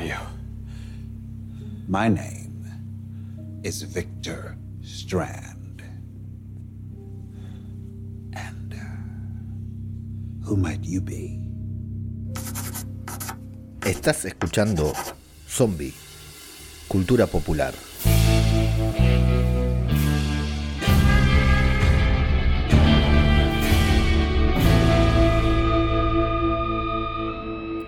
are 0.00 0.06
you? 0.06 0.16
My 1.88 2.08
name 2.08 2.64
is 3.62 3.82
Victor 3.82 4.56
Strand. 4.82 5.82
And 8.32 8.74
uh, 8.74 10.46
who 10.46 10.56
might 10.56 10.82
you 10.84 11.00
be? 11.00 11.38
Estás 13.82 14.24
escuchando 14.24 14.92
Zombie, 15.46 15.92
Cultura 16.88 17.26
Popular. 17.26 17.74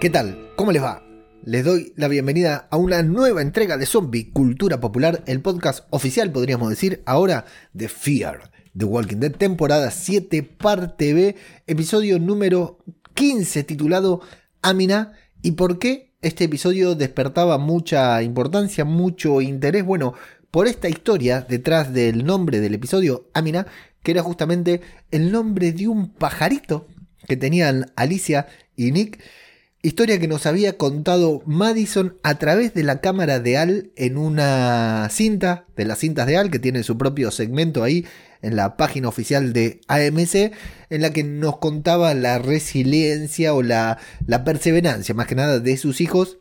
¿Qué 0.00 0.10
tal? 0.10 0.36
¿Cómo 0.56 0.72
les 0.72 0.82
va? 0.82 1.11
Les 1.44 1.64
doy 1.64 1.92
la 1.96 2.06
bienvenida 2.06 2.68
a 2.70 2.76
una 2.76 3.02
nueva 3.02 3.42
entrega 3.42 3.76
de 3.76 3.84
Zombie 3.84 4.30
Cultura 4.30 4.78
Popular, 4.78 5.24
el 5.26 5.40
podcast 5.40 5.84
oficial, 5.90 6.30
podríamos 6.30 6.70
decir, 6.70 7.02
ahora 7.04 7.46
de 7.72 7.88
Fear, 7.88 8.52
The 8.78 8.84
Walking 8.84 9.16
Dead, 9.16 9.32
temporada 9.32 9.90
7, 9.90 10.44
parte 10.44 11.12
B, 11.12 11.34
episodio 11.66 12.20
número 12.20 12.78
15, 13.14 13.64
titulado 13.64 14.20
Amina. 14.62 15.14
¿Y 15.42 15.52
por 15.52 15.80
qué 15.80 16.14
este 16.22 16.44
episodio 16.44 16.94
despertaba 16.94 17.58
mucha 17.58 18.22
importancia, 18.22 18.84
mucho 18.84 19.40
interés? 19.40 19.84
Bueno, 19.84 20.14
por 20.52 20.68
esta 20.68 20.88
historia 20.88 21.40
detrás 21.40 21.92
del 21.92 22.24
nombre 22.24 22.60
del 22.60 22.74
episodio, 22.74 23.28
Amina, 23.34 23.66
que 24.04 24.12
era 24.12 24.22
justamente 24.22 24.80
el 25.10 25.32
nombre 25.32 25.72
de 25.72 25.88
un 25.88 26.08
pajarito 26.08 26.86
que 27.26 27.36
tenían 27.36 27.90
Alicia 27.96 28.46
y 28.76 28.92
Nick 28.92 29.20
Historia 29.84 30.20
que 30.20 30.28
nos 30.28 30.46
había 30.46 30.78
contado 30.78 31.42
Madison 31.44 32.16
a 32.22 32.36
través 32.36 32.72
de 32.72 32.84
la 32.84 33.00
cámara 33.00 33.40
de 33.40 33.58
Al 33.58 33.90
en 33.96 34.16
una 34.16 35.08
cinta, 35.10 35.64
de 35.74 35.84
las 35.84 35.98
cintas 35.98 36.28
de 36.28 36.36
Al, 36.36 36.52
que 36.52 36.60
tiene 36.60 36.84
su 36.84 36.96
propio 36.96 37.32
segmento 37.32 37.82
ahí 37.82 38.06
en 38.42 38.54
la 38.54 38.76
página 38.76 39.08
oficial 39.08 39.52
de 39.52 39.80
AMC, 39.88 40.52
en 40.88 41.02
la 41.02 41.10
que 41.10 41.24
nos 41.24 41.56
contaba 41.56 42.14
la 42.14 42.38
resiliencia 42.38 43.54
o 43.54 43.62
la, 43.64 43.98
la 44.24 44.44
perseverancia, 44.44 45.16
más 45.16 45.26
que 45.26 45.34
nada, 45.34 45.58
de 45.58 45.76
sus 45.76 46.00
hijos 46.00 46.38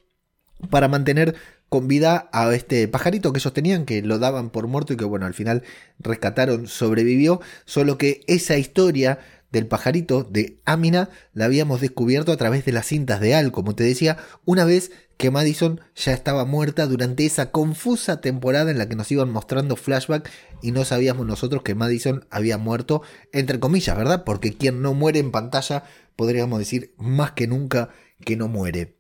para 0.69 0.87
mantener 0.87 1.33
con 1.67 1.87
vida 1.87 2.29
a 2.33 2.53
este 2.53 2.87
pajarito 2.87 3.33
que 3.33 3.39
ellos 3.39 3.53
tenían, 3.53 3.85
que 3.85 4.03
lo 4.03 4.19
daban 4.19 4.51
por 4.51 4.67
muerto 4.67 4.93
y 4.93 4.97
que 4.97 5.05
bueno, 5.05 5.25
al 5.25 5.33
final 5.33 5.63
rescataron, 5.97 6.67
sobrevivió, 6.67 7.41
solo 7.65 7.97
que 7.97 8.21
esa 8.27 8.57
historia 8.57 9.17
del 9.51 9.67
pajarito 9.67 10.23
de 10.23 10.59
Amina 10.65 11.09
la 11.33 11.45
habíamos 11.45 11.81
descubierto 11.81 12.31
a 12.31 12.37
través 12.37 12.65
de 12.65 12.71
las 12.71 12.87
cintas 12.87 13.19
de 13.19 13.35
Al, 13.35 13.51
como 13.51 13.75
te 13.75 13.83
decía, 13.83 14.17
una 14.45 14.65
vez 14.65 14.91
que 15.17 15.29
Madison 15.29 15.81
ya 15.95 16.13
estaba 16.13 16.45
muerta 16.45 16.87
durante 16.87 17.25
esa 17.25 17.51
confusa 17.51 18.21
temporada 18.21 18.71
en 18.71 18.79
la 18.79 18.89
que 18.89 18.95
nos 18.95 19.11
iban 19.11 19.29
mostrando 19.29 19.75
flashback 19.75 20.29
y 20.63 20.71
no 20.71 20.83
sabíamos 20.83 21.27
nosotros 21.27 21.61
que 21.61 21.75
Madison 21.75 22.25
había 22.31 22.57
muerto, 22.57 23.03
entre 23.31 23.59
comillas, 23.59 23.95
¿verdad? 23.95 24.23
Porque 24.23 24.53
quien 24.53 24.81
no 24.81 24.93
muere 24.93 25.19
en 25.19 25.31
pantalla, 25.31 25.83
podríamos 26.15 26.57
decir 26.57 26.95
más 26.97 27.33
que 27.33 27.45
nunca 27.45 27.89
que 28.25 28.35
no 28.35 28.47
muere. 28.47 28.97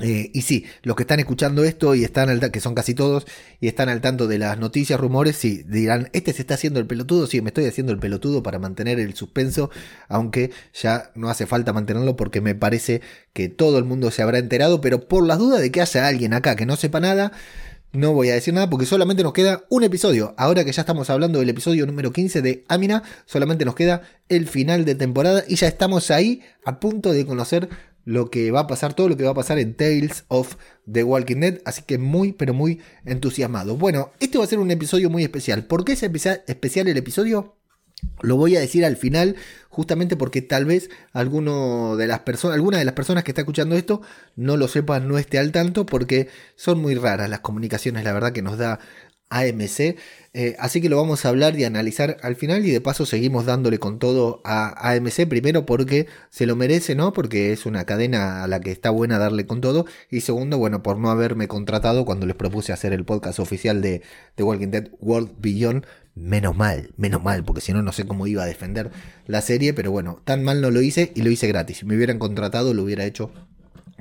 Eh, 0.00 0.30
y 0.32 0.40
sí, 0.42 0.64
los 0.82 0.96
que 0.96 1.02
están 1.02 1.20
escuchando 1.20 1.64
esto 1.64 1.94
y 1.94 2.02
están 2.02 2.30
al 2.30 2.50
que 2.50 2.60
son 2.60 2.74
casi 2.74 2.94
todos, 2.94 3.26
y 3.60 3.68
están 3.68 3.90
al 3.90 4.00
tanto 4.00 4.26
de 4.26 4.38
las 4.38 4.58
noticias, 4.58 4.98
rumores, 4.98 5.36
sí, 5.36 5.64
dirán, 5.68 6.08
este 6.14 6.32
se 6.32 6.42
está 6.42 6.54
haciendo 6.54 6.80
el 6.80 6.86
pelotudo, 6.86 7.26
sí, 7.26 7.42
me 7.42 7.50
estoy 7.50 7.66
haciendo 7.66 7.92
el 7.92 7.98
pelotudo 7.98 8.42
para 8.42 8.58
mantener 8.58 8.98
el 8.98 9.14
suspenso, 9.14 9.70
aunque 10.08 10.50
ya 10.72 11.10
no 11.14 11.28
hace 11.28 11.46
falta 11.46 11.74
mantenerlo 11.74 12.16
porque 12.16 12.40
me 12.40 12.54
parece 12.54 13.02
que 13.34 13.48
todo 13.50 13.78
el 13.78 13.84
mundo 13.84 14.10
se 14.10 14.22
habrá 14.22 14.38
enterado, 14.38 14.80
pero 14.80 15.08
por 15.08 15.26
las 15.26 15.38
dudas 15.38 15.60
de 15.60 15.70
que 15.70 15.82
haya 15.82 16.06
alguien 16.06 16.32
acá 16.32 16.56
que 16.56 16.64
no 16.64 16.76
sepa 16.76 16.98
nada, 17.00 17.32
no 17.92 18.14
voy 18.14 18.30
a 18.30 18.34
decir 18.34 18.54
nada 18.54 18.70
porque 18.70 18.86
solamente 18.86 19.22
nos 19.22 19.34
queda 19.34 19.64
un 19.68 19.84
episodio. 19.84 20.34
Ahora 20.38 20.64
que 20.64 20.72
ya 20.72 20.80
estamos 20.80 21.10
hablando 21.10 21.40
del 21.40 21.50
episodio 21.50 21.84
número 21.86 22.10
15 22.10 22.40
de 22.40 22.64
Amina, 22.68 23.02
solamente 23.26 23.66
nos 23.66 23.74
queda 23.74 24.00
el 24.30 24.48
final 24.48 24.86
de 24.86 24.94
temporada 24.94 25.44
y 25.46 25.56
ya 25.56 25.68
estamos 25.68 26.10
ahí 26.10 26.40
a 26.64 26.80
punto 26.80 27.12
de 27.12 27.26
conocer 27.26 27.68
lo 28.04 28.30
que 28.30 28.50
va 28.50 28.60
a 28.60 28.66
pasar, 28.66 28.94
todo 28.94 29.08
lo 29.08 29.16
que 29.16 29.24
va 29.24 29.30
a 29.30 29.34
pasar 29.34 29.58
en 29.58 29.74
Tales 29.74 30.24
of 30.28 30.56
the 30.90 31.04
Walking 31.04 31.36
Dead, 31.36 31.60
así 31.64 31.82
que 31.82 31.98
muy, 31.98 32.32
pero 32.32 32.54
muy 32.54 32.80
entusiasmado. 33.04 33.76
Bueno, 33.76 34.12
este 34.20 34.38
va 34.38 34.44
a 34.44 34.48
ser 34.48 34.58
un 34.58 34.70
episodio 34.70 35.10
muy 35.10 35.22
especial. 35.22 35.66
¿Por 35.66 35.84
qué 35.84 35.92
es 35.92 36.02
especial 36.02 36.88
el 36.88 36.96
episodio? 36.96 37.56
Lo 38.20 38.36
voy 38.36 38.56
a 38.56 38.60
decir 38.60 38.84
al 38.84 38.96
final, 38.96 39.36
justamente 39.68 40.16
porque 40.16 40.42
tal 40.42 40.64
vez 40.64 40.90
de 41.14 42.06
las 42.08 42.20
personas, 42.20 42.56
alguna 42.56 42.78
de 42.78 42.84
las 42.84 42.94
personas 42.94 43.22
que 43.22 43.30
está 43.30 43.42
escuchando 43.42 43.76
esto 43.76 44.02
no 44.34 44.56
lo 44.56 44.66
sepan, 44.66 45.06
no 45.06 45.18
esté 45.18 45.38
al 45.38 45.52
tanto, 45.52 45.86
porque 45.86 46.28
son 46.56 46.80
muy 46.80 46.96
raras 46.96 47.30
las 47.30 47.40
comunicaciones, 47.40 48.02
la 48.02 48.12
verdad 48.12 48.32
que 48.32 48.42
nos 48.42 48.58
da 48.58 48.80
AMC. 49.32 49.96
Eh, 50.34 50.56
así 50.58 50.80
que 50.80 50.88
lo 50.88 50.96
vamos 50.96 51.24
a 51.24 51.28
hablar 51.28 51.58
y 51.58 51.64
analizar 51.64 52.16
al 52.22 52.36
final 52.36 52.64
y 52.64 52.70
de 52.70 52.80
paso 52.80 53.04
seguimos 53.04 53.44
dándole 53.44 53.78
con 53.78 53.98
todo 53.98 54.40
a 54.44 54.90
AMC, 54.92 55.28
primero 55.28 55.66
porque 55.66 56.06
se 56.30 56.46
lo 56.46 56.56
merece, 56.56 56.94
¿no? 56.94 57.12
Porque 57.12 57.52
es 57.52 57.66
una 57.66 57.84
cadena 57.84 58.42
a 58.42 58.46
la 58.46 58.60
que 58.60 58.70
está 58.70 58.88
buena 58.90 59.18
darle 59.18 59.46
con 59.46 59.60
todo 59.60 59.84
y 60.10 60.22
segundo, 60.22 60.56
bueno, 60.56 60.82
por 60.82 60.98
no 60.98 61.10
haberme 61.10 61.48
contratado 61.48 62.06
cuando 62.06 62.24
les 62.26 62.36
propuse 62.36 62.72
hacer 62.72 62.94
el 62.94 63.04
podcast 63.04 63.40
oficial 63.40 63.82
de 63.82 64.02
The 64.36 64.42
Walking 64.42 64.68
Dead 64.68 64.88
World 65.00 65.32
Beyond. 65.38 65.86
Menos 66.14 66.54
mal, 66.54 66.92
menos 66.98 67.22
mal, 67.22 67.42
porque 67.42 67.62
si 67.62 67.72
no, 67.72 67.82
no 67.82 67.90
sé 67.92 68.06
cómo 68.06 68.26
iba 68.26 68.42
a 68.42 68.46
defender 68.46 68.90
la 69.26 69.40
serie, 69.40 69.72
pero 69.72 69.90
bueno, 69.90 70.20
tan 70.24 70.44
mal 70.44 70.60
no 70.60 70.70
lo 70.70 70.82
hice 70.82 71.10
y 71.14 71.22
lo 71.22 71.30
hice 71.30 71.46
gratis. 71.48 71.78
Si 71.78 71.86
me 71.86 71.96
hubieran 71.96 72.18
contratado, 72.18 72.74
lo 72.74 72.82
hubiera 72.82 73.04
hecho 73.06 73.32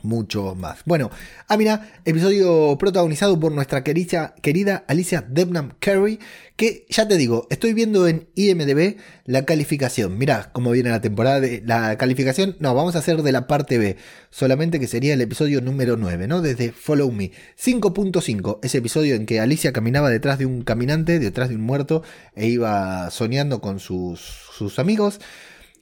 mucho 0.04 0.56
más. 0.56 0.80
Bueno, 0.86 1.12
Amina, 1.48 1.90
episodio 2.06 2.78
protagonizado 2.78 3.40
por 3.40 3.52
nuestra 3.52 3.84
querida, 3.84 4.36
querida 4.42 4.84
Alicia 4.88 5.26
Debnam 5.28 5.74
Carey, 5.80 6.20
que 6.56 6.86
ya 6.90 7.08
te 7.08 7.18
digo, 7.18 7.48
estoy 7.50 7.74
viendo 7.74 8.08
en 8.08 8.28
IMDB 8.36 8.98
la 9.26 9.46
calificación. 9.46 10.18
Mirá 10.18 10.52
cómo 10.54 10.72
viene 10.72 10.90
la 10.90 11.02
temporada 11.02 11.40
de 11.40 11.64
la 11.66 11.98
calificación. 11.98 12.56
No, 12.60 12.76
vamos 12.76 12.96
a 12.96 13.00
hacer 13.00 13.24
de 13.24 13.32
la 13.32 13.48
parte 13.48 13.78
B, 13.78 13.98
solamente 14.30 14.80
que 14.80 14.88
sería 14.88 15.14
el 15.14 15.22
episodio 15.22 15.62
número 15.62 15.98
9, 15.98 16.28
¿no? 16.28 16.42
Desde 16.42 16.72
Follow 16.72 17.12
Me. 17.12 17.32
5.5, 17.60 18.60
ese 18.64 18.78
episodio 18.78 19.16
en 19.16 19.26
que 19.26 19.40
Alicia 19.40 19.74
caminaba 19.74 20.10
detrás 20.10 20.38
de 20.38 20.46
un 20.46 20.62
caminante, 20.64 21.20
detrás 21.20 21.50
de 21.50 21.56
un 21.56 21.62
muerto, 21.62 22.04
e 22.36 22.48
iba 22.48 23.10
soñando 23.12 23.62
con 23.62 23.80
sus, 23.80 24.22
sus 24.56 24.80
amigos. 24.80 25.20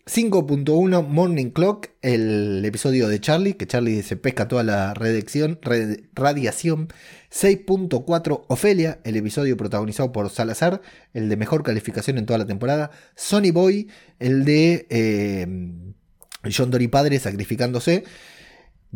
5.1 0.09 1.07
Morning 1.07 1.51
Clock, 1.51 1.91
el 2.01 2.65
episodio 2.65 3.07
de 3.07 3.21
Charlie, 3.21 3.53
que 3.53 3.67
Charlie 3.67 4.01
se 4.01 4.15
pesca 4.15 4.47
toda 4.47 4.63
la 4.63 4.95
radiación. 4.95 5.59
6.4 5.61 8.45
Ofelia, 8.47 8.99
el 9.03 9.17
episodio 9.17 9.55
protagonizado 9.55 10.11
por 10.11 10.31
Salazar, 10.31 10.81
el 11.13 11.29
de 11.29 11.37
mejor 11.37 11.61
calificación 11.61 12.17
en 12.17 12.25
toda 12.25 12.39
la 12.39 12.47
temporada. 12.47 12.89
Sonny 13.15 13.51
Boy, 13.51 13.87
el 14.17 14.45
de 14.45 14.87
eh, 14.89 15.45
John 16.51 16.71
Dory 16.71 16.87
Padre 16.87 17.19
sacrificándose. 17.19 18.03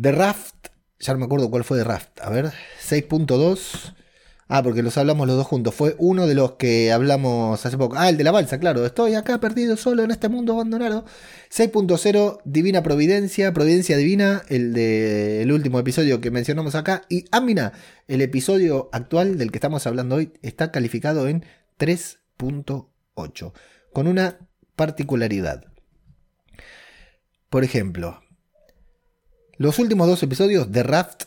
The 0.00 0.10
Raft, 0.10 0.66
ya 0.98 1.12
no 1.12 1.20
me 1.20 1.26
acuerdo 1.26 1.48
cuál 1.48 1.62
fue 1.62 1.78
The 1.78 1.84
Raft, 1.84 2.22
a 2.22 2.30
ver, 2.30 2.46
6.2. 2.84 3.94
Ah, 4.46 4.62
porque 4.62 4.82
los 4.82 4.98
hablamos 4.98 5.26
los 5.26 5.36
dos 5.36 5.46
juntos. 5.46 5.74
Fue 5.74 5.96
uno 5.98 6.26
de 6.26 6.34
los 6.34 6.52
que 6.52 6.92
hablamos 6.92 7.64
hace 7.64 7.78
poco. 7.78 7.96
Ah, 7.96 8.10
el 8.10 8.18
de 8.18 8.24
la 8.24 8.30
balsa, 8.30 8.58
claro. 8.58 8.84
Estoy 8.84 9.14
acá 9.14 9.40
perdido 9.40 9.76
solo 9.76 10.02
en 10.02 10.10
este 10.10 10.28
mundo 10.28 10.52
abandonado. 10.52 11.06
6.0, 11.50 12.40
Divina 12.44 12.82
Providencia, 12.82 13.52
Providencia 13.54 13.96
Divina, 13.96 14.42
el 14.48 14.74
del 14.74 15.50
último 15.50 15.78
episodio 15.78 16.20
que 16.20 16.30
mencionamos 16.30 16.74
acá. 16.74 17.02
Y 17.08 17.24
Amina, 17.30 17.72
el 18.06 18.20
episodio 18.20 18.90
actual 18.92 19.38
del 19.38 19.50
que 19.50 19.58
estamos 19.58 19.86
hablando 19.86 20.16
hoy, 20.16 20.32
está 20.42 20.70
calificado 20.70 21.26
en 21.26 21.46
3.8. 21.78 23.52
Con 23.94 24.06
una 24.06 24.38
particularidad. 24.76 25.64
Por 27.48 27.64
ejemplo, 27.64 28.20
los 29.56 29.78
últimos 29.78 30.06
dos 30.06 30.22
episodios 30.22 30.70
de 30.70 30.82
Raft 30.82 31.24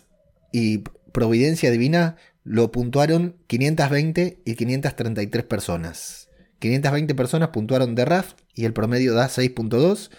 y 0.51 0.79
Providencia 1.13 1.71
Divina 1.71 2.17
lo 2.47 2.71
puntuaron 2.71 3.35
520 3.47 4.41
y 4.45 4.55
533 4.55 5.43
personas. 5.43 6.29
520 6.59 7.13
personas 7.13 7.49
puntuaron 7.49 7.93
The 7.93 8.05
Raft 8.05 8.39
y 8.55 8.63
el 8.63 8.71
promedio 8.71 9.13
da 9.13 9.27
6.2. 9.27 10.09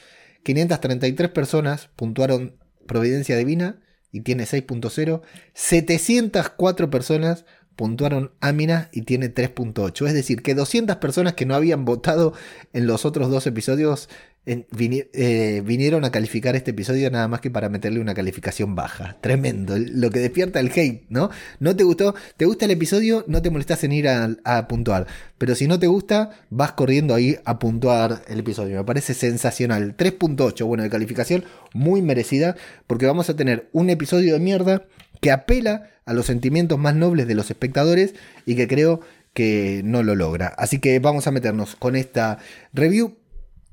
533 0.42 1.30
personas 1.30 1.88
puntuaron 1.96 2.56
Providencia 2.86 3.34
Divina 3.36 3.80
y 4.12 4.20
tiene 4.20 4.44
6.0. 4.44 5.22
704 5.54 6.90
personas 6.90 7.46
puntuaron 7.76 8.32
Amina 8.40 8.90
y 8.92 9.02
tiene 9.02 9.34
3.8. 9.34 10.06
Es 10.06 10.12
decir, 10.12 10.42
que 10.42 10.54
200 10.54 10.96
personas 10.96 11.32
que 11.32 11.46
no 11.46 11.54
habían 11.54 11.86
votado 11.86 12.34
en 12.74 12.86
los 12.86 13.06
otros 13.06 13.30
dos 13.30 13.46
episodios 13.46 14.10
eh, 14.48 15.62
vinieron 15.62 16.06
a 16.06 16.10
calificar 16.10 16.56
este 16.56 16.70
episodio 16.70 17.10
nada 17.10 17.28
más 17.28 17.42
que 17.42 17.50
para 17.50 17.68
meterle 17.68 18.00
una 18.00 18.14
calificación 18.14 18.74
baja. 18.74 19.18
Tremendo, 19.20 19.76
lo 19.78 20.10
que 20.10 20.20
despierta 20.20 20.58
el 20.58 20.72
hate, 20.74 21.04
¿no? 21.10 21.30
¿No 21.60 21.76
te 21.76 21.84
gustó? 21.84 22.14
¿Te 22.38 22.46
gusta 22.46 22.64
el 22.64 22.70
episodio? 22.70 23.24
No 23.28 23.42
te 23.42 23.50
molestas 23.50 23.84
en 23.84 23.92
ir 23.92 24.08
a, 24.08 24.66
puntuar. 24.68 25.06
Pero 25.36 25.54
si 25.54 25.66
no 25.68 25.78
te 25.78 25.86
gusta, 25.86 26.30
vas 26.48 26.72
corriendo 26.72 27.14
ahí 27.14 27.36
a 27.44 27.58
puntuar 27.58 28.22
el 28.26 28.38
episodio. 28.38 28.78
Me 28.78 28.84
parece 28.84 29.12
sensacional. 29.12 29.96
3.8, 29.96 30.64
bueno, 30.64 30.82
de 30.82 30.90
calificación 30.90 31.44
muy 31.74 32.00
merecida 32.00 32.56
porque 32.86 33.04
vamos 33.04 33.28
a 33.28 33.36
tener 33.36 33.68
un 33.72 33.90
episodio 33.90 34.32
de 34.32 34.40
mierda 34.40 34.86
que 35.20 35.30
apela 35.30 35.90
a 36.06 36.14
los 36.14 36.24
sentimientos 36.24 36.78
más 36.78 36.94
nobles 36.94 37.28
de 37.28 37.34
los 37.34 37.50
espectadores 37.50 38.14
y 38.46 38.56
que 38.56 38.66
creo 38.66 39.00
que 39.34 39.82
no 39.84 40.02
lo 40.02 40.14
logra. 40.14 40.48
Así 40.56 40.78
que 40.78 40.98
vamos 41.00 41.26
a 41.26 41.32
meternos 41.32 41.76
con 41.76 41.96
esta 41.96 42.38
review 42.72 43.14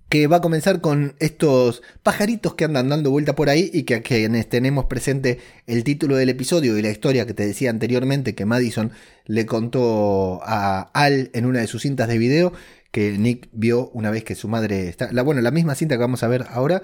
que 0.10 0.28
va 0.28 0.38
a 0.38 0.42
comenzar 0.42 0.82
con 0.82 1.16
estos 1.20 1.82
pajaritos 2.04 2.54
que 2.56 2.66
andan 2.66 2.90
dando 2.90 3.12
vuelta 3.12 3.36
por 3.36 3.50
ahí 3.50 3.70
y 3.74 3.84
que 3.84 3.96
a 3.96 4.02
quienes 4.02 4.48
tenemos 4.48 4.86
presente 4.86 5.40
el 5.68 5.84
título 5.84 6.16
del 6.16 6.30
episodio 6.30 6.78
y 6.78 6.82
la 6.82 6.90
historia 6.90 7.26
que 7.26 7.34
te 7.34 7.46
decía 7.46 7.70
anteriormente 7.70 8.36
que 8.36 8.46
Madison 8.46 8.92
le 9.26 9.46
contó 9.46 10.42
a 10.44 10.82
Al 10.94 11.32
en 11.34 11.46
una 11.46 11.60
de 11.60 11.68
sus 11.68 11.82
cintas 11.82 12.08
de 12.08 12.18
video 12.18 12.54
que 12.92 13.18
Nick 13.18 13.50
vio 13.52 13.90
una 13.90 14.10
vez 14.10 14.24
que 14.24 14.36
su 14.36 14.48
madre 14.48 14.88
está, 14.88 15.10
bueno, 15.24 15.42
la 15.42 15.52
misma 15.52 15.76
cinta 15.76 15.96
que 15.96 16.02
vamos 16.02 16.24
a 16.24 16.30
ver 16.30 16.46
ahora, 16.50 16.82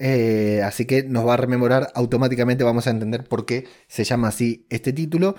eh, 0.00 0.60
así 0.64 0.86
que 0.86 1.04
nos 1.04 1.24
va 1.24 1.34
a 1.34 1.36
rememorar 1.36 1.92
automáticamente, 1.94 2.64
vamos 2.64 2.88
a 2.88 2.90
entender 2.90 3.22
por 3.22 3.46
qué 3.46 3.68
se 3.86 4.02
llama 4.02 4.26
así 4.26 4.66
este 4.70 4.92
título. 4.92 5.36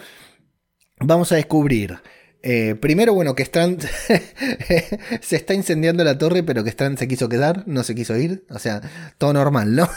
Vamos 1.02 1.34
a 1.34 1.36
descubrir 1.36 1.98
eh, 2.46 2.76
primero, 2.76 3.14
bueno, 3.14 3.36
que 3.36 3.44
Strand 3.44 3.82
se 5.22 5.36
está 5.38 5.54
incendiando 5.54 6.04
la 6.04 6.18
torre, 6.18 6.44
pero 6.44 6.62
que 6.66 6.72
Strand 6.72 6.98
se 6.98 7.08
quiso 7.08 7.30
quedar, 7.30 7.64
no 7.68 7.84
se 7.84 7.96
quiso 7.96 8.18
ir. 8.18 8.46
O 8.50 8.60
sea, 8.60 8.82
todo 9.18 9.32
normal, 9.32 9.74
¿no? 9.76 9.90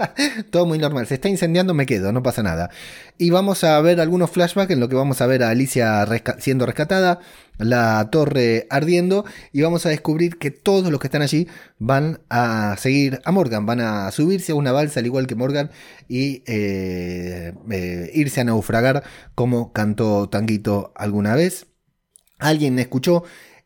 todo 0.50 0.66
muy 0.66 0.78
normal. 0.78 1.06
Se 1.06 1.14
está 1.14 1.30
incendiando, 1.30 1.72
me 1.72 1.86
quedo, 1.86 2.12
no 2.12 2.22
pasa 2.22 2.42
nada. 2.42 2.68
Y 3.16 3.30
vamos 3.30 3.64
a 3.64 3.80
ver 3.80 4.02
algunos 4.02 4.30
flashbacks 4.30 4.70
en 4.72 4.80
lo 4.80 4.90
que 4.90 4.96
vamos 4.96 5.22
a 5.22 5.26
ver 5.26 5.42
a 5.42 5.48
Alicia 5.48 6.06
siendo 6.38 6.66
rescatada, 6.66 7.20
la 7.56 8.10
torre 8.10 8.66
ardiendo, 8.68 9.24
y 9.52 9.62
vamos 9.62 9.86
a 9.86 9.88
descubrir 9.88 10.36
que 10.36 10.50
todos 10.50 10.90
los 10.90 11.00
que 11.00 11.06
están 11.06 11.22
allí 11.22 11.48
van 11.78 12.20
a 12.28 12.76
seguir 12.78 13.22
a 13.24 13.32
Morgan, 13.32 13.64
van 13.64 13.80
a 13.80 14.10
subirse 14.10 14.52
a 14.52 14.56
una 14.56 14.72
balsa 14.72 15.00
al 15.00 15.06
igual 15.06 15.26
que 15.26 15.36
Morgan 15.36 15.70
y 16.06 16.42
eh, 16.46 17.54
eh, 17.70 18.10
irse 18.12 18.42
a 18.42 18.44
naufragar 18.44 19.04
como 19.34 19.72
cantó 19.72 20.28
Tanguito 20.28 20.92
alguna 20.96 21.34
vez. 21.34 21.66
Alguien 22.44 22.78
escuchó 22.78 23.24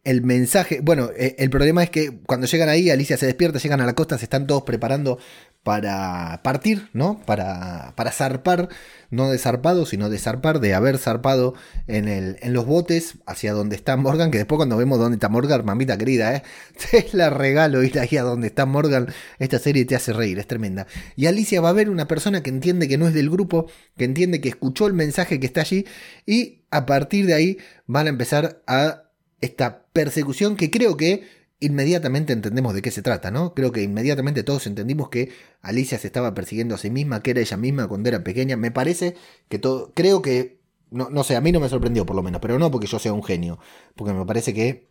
el 0.09 0.23
mensaje. 0.23 0.81
Bueno, 0.81 1.11
eh, 1.15 1.37
el 1.39 1.51
problema 1.51 1.83
es 1.83 1.91
que 1.91 2.19
cuando 2.27 2.47
llegan 2.47 2.71
ahí, 2.71 2.89
Alicia 2.89 3.19
se 3.19 3.27
despierta, 3.27 3.59
llegan 3.59 3.83
a 3.83 3.87
la 3.87 3.95
costa, 3.95 4.17
se 4.17 4.25
están 4.25 4.47
todos 4.47 4.63
preparando 4.63 5.19
para 5.63 6.41
partir, 6.43 6.89
¿no? 6.95 7.21
Para, 7.27 7.93
para 7.95 8.11
zarpar, 8.11 8.71
no 9.11 9.31
de 9.31 9.37
zarpado, 9.37 9.85
sino 9.85 10.09
de 10.09 10.17
zarpar, 10.17 10.61
de 10.61 10.73
haber 10.73 10.97
zarpado 10.97 11.53
en, 11.89 12.09
el, 12.09 12.39
en 12.41 12.55
los 12.55 12.65
botes 12.65 13.17
hacia 13.27 13.53
donde 13.53 13.77
está 13.77 13.99
Morgan, 13.99 14.31
que 14.31 14.39
después 14.39 14.57
cuando 14.57 14.79
vemos 14.79 14.99
dónde 14.99 15.17
está 15.17 15.29
Morgan, 15.29 15.67
mamita 15.67 15.99
querida, 15.99 16.37
¿eh? 16.37 16.43
Te 16.91 17.07
la 17.13 17.29
regalo 17.29 17.83
ir 17.83 17.99
ahí 17.99 18.17
a 18.17 18.23
donde 18.23 18.47
está 18.47 18.65
Morgan, 18.65 19.09
esta 19.39 19.59
serie 19.59 19.85
te 19.85 19.95
hace 19.95 20.15
reír, 20.15 20.39
es 20.39 20.47
tremenda. 20.47 20.87
Y 21.17 21.27
Alicia 21.27 21.61
va 21.61 21.69
a 21.69 21.75
ver 21.75 21.91
una 21.91 22.09
persona 22.09 22.43
que 22.43 22.49
entiende 22.49 22.89
que 22.89 22.97
no 22.97 23.07
es 23.09 23.13
del 23.13 23.29
grupo, 23.29 23.67
que 23.99 24.05
entiende 24.05 24.41
que 24.41 24.49
escuchó 24.49 24.87
el 24.87 24.95
mensaje 24.95 25.39
que 25.39 25.47
está 25.47 25.61
allí, 25.61 25.85
y 26.25 26.63
a 26.71 26.87
partir 26.87 27.27
de 27.27 27.35
ahí 27.35 27.59
van 27.87 28.07
a 28.07 28.11
empezar 28.11 28.63
a 28.67 29.08
esta 29.41 29.85
persecución 29.93 30.57
que 30.57 30.71
creo 30.71 30.97
que 30.97 31.27
inmediatamente 31.61 32.33
entendemos 32.33 32.75
de 32.75 32.83
qué 32.83 32.91
se 32.91 33.03
trata, 33.03 33.31
¿no? 33.31 33.55
Creo 33.55 33.73
que 33.73 33.83
inmediatamente 33.83 34.45
todos 34.45 34.67
entendimos 34.67 35.09
que 35.09 35.33
Alicia 35.61 35.99
se 35.99 36.07
estaba 36.07 36.35
persiguiendo 36.35 36.75
a 36.75 36.79
sí 36.79 36.91
misma, 36.91 37.23
que 37.23 37.33
era 37.33 37.41
ella 37.41 37.57
misma 37.57 37.89
cuando 37.89 38.09
era 38.09 38.23
pequeña. 38.23 38.57
Me 38.57 38.71
parece 38.71 39.17
que 39.49 39.59
todo, 39.59 39.93
creo 39.95 40.23
que, 40.23 40.61
no, 40.91 41.11
no 41.11 41.25
sé, 41.25 41.37
a 41.37 41.41
mí 41.41 41.51
no 41.51 41.61
me 41.61 41.69
sorprendió 41.69 42.07
por 42.07 42.17
lo 42.17 42.23
menos, 42.23 42.41
pero 42.41 42.59
no 42.59 42.71
porque 42.71 42.87
yo 42.87 42.99
sea 42.99 43.13
un 43.13 43.25
genio, 43.25 43.59
porque 43.97 44.15
me 44.15 44.25
parece 44.25 44.55
que 44.55 44.89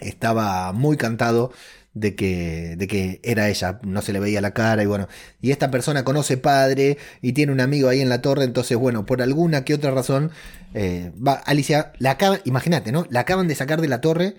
estaba 0.00 0.72
muy 0.72 0.96
cantado 0.96 1.52
de 1.96 2.14
que, 2.14 2.76
de 2.76 2.86
que 2.86 3.20
era 3.22 3.48
ella, 3.48 3.80
no 3.82 4.02
se 4.02 4.12
le 4.12 4.20
veía 4.20 4.42
la 4.42 4.52
cara 4.52 4.82
y 4.82 4.86
bueno, 4.86 5.08
y 5.40 5.50
esta 5.50 5.70
persona 5.70 6.04
conoce 6.04 6.36
padre 6.36 6.98
y 7.22 7.32
tiene 7.32 7.52
un 7.52 7.60
amigo 7.60 7.88
ahí 7.88 8.02
en 8.02 8.10
la 8.10 8.20
torre, 8.20 8.44
entonces 8.44 8.76
bueno, 8.76 9.06
por 9.06 9.22
alguna 9.22 9.64
que 9.64 9.72
otra 9.72 9.90
razón, 9.92 10.30
eh, 10.74 11.10
va, 11.26 11.32
Alicia, 11.32 11.92
la 11.98 12.12
acaba, 12.12 12.38
imagínate, 12.44 12.92
¿no? 12.92 13.06
La 13.08 13.20
acaban 13.20 13.48
de 13.48 13.54
sacar 13.54 13.80
de 13.80 13.88
la 13.88 14.02
torre 14.02 14.36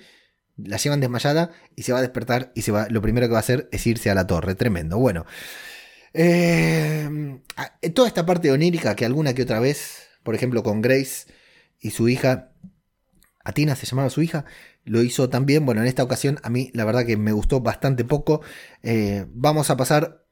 la 0.58 0.78
llevan 0.78 1.00
desmayada 1.00 1.52
y 1.76 1.84
se 1.84 1.94
va 1.94 2.00
a 2.00 2.02
despertar 2.02 2.52
y 2.56 2.64
se 2.64 2.72
va, 2.72 2.88
lo 2.90 3.02
primero 3.02 3.28
que 3.28 3.34
va 3.34 3.38
a 3.38 3.42
hacer 3.42 3.70
es 3.72 3.86
irse 3.86 4.10
a 4.10 4.16
la 4.16 4.28
torre. 4.28 4.56
Tremendo. 4.56 4.98
Bueno. 4.98 5.26
Eh, 6.14 7.08
toda 7.94 8.08
esta 8.08 8.26
parte 8.26 8.52
onírica 8.52 8.96
que 8.96 9.06
alguna 9.06 9.36
que 9.36 9.44
otra 9.44 9.60
vez, 9.60 10.08
por 10.24 10.34
ejemplo 10.34 10.64
con 10.64 10.82
Grace 10.82 11.28
y 11.80 11.92
su 11.92 12.10
hija, 12.10 12.47
Atina 13.48 13.78
se 13.78 13.86
llamaba 13.86 14.10
su 14.10 14.22
hija, 14.22 14.44
lo 14.84 15.02
hizo 15.02 15.30
también. 15.30 15.66
Bueno, 15.66 15.82
en 15.82 15.88
esta 15.88 16.04
ocasión 16.04 16.38
a 16.44 16.50
mí 16.50 16.70
la 16.74 16.84
verdad 16.84 17.06
que 17.06 17.16
me 17.16 17.32
gustó 17.32 17.62
bastante 17.62 18.04
poco. 18.04 18.42
Eh, 18.84 19.26
vamos 19.30 19.70
a 19.70 19.78
pasar 19.78 20.26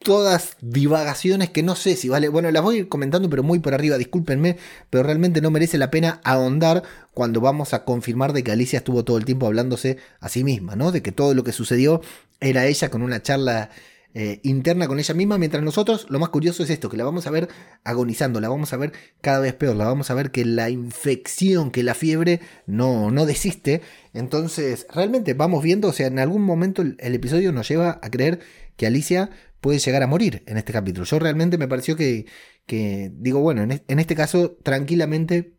todas 0.00 0.56
divagaciones 0.60 1.50
que 1.50 1.62
no 1.62 1.76
sé 1.76 1.94
si 1.94 2.08
vale. 2.08 2.28
Bueno, 2.28 2.50
las 2.50 2.62
voy 2.64 2.76
a 2.76 2.78
ir 2.80 2.88
comentando, 2.88 3.30
pero 3.30 3.44
muy 3.44 3.60
por 3.60 3.72
arriba, 3.72 3.98
discúlpenme, 3.98 4.56
pero 4.90 5.04
realmente 5.04 5.40
no 5.40 5.52
merece 5.52 5.78
la 5.78 5.92
pena 5.92 6.20
ahondar 6.24 6.82
cuando 7.14 7.40
vamos 7.40 7.72
a 7.72 7.84
confirmar 7.84 8.32
de 8.32 8.42
que 8.42 8.50
Alicia 8.50 8.78
estuvo 8.78 9.04
todo 9.04 9.16
el 9.16 9.24
tiempo 9.24 9.46
hablándose 9.46 9.98
a 10.18 10.28
sí 10.28 10.42
misma, 10.42 10.74
¿no? 10.74 10.90
De 10.90 11.02
que 11.02 11.12
todo 11.12 11.34
lo 11.34 11.44
que 11.44 11.52
sucedió 11.52 12.00
era 12.40 12.66
ella 12.66 12.90
con 12.90 13.02
una 13.02 13.22
charla 13.22 13.70
eh, 14.18 14.40
interna 14.44 14.88
con 14.88 14.98
ella 14.98 15.12
misma, 15.12 15.36
mientras 15.36 15.62
nosotros 15.62 16.06
lo 16.08 16.18
más 16.18 16.30
curioso 16.30 16.62
es 16.62 16.70
esto, 16.70 16.88
que 16.88 16.96
la 16.96 17.04
vamos 17.04 17.26
a 17.26 17.30
ver 17.30 17.50
agonizando, 17.84 18.40
la 18.40 18.48
vamos 18.48 18.72
a 18.72 18.78
ver 18.78 18.94
cada 19.20 19.40
vez 19.40 19.52
peor, 19.52 19.76
la 19.76 19.84
vamos 19.84 20.10
a 20.10 20.14
ver 20.14 20.30
que 20.30 20.46
la 20.46 20.70
infección, 20.70 21.70
que 21.70 21.82
la 21.82 21.92
fiebre 21.92 22.40
no, 22.64 23.10
no 23.10 23.26
desiste. 23.26 23.82
Entonces, 24.14 24.86
realmente 24.90 25.34
vamos 25.34 25.62
viendo, 25.62 25.88
o 25.88 25.92
sea, 25.92 26.06
en 26.06 26.18
algún 26.18 26.40
momento 26.40 26.80
el, 26.80 26.96
episodio 26.98 27.52
nos 27.52 27.68
lleva 27.68 28.00
a 28.02 28.10
creer 28.10 28.40
que 28.78 28.86
Alicia 28.86 29.28
puede 29.60 29.80
llegar 29.80 30.02
a 30.02 30.06
morir 30.06 30.42
en 30.46 30.56
este 30.56 30.72
capítulo. 30.72 31.04
Yo 31.04 31.18
realmente 31.18 31.58
me 31.58 31.68
pareció 31.68 31.94
que, 31.94 32.24
que 32.64 33.12
digo, 33.16 33.40
bueno, 33.40 33.64
en, 33.64 33.98
este 33.98 34.14
caso 34.14 34.52
tranquilamente 34.62 35.52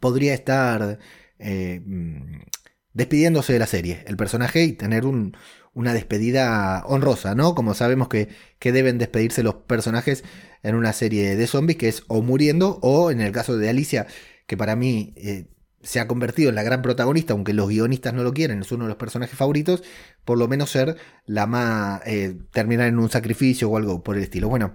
podría 0.00 0.32
estar 0.32 0.98
eh, 1.38 1.82
mm, 1.84 2.40
despidiéndose 2.94 3.52
de 3.52 3.58
la 3.58 3.66
serie, 3.66 4.04
el 4.06 4.16
personaje 4.16 4.64
y 4.64 4.72
tener 4.72 5.06
un, 5.06 5.36
una 5.74 5.94
despedida 5.94 6.84
honrosa, 6.86 7.34
¿no? 7.34 7.54
Como 7.54 7.74
sabemos 7.74 8.08
que, 8.08 8.28
que, 8.58 8.72
deben 8.72 8.98
despedirse 8.98 9.42
los 9.42 9.54
personajes 9.54 10.24
en 10.62 10.74
una 10.74 10.92
serie 10.92 11.36
de 11.36 11.46
zombies, 11.46 11.78
que 11.78 11.88
es 11.88 12.04
o 12.08 12.22
muriendo, 12.22 12.78
o 12.82 13.10
en 13.10 13.20
el 13.20 13.32
caso 13.32 13.56
de 13.56 13.68
Alicia, 13.68 14.06
que 14.46 14.56
para 14.56 14.76
mí 14.76 15.14
eh, 15.16 15.46
se 15.82 16.00
ha 16.00 16.06
convertido 16.06 16.50
en 16.50 16.54
la 16.54 16.62
gran 16.62 16.82
protagonista, 16.82 17.32
aunque 17.32 17.54
los 17.54 17.68
guionistas 17.68 18.14
no 18.14 18.22
lo 18.22 18.32
quieren, 18.32 18.60
es 18.60 18.72
uno 18.72 18.84
de 18.84 18.88
los 18.88 18.98
personajes 18.98 19.36
favoritos, 19.36 19.82
por 20.24 20.38
lo 20.38 20.48
menos 20.48 20.70
ser 20.70 20.96
la 21.26 21.46
más... 21.46 22.02
Eh, 22.06 22.36
terminar 22.52 22.88
en 22.88 22.98
un 22.98 23.10
sacrificio 23.10 23.68
o 23.68 23.76
algo 23.76 24.02
por 24.02 24.16
el 24.16 24.22
estilo. 24.22 24.48
Bueno, 24.48 24.74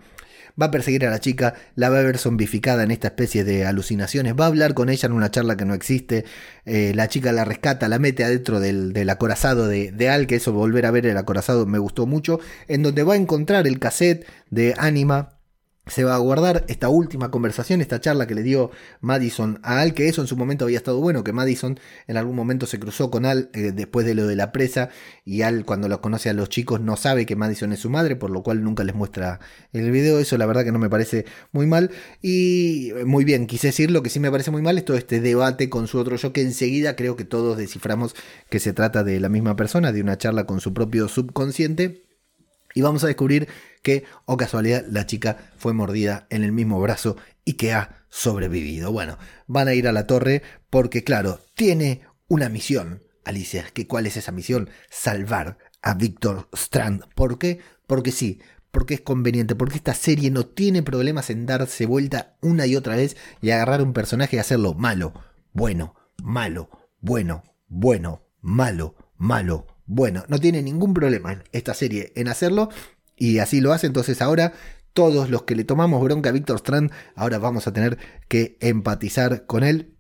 va 0.59 0.67
a 0.67 0.71
perseguir 0.71 1.05
a 1.05 1.09
la 1.09 1.19
chica, 1.19 1.53
la 1.75 1.89
va 1.89 1.99
a 1.99 2.03
ver 2.03 2.17
zombificada 2.17 2.83
en 2.83 2.91
esta 2.91 3.09
especie 3.09 3.43
de 3.43 3.65
alucinaciones, 3.65 4.33
va 4.39 4.45
a 4.45 4.47
hablar 4.47 4.73
con 4.73 4.89
ella 4.89 5.05
en 5.07 5.13
una 5.13 5.31
charla 5.31 5.55
que 5.55 5.65
no 5.65 5.73
existe, 5.73 6.25
eh, 6.65 6.93
la 6.95 7.07
chica 7.07 7.31
la 7.31 7.45
rescata, 7.45 7.87
la 7.87 7.99
mete 7.99 8.23
adentro 8.23 8.59
del, 8.59 8.93
del 8.93 9.09
acorazado 9.09 9.67
de, 9.67 9.91
de, 9.91 10.09
Al, 10.09 10.27
que 10.27 10.35
eso 10.35 10.51
volver 10.53 10.85
a 10.85 10.91
ver 10.91 11.05
el 11.05 11.17
acorazado 11.17 11.65
me 11.65 11.79
gustó 11.79 12.05
mucho, 12.05 12.39
en 12.67 12.83
donde 12.83 13.03
va 13.03 13.13
a 13.13 13.17
encontrar 13.17 13.67
el 13.67 13.79
cassette 13.79 14.25
de 14.49 14.73
Anima 14.77 15.36
se 15.89 16.03
va 16.03 16.15
a 16.15 16.19
guardar 16.19 16.65
esta 16.67 16.89
última 16.89 17.31
conversación, 17.31 17.81
esta 17.81 17.99
charla 17.99 18.27
que 18.27 18.35
le 18.35 18.43
dio 18.43 18.71
Madison 19.01 19.59
a 19.63 19.79
Al, 19.79 19.93
que 19.93 20.07
eso 20.07 20.21
en 20.21 20.27
su 20.27 20.37
momento 20.37 20.65
había 20.65 20.77
estado 20.77 20.99
bueno, 20.99 21.23
que 21.23 21.33
Madison 21.33 21.79
en 22.07 22.17
algún 22.17 22.35
momento 22.35 22.65
se 22.65 22.79
cruzó 22.79 23.09
con 23.11 23.25
Al 23.25 23.49
eh, 23.53 23.71
después 23.73 24.05
de 24.05 24.15
lo 24.15 24.27
de 24.27 24.35
la 24.35 24.51
presa 24.51 24.89
y 25.25 25.41
Al 25.41 25.65
cuando 25.65 25.87
lo 25.87 26.01
conoce 26.01 26.29
a 26.29 26.33
los 26.33 26.49
chicos 26.49 26.81
no 26.81 26.97
sabe 26.97 27.25
que 27.25 27.35
Madison 27.35 27.73
es 27.73 27.79
su 27.79 27.89
madre, 27.89 28.15
por 28.15 28.29
lo 28.29 28.43
cual 28.43 28.63
nunca 28.63 28.83
les 28.83 28.95
muestra 28.95 29.39
el 29.73 29.91
video, 29.91 30.19
eso 30.19 30.37
la 30.37 30.45
verdad 30.45 30.63
que 30.63 30.71
no 30.71 30.79
me 30.79 30.89
parece 30.89 31.25
muy 31.51 31.65
mal. 31.67 31.91
Y 32.21 32.91
eh, 32.91 33.05
muy 33.05 33.25
bien, 33.25 33.47
quise 33.47 33.67
decir 33.67 33.91
lo 33.91 34.03
que 34.03 34.09
sí 34.09 34.19
me 34.19 34.31
parece 34.31 34.51
muy 34.51 34.61
mal 34.61 34.77
es 34.77 34.85
todo 34.85 34.97
este 34.97 35.21
debate 35.21 35.69
con 35.69 35.87
su 35.87 35.97
otro 35.99 36.15
yo 36.15 36.33
que 36.33 36.41
enseguida 36.41 36.95
creo 36.95 37.15
que 37.15 37.25
todos 37.25 37.57
desciframos 37.57 38.15
que 38.49 38.59
se 38.59 38.73
trata 38.73 39.03
de 39.03 39.19
la 39.19 39.29
misma 39.29 39.55
persona, 39.55 39.91
de 39.91 40.01
una 40.01 40.17
charla 40.17 40.45
con 40.45 40.61
su 40.61 40.73
propio 40.73 41.07
subconsciente 41.07 42.06
y 42.77 42.81
vamos 42.81 43.03
a 43.03 43.07
descubrir 43.07 43.47
que, 43.81 44.03
o 44.25 44.33
oh 44.33 44.37
casualidad, 44.37 44.85
la 44.87 45.07
chica 45.07 45.51
fue 45.57 45.73
mordida 45.73 46.27
en 46.29 46.43
el 46.43 46.51
mismo 46.51 46.79
brazo 46.79 47.17
y 47.43 47.53
que 47.53 47.73
ha 47.73 48.05
sobrevivido. 48.07 48.91
Bueno, 48.91 49.17
van 49.47 49.67
a 49.67 49.73
ir 49.73 49.87
a 49.87 49.91
la 49.91 50.05
torre 50.05 50.43
porque, 50.69 51.03
claro, 51.03 51.39
tiene 51.55 52.03
una 52.27 52.49
misión. 52.49 53.01
Alicia, 53.25 53.65
¿que 53.73 53.87
¿cuál 53.87 54.05
es 54.05 54.15
esa 54.15 54.31
misión? 54.31 54.69
Salvar 54.91 55.57
a 55.81 55.95
Victor 55.95 56.49
Strand. 56.53 57.05
¿Por 57.15 57.39
qué? 57.39 57.61
Porque 57.87 58.11
sí, 58.11 58.41
porque 58.69 58.93
es 58.93 59.01
conveniente, 59.01 59.55
porque 59.55 59.77
esta 59.77 59.95
serie 59.95 60.29
no 60.29 60.45
tiene 60.45 60.83
problemas 60.83 61.31
en 61.31 61.47
darse 61.47 61.87
vuelta 61.87 62.37
una 62.43 62.67
y 62.67 62.75
otra 62.75 62.95
vez 62.95 63.17
y 63.41 63.49
agarrar 63.49 63.81
un 63.81 63.93
personaje 63.93 64.35
y 64.35 64.39
hacerlo 64.39 64.75
malo, 64.75 65.13
bueno, 65.51 65.95
malo, 66.21 66.69
bueno, 66.99 67.41
bueno, 67.69 68.27
malo, 68.39 68.93
malo, 69.17 69.65
bueno. 69.87 70.23
No 70.27 70.37
tiene 70.37 70.61
ningún 70.61 70.93
problema 70.93 71.43
esta 71.51 71.73
serie 71.73 72.11
en 72.15 72.27
hacerlo 72.27 72.69
y 73.15 73.39
así 73.39 73.61
lo 73.61 73.73
hace, 73.73 73.87
entonces 73.87 74.21
ahora 74.21 74.53
todos 74.93 75.29
los 75.29 75.43
que 75.43 75.55
le 75.55 75.63
tomamos 75.63 76.03
bronca 76.03 76.29
a 76.29 76.33
Víctor 76.33 76.57
Strand, 76.57 76.91
ahora 77.15 77.39
vamos 77.39 77.67
a 77.67 77.73
tener 77.73 77.97
que 78.27 78.57
empatizar 78.61 79.45
con 79.45 79.63
él. 79.63 79.93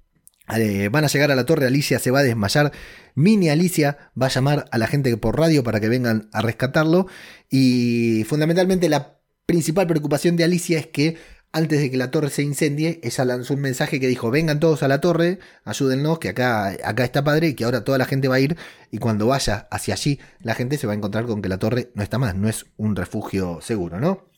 Eh, 0.55 0.89
van 0.91 1.03
a 1.03 1.07
llegar 1.07 1.31
a 1.31 1.35
la 1.35 1.45
torre, 1.45 1.67
Alicia 1.67 1.99
se 1.99 2.09
va 2.09 2.19
a 2.19 2.23
desmayar, 2.23 2.71
Mini 3.15 3.49
Alicia 3.49 3.97
va 4.19 4.27
a 4.27 4.29
llamar 4.29 4.65
a 4.71 4.77
la 4.77 4.87
gente 4.87 5.15
por 5.17 5.37
radio 5.37 5.63
para 5.63 5.79
que 5.79 5.89
vengan 5.89 6.29
a 6.31 6.41
rescatarlo 6.41 7.07
y 7.49 8.23
fundamentalmente 8.27 8.87
la 8.87 9.19
principal 9.45 9.87
preocupación 9.87 10.35
de 10.35 10.45
Alicia 10.45 10.79
es 10.79 10.87
que 10.87 11.17
antes 11.57 11.79
de 11.79 11.91
que 11.91 11.97
la 11.97 12.11
torre 12.11 12.29
se 12.29 12.43
incendie, 12.43 12.99
ella 13.03 13.25
lanzó 13.25 13.53
un 13.55 13.61
mensaje 13.61 13.99
que 13.99 14.07
dijo, 14.07 14.31
vengan 14.31 14.59
todos 14.59 14.83
a 14.83 14.87
la 14.87 15.01
torre, 15.01 15.39
ayúdennos, 15.65 16.19
que 16.19 16.29
acá, 16.29 16.67
acá 16.83 17.03
está 17.03 17.23
padre 17.23 17.49
y 17.49 17.53
que 17.55 17.65
ahora 17.65 17.83
toda 17.83 17.97
la 17.97 18.05
gente 18.05 18.27
va 18.27 18.35
a 18.35 18.39
ir 18.39 18.57
y 18.91 18.99
cuando 18.99 19.27
vaya 19.27 19.67
hacia 19.71 19.95
allí, 19.95 20.19
la 20.41 20.55
gente 20.55 20.77
se 20.77 20.87
va 20.87 20.93
a 20.93 20.95
encontrar 20.95 21.25
con 21.25 21.41
que 21.41 21.49
la 21.49 21.57
torre 21.57 21.91
no 21.95 22.03
está 22.03 22.17
más, 22.17 22.35
no 22.35 22.47
es 22.47 22.67
un 22.77 22.95
refugio 22.95 23.59
seguro, 23.61 23.99
¿no? 23.99 24.29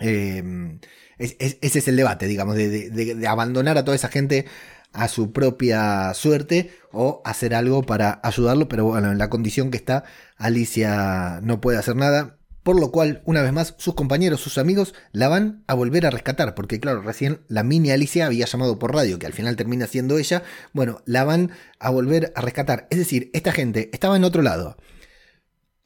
Eh, 0.00 0.78
ese 1.18 1.78
es 1.78 1.88
el 1.88 1.96
debate, 1.96 2.26
digamos, 2.26 2.56
de, 2.56 3.24
abandonar 3.28 3.78
a 3.78 3.84
toda 3.84 3.94
esa 3.94 4.08
gente 4.08 4.46
a 4.92 5.08
su 5.08 5.32
propia 5.32 6.12
suerte 6.14 6.70
o 6.90 7.22
hacer 7.24 7.54
algo 7.54 7.82
para 7.82 8.20
ayudarlo, 8.22 8.68
pero 8.68 8.84
bueno, 8.84 9.10
en 9.10 9.18
la 9.18 9.30
condición 9.30 9.70
que 9.70 9.78
está, 9.78 10.04
Alicia 10.36 11.40
no 11.42 11.60
puede 11.60 11.78
hacer 11.78 11.96
nada, 11.96 12.38
por 12.62 12.78
lo 12.78 12.90
cual, 12.92 13.22
una 13.24 13.42
vez 13.42 13.52
más, 13.52 13.74
sus 13.78 13.94
compañeros, 13.94 14.40
sus 14.40 14.58
amigos, 14.58 14.94
la 15.10 15.28
van 15.28 15.64
a 15.66 15.74
volver 15.74 16.06
a 16.06 16.10
rescatar, 16.10 16.54
porque 16.54 16.78
claro, 16.80 17.02
recién 17.02 17.40
la 17.48 17.62
mini 17.62 17.90
Alicia 17.90 18.26
había 18.26 18.46
llamado 18.46 18.78
por 18.78 18.94
radio, 18.94 19.18
que 19.18 19.26
al 19.26 19.32
final 19.32 19.56
termina 19.56 19.86
siendo 19.86 20.18
ella, 20.18 20.42
bueno, 20.72 21.02
la 21.04 21.24
van 21.24 21.50
a 21.78 21.90
volver 21.90 22.32
a 22.36 22.40
rescatar. 22.40 22.86
Es 22.90 22.98
decir, 22.98 23.30
esta 23.32 23.52
gente 23.52 23.90
estaba 23.92 24.16
en 24.16 24.24
otro 24.24 24.42
lado. 24.42 24.76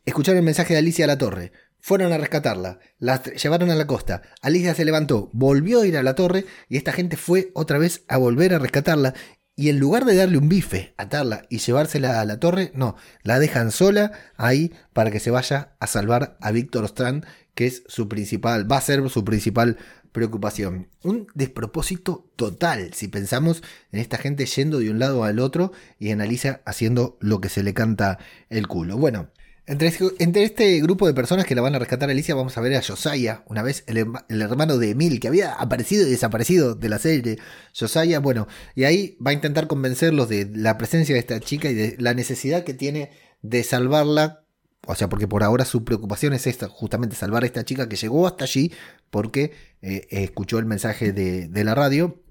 Escucharon 0.05 0.39
el 0.39 0.45
mensaje 0.45 0.75
de 0.75 0.79
Alicia 0.79 1.07
a 1.07 1.09
la 1.09 1.19
torre, 1.19 1.53
fueron 1.81 2.13
a 2.13 2.19
rescatarla, 2.19 2.81
la 2.99 3.23
llevaron 3.23 3.71
a 3.71 3.75
la 3.75 3.87
costa, 3.87 4.23
Alicia 4.43 4.75
se 4.75 4.85
levantó, 4.85 5.31
volvió 5.33 5.83
a 5.83 5.87
ir 5.87 5.97
a 5.97 6.03
la 6.03 6.15
torre 6.15 6.45
y 6.69 6.77
esta 6.77 6.93
gente 6.93 7.17
fue 7.17 7.53
otra 7.55 7.79
vez 7.79 8.03
a 8.09 8.17
volver 8.17 8.55
a 8.55 8.59
rescatarla 8.59 9.15
y 9.57 9.71
en 9.71 9.79
lugar 9.79 10.05
de 10.05 10.15
darle 10.15 10.37
un 10.37 10.51
bife, 10.51 10.93
atarla 10.99 11.47
y 11.49 11.59
llevársela 11.59 12.21
a 12.21 12.25
la 12.27 12.39
torre, 12.39 12.71
no, 12.75 12.95
la 13.23 13.39
dejan 13.39 13.73
sola 13.73 14.13
ahí 14.37 14.73
para 14.93 15.11
que 15.11 15.19
se 15.19 15.31
vaya 15.31 15.75
a 15.81 15.87
salvar 15.87 16.37
a 16.43 16.53
Víctor 16.53 16.85
Strand, 16.85 17.25
que 17.55 17.67
es 17.67 17.83
su 17.89 18.07
principal, 18.07 18.71
va 18.71 18.77
a 18.77 18.83
ser 18.83 19.09
su 19.09 19.25
principal 19.25 19.79
preocupación. 20.13 20.89
Un 21.03 21.27
despropósito 21.35 22.31
total 22.37 22.93
si 22.93 23.09
pensamos 23.09 23.63
en 23.93 24.01
esta 24.01 24.19
gente 24.19 24.45
yendo 24.45 24.79
de 24.79 24.91
un 24.91 24.99
lado 24.99 25.25
al 25.25 25.39
otro 25.39 25.73
y 25.99 26.11
en 26.11 26.21
Alicia 26.21 26.61
haciendo 26.67 27.17
lo 27.21 27.41
que 27.41 27.49
se 27.49 27.63
le 27.63 27.73
canta 27.73 28.19
el 28.51 28.67
culo. 28.69 28.99
Bueno, 28.99 29.31
entre, 29.67 30.45
este 30.45 30.81
grupo 30.81 31.09
de 31.09 31.15
personas 31.15 31.45
que 31.45 31.57
la 31.57 31.63
van 31.63 31.75
a 31.75 31.81
rescatar 31.81 32.09
a 32.09 32.13
Alicia, 32.13 32.37
vamos 32.37 32.57
a 32.57 32.61
ver 32.61 32.77
a 32.77 32.83
Josiah, 32.83 33.43
una 33.47 33.63
vez 33.63 33.83
el, 33.89 33.99
hermano 34.41 34.79
de 34.79 34.91
Emil, 34.91 35.19
que 35.19 35.27
había 35.27 35.55
aparecido 35.55 36.07
y 36.07 36.11
desaparecido 36.11 36.77
de 36.77 36.89
la 36.89 37.01
serie. 37.01 37.39
Josiah, 37.77 38.21
bueno, 38.21 38.47
y 38.77 38.85
ahí 38.85 39.19
va 39.25 39.33
a 39.33 39.35
intentar 39.35 39.67
convencerlos 39.67 40.29
de 40.29 40.49
la 40.55 40.79
presencia 40.79 41.15
de 41.15 41.19
esta 41.19 41.41
chica 41.41 41.69
y 41.69 41.75
de 41.75 41.97
la 41.99 42.15
necesidad 42.15 42.63
que 42.63 42.75
tiene 42.75 43.11
de 43.43 43.65
salvarla. 43.65 44.45
O 44.87 44.95
sea, 44.95 45.09
porque 45.09 45.27
por 45.27 45.43
ahora 45.43 45.65
su 45.65 45.85
preocupación 45.85 46.33
es 46.33 46.47
esta, 46.47 46.69
justamente 46.69 47.17
salvar 47.17 47.43
a 47.43 47.47
esta 47.47 47.65
chica 47.65 47.89
que 47.89 47.97
llegó 47.97 48.29
hasta 48.29 48.45
allí 48.45 48.73
porque 49.11 49.53
eh, 49.83 50.07
escuchó 50.11 50.61
el 50.61 50.67
mensaje 50.67 51.13
de, 51.13 51.65
la 51.65 51.75
radio. 51.75 52.23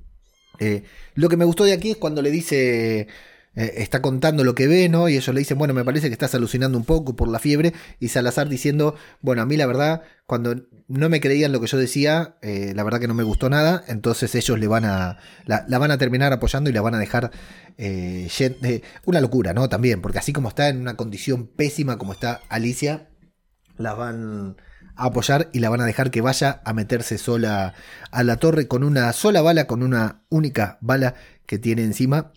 Eh, 0.60 0.84
lo 1.16 1.28
que 1.28 1.36
me 1.36 1.44
gustó 1.44 1.66
de 1.66 1.74
aquí 1.74 1.92
es 1.92 1.98
cuando 1.98 2.22
le 2.22 2.32
dice 2.32 3.10
eh, 3.56 3.76
está 3.78 4.02
contando 4.02 4.44
lo 4.44 4.54
que 4.54 4.68
ve, 4.68 4.90
¿no? 4.90 5.08
Y 5.08 5.16
ellos 5.16 5.34
le 5.34 5.40
dicen, 5.40 5.58
bueno, 5.58 5.74
me 5.74 5.86
parece 5.86 6.08
que 6.08 6.14
estás 6.14 6.36
alucinando 6.36 6.78
un 6.78 6.84
poco 6.84 7.16
por 7.16 7.30
la 7.30 7.40
fiebre. 7.40 7.74
Y 8.00 8.10
Salazar 8.10 8.50
diciendo, 8.50 8.96
bueno, 9.22 9.42
a 9.42 9.46
mí 9.46 9.56
la 9.56 9.66
verdad, 9.66 10.02
cuando 10.26 10.56
no 10.88 11.10
me 11.10 11.22
creían 11.22 11.52
lo 11.52 11.62
que 11.62 11.68
yo 11.68 11.78
decía, 11.78 12.38
eh, 12.42 12.74
la 12.76 12.84
verdad 12.84 13.00
que 13.00 13.08
no 13.08 13.14
me 13.14 13.24
gustó 13.24 13.50
nada. 13.50 13.84
Entonces 13.88 14.36
ellos 14.36 14.60
le 14.60 14.68
van 14.68 14.86
a, 14.86 15.18
la, 15.46 15.66
van 15.78 15.92
a 15.92 15.98
terminar 15.98 16.34
apoyando 16.34 16.70
y 16.70 16.74
la 16.74 16.82
van 16.82 16.96
a 16.96 17.00
dejar 17.00 17.32
eh, 17.78 18.30
una 19.06 19.22
locura, 19.22 19.54
¿no? 19.54 19.70
También, 19.70 20.02
porque 20.02 20.20
así 20.20 20.34
como 20.34 20.50
está 20.50 20.70
en 20.70 20.82
una 20.82 20.96
condición 20.96 21.48
pésima 21.48 21.98
como 21.98 22.14
está 22.14 22.42
Alicia, 22.50 23.10
la 23.78 23.94
van 23.94 24.58
a 24.96 25.06
apoyar 25.06 25.50
y 25.54 25.60
la 25.60 25.70
van 25.70 25.82
a 25.82 25.86
dejar 25.86 26.12
que 26.12 26.22
vaya 26.22 26.62
a 26.66 26.74
meterse 26.74 27.18
sola 27.18 27.74
a 28.12 28.24
la 28.24 28.38
torre 28.38 28.68
con 28.68 28.84
una 28.84 29.12
sola 29.14 29.42
bala, 29.42 29.66
con 29.68 29.84
una 29.84 30.24
única 30.30 30.78
bala 30.82 31.16
que 31.46 31.60
tiene 31.60 31.84
encima 31.84 32.32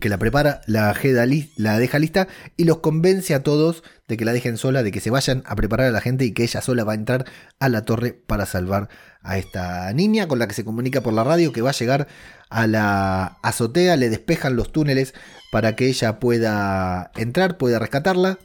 que 0.00 0.08
la 0.10 0.18
prepara, 0.18 0.60
la, 0.66 0.92
deja 0.92 1.98
lista 1.98 2.28
y 2.56 2.64
los 2.64 2.78
convence 2.78 3.34
a 3.34 3.42
todos 3.42 3.82
de 4.06 4.16
que 4.16 4.24
la 4.26 4.32
dejen 4.32 4.58
sola, 4.58 4.82
de 4.82 4.92
que 4.92 5.00
se 5.00 5.10
vayan 5.10 5.42
a 5.46 5.56
preparar 5.56 5.86
a 5.86 5.90
la 5.90 6.02
gente 6.02 6.26
y 6.26 6.32
que 6.32 6.42
ella 6.42 6.60
sola 6.60 6.84
va 6.84 6.92
a 6.92 6.96
entrar 6.96 7.24
a 7.58 7.68
la 7.68 7.84
torre 7.84 8.12
para 8.12 8.44
salvar 8.44 8.88
a 9.22 9.38
esta 9.38 9.92
niña 9.94 10.28
con 10.28 10.38
la 10.38 10.46
que 10.46 10.54
se 10.54 10.64
comunica 10.64 11.00
por 11.00 11.14
la 11.14 11.24
radio 11.24 11.52
que 11.52 11.62
va 11.62 11.70
a 11.70 11.74
llegar 11.74 12.06
a 12.50 12.66
la 12.66 13.38
azotea, 13.42 13.96
le 13.96 14.10
despejan 14.10 14.56
los 14.56 14.72
túneles 14.72 15.14
para 15.50 15.74
que 15.74 15.86
ella 15.86 16.20
pueda 16.20 17.10
entrar, 17.16 17.56
pueda 17.56 17.78
rescatarla. 17.78 18.38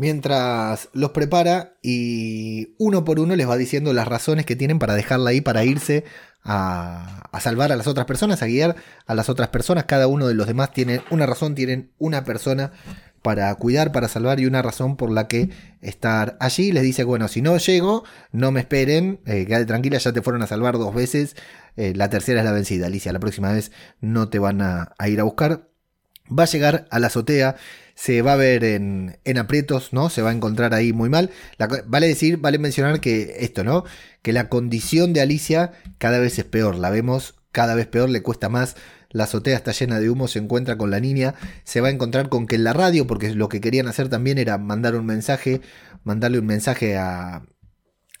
Mientras 0.00 0.88
los 0.94 1.10
prepara 1.10 1.74
y 1.82 2.74
uno 2.78 3.04
por 3.04 3.20
uno 3.20 3.36
les 3.36 3.46
va 3.46 3.58
diciendo 3.58 3.92
las 3.92 4.08
razones 4.08 4.46
que 4.46 4.56
tienen 4.56 4.78
para 4.78 4.94
dejarla 4.94 5.28
ahí, 5.28 5.42
para 5.42 5.62
irse 5.62 6.04
a, 6.42 7.28
salvar 7.38 7.70
a 7.70 7.76
las 7.76 7.86
otras 7.86 8.06
personas, 8.06 8.42
a 8.42 8.46
guiar 8.46 8.76
a 9.04 9.14
las 9.14 9.28
otras 9.28 9.48
personas. 9.48 9.84
Cada 9.84 10.06
uno 10.06 10.26
de 10.26 10.32
los 10.32 10.46
demás 10.46 10.72
tiene 10.72 11.02
una 11.10 11.26
razón, 11.26 11.54
tienen 11.54 11.90
una 11.98 12.24
persona 12.24 12.72
para 13.20 13.54
cuidar, 13.56 13.92
para 13.92 14.08
salvar 14.08 14.40
y 14.40 14.46
una 14.46 14.62
razón 14.62 14.96
por 14.96 15.10
la 15.10 15.28
que 15.28 15.50
estar 15.82 16.38
allí. 16.40 16.72
Les 16.72 16.82
dice, 16.82 17.04
bueno, 17.04 17.28
si 17.28 17.42
no 17.42 17.58
llego, 17.58 18.02
no 18.32 18.52
me 18.52 18.60
esperen, 18.60 19.20
eh, 19.26 19.44
quédate 19.44 19.66
tranquila, 19.66 19.98
ya 19.98 20.14
te 20.14 20.22
fueron 20.22 20.40
a 20.40 20.46
salvar 20.46 20.78
dos 20.78 20.94
veces, 20.94 21.36
eh, 21.76 21.92
la 21.94 22.08
tercera 22.08 22.40
es 22.40 22.46
la 22.46 22.52
vencida, 22.52 22.86
Alicia, 22.86 23.12
la 23.12 23.20
próxima 23.20 23.52
vez 23.52 23.70
no 24.00 24.30
te 24.30 24.38
van 24.38 24.62
a 24.62 25.08
ir 25.08 25.20
a 25.20 25.24
buscar. 25.24 25.69
Va 26.36 26.44
a 26.44 26.46
llegar 26.46 26.86
a 26.90 26.98
la 26.98 27.08
azotea, 27.08 27.56
se 27.94 28.22
va 28.22 28.34
a 28.34 28.36
ver 28.36 28.64
en, 28.64 29.18
en, 29.24 29.38
aprietos, 29.38 29.92
¿no? 29.92 30.10
Se 30.10 30.22
va 30.22 30.30
a 30.30 30.32
encontrar 30.32 30.74
ahí 30.74 30.92
muy 30.92 31.08
mal. 31.08 31.30
vale 31.86 32.08
decir, 32.08 32.38
vale 32.38 32.58
mencionar 32.58 33.00
que 33.00 33.36
esto, 33.40 33.64
¿no? 33.64 33.84
Que 34.22 34.32
la 34.32 34.48
condición 34.48 35.12
de 35.12 35.20
Alicia 35.20 35.72
cada 35.98 36.18
vez 36.18 36.38
es 36.38 36.44
peor, 36.44 36.76
la 36.76 36.90
vemos 36.90 37.34
cada 37.52 37.74
vez 37.74 37.86
peor, 37.86 38.08
le 38.08 38.22
cuesta 38.22 38.48
más. 38.48 38.76
La 39.10 39.24
azotea 39.24 39.56
está 39.56 39.72
llena 39.72 39.98
de 39.98 40.08
humo, 40.08 40.28
se 40.28 40.38
encuentra 40.38 40.78
con 40.78 40.90
la 40.90 41.00
niña, 41.00 41.34
se 41.64 41.80
va 41.80 41.88
a 41.88 41.90
encontrar 41.90 42.28
con 42.28 42.46
que 42.46 42.54
en 42.54 42.64
la 42.64 42.72
radio, 42.72 43.06
porque 43.06 43.34
lo 43.34 43.48
que 43.48 43.60
querían 43.60 43.88
hacer 43.88 44.08
también 44.08 44.38
era 44.38 44.56
mandar 44.56 44.94
un 44.94 45.04
mensaje, 45.04 45.60
mandarle 46.04 46.38
un 46.38 46.46
mensaje 46.46 46.96
a, 46.96 47.42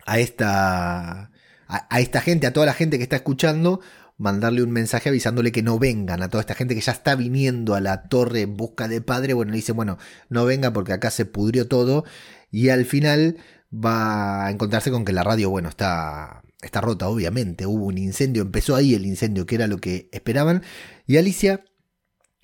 a 0.04 0.18
esta 0.18 1.30
a, 1.70 2.00
esta 2.00 2.20
gente, 2.20 2.46
a 2.46 2.52
toda 2.52 2.66
la 2.66 2.74
gente 2.74 2.98
que 2.98 3.04
está 3.04 3.16
escuchando, 3.16 3.80
mandarle 4.20 4.62
un 4.62 4.70
mensaje 4.70 5.08
avisándole 5.08 5.50
que 5.50 5.62
no 5.62 5.78
vengan 5.78 6.22
a 6.22 6.28
toda 6.28 6.42
esta 6.42 6.54
gente 6.54 6.74
que 6.74 6.82
ya 6.82 6.92
está 6.92 7.16
viniendo 7.16 7.74
a 7.74 7.80
la 7.80 8.02
torre 8.02 8.42
en 8.42 8.54
busca 8.54 8.86
de 8.86 9.00
padre. 9.00 9.32
Bueno, 9.32 9.50
le 9.50 9.56
dice, 9.56 9.72
bueno, 9.72 9.96
no 10.28 10.44
venga 10.44 10.74
porque 10.74 10.92
acá 10.92 11.10
se 11.10 11.24
pudrió 11.24 11.68
todo. 11.68 12.04
Y 12.50 12.68
al 12.68 12.84
final 12.84 13.38
va 13.72 14.44
a 14.44 14.50
encontrarse 14.50 14.90
con 14.90 15.06
que 15.06 15.14
la 15.14 15.22
radio, 15.24 15.48
bueno, 15.48 15.70
está, 15.70 16.42
está 16.60 16.82
rota, 16.82 17.08
obviamente. 17.08 17.64
Hubo 17.64 17.86
un 17.86 17.96
incendio, 17.96 18.42
empezó 18.42 18.76
ahí 18.76 18.94
el 18.94 19.06
incendio, 19.06 19.46
que 19.46 19.54
era 19.54 19.66
lo 19.66 19.78
que 19.78 20.10
esperaban. 20.12 20.62
Y 21.06 21.16
Alicia, 21.16 21.64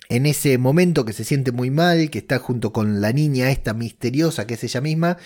en 0.09 0.25
ese 0.25 0.57
momento 0.57 1.05
que 1.05 1.13
se 1.13 1.25
siente 1.25 1.51
muy 1.51 1.69
mal, 1.69 2.09
que 2.09 2.17
está 2.17 2.39
junto 2.39 2.73
con 2.73 3.01
la 3.01 3.13
niña 3.13 3.51
esta 3.51 3.75
misteriosa 3.75 4.47
que 4.47 4.55
es 4.55 4.63
ella 4.63 4.81
misma, 4.81 5.17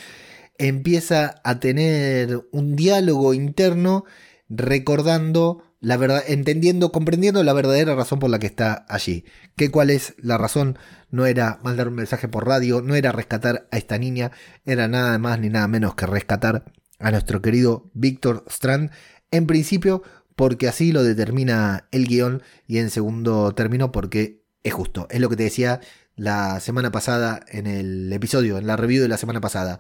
empieza 0.58 1.36
a 1.46 1.62
tener 1.62 2.46
un 2.52 2.76
diálogo 2.76 3.34
interno 3.34 4.04
recordando 4.50 5.71
la 5.82 5.98
verdad, 5.98 6.24
entendiendo, 6.28 6.92
comprendiendo 6.92 7.44
la 7.44 7.54
verdadera 7.54 7.96
razón 7.96 8.20
por 8.20 8.30
la 8.30 8.38
que 8.38 8.46
está 8.46 8.86
allí. 8.88 9.26
¿Qué 9.58 9.72
cuál 9.72 9.90
es 9.90 10.14
la 10.20 10.38
razón? 10.38 10.78
No 11.10 11.26
era 11.26 11.60
mandar 11.64 11.88
un 11.88 11.96
mensaje 11.96 12.28
por 12.28 12.48
radio, 12.48 12.84
no 12.84 12.94
era 12.94 13.12
rescatar 13.12 13.68
a 13.72 13.78
esta 13.78 13.98
niña, 13.98 14.32
era 14.64 14.88
nada 14.88 15.18
más 15.18 15.40
ni 15.40 15.50
nada 15.50 15.68
menos 15.68 15.96
que 15.96 16.06
rescatar 16.06 16.72
a 17.00 17.10
nuestro 17.10 17.42
querido 17.42 17.90
Víctor 17.96 18.46
Strand. 18.48 18.92
En 19.32 19.48
principio, 19.48 20.04
porque 20.36 20.68
así 20.68 20.92
lo 20.92 21.04
determina 21.04 21.88
el 21.92 22.06
guion, 22.06 22.44
y 22.68 22.78
en 22.78 22.92
segundo 22.92 23.54
término, 23.56 23.92
porque 23.92 24.44
es 24.64 24.74
justo. 24.74 25.08
Es 25.10 25.20
lo 25.20 25.30
que 25.30 25.36
te 25.36 25.44
decía 25.44 25.82
la 26.16 26.60
semana 26.60 26.92
pasada 26.92 27.44
en 27.48 27.66
el 27.66 28.14
episodio, 28.14 28.60
en 28.60 28.68
la 28.68 28.78
review 28.78 29.02
de 29.02 29.08
la 29.08 29.18
semana 29.18 29.42
pasada. 29.42 29.80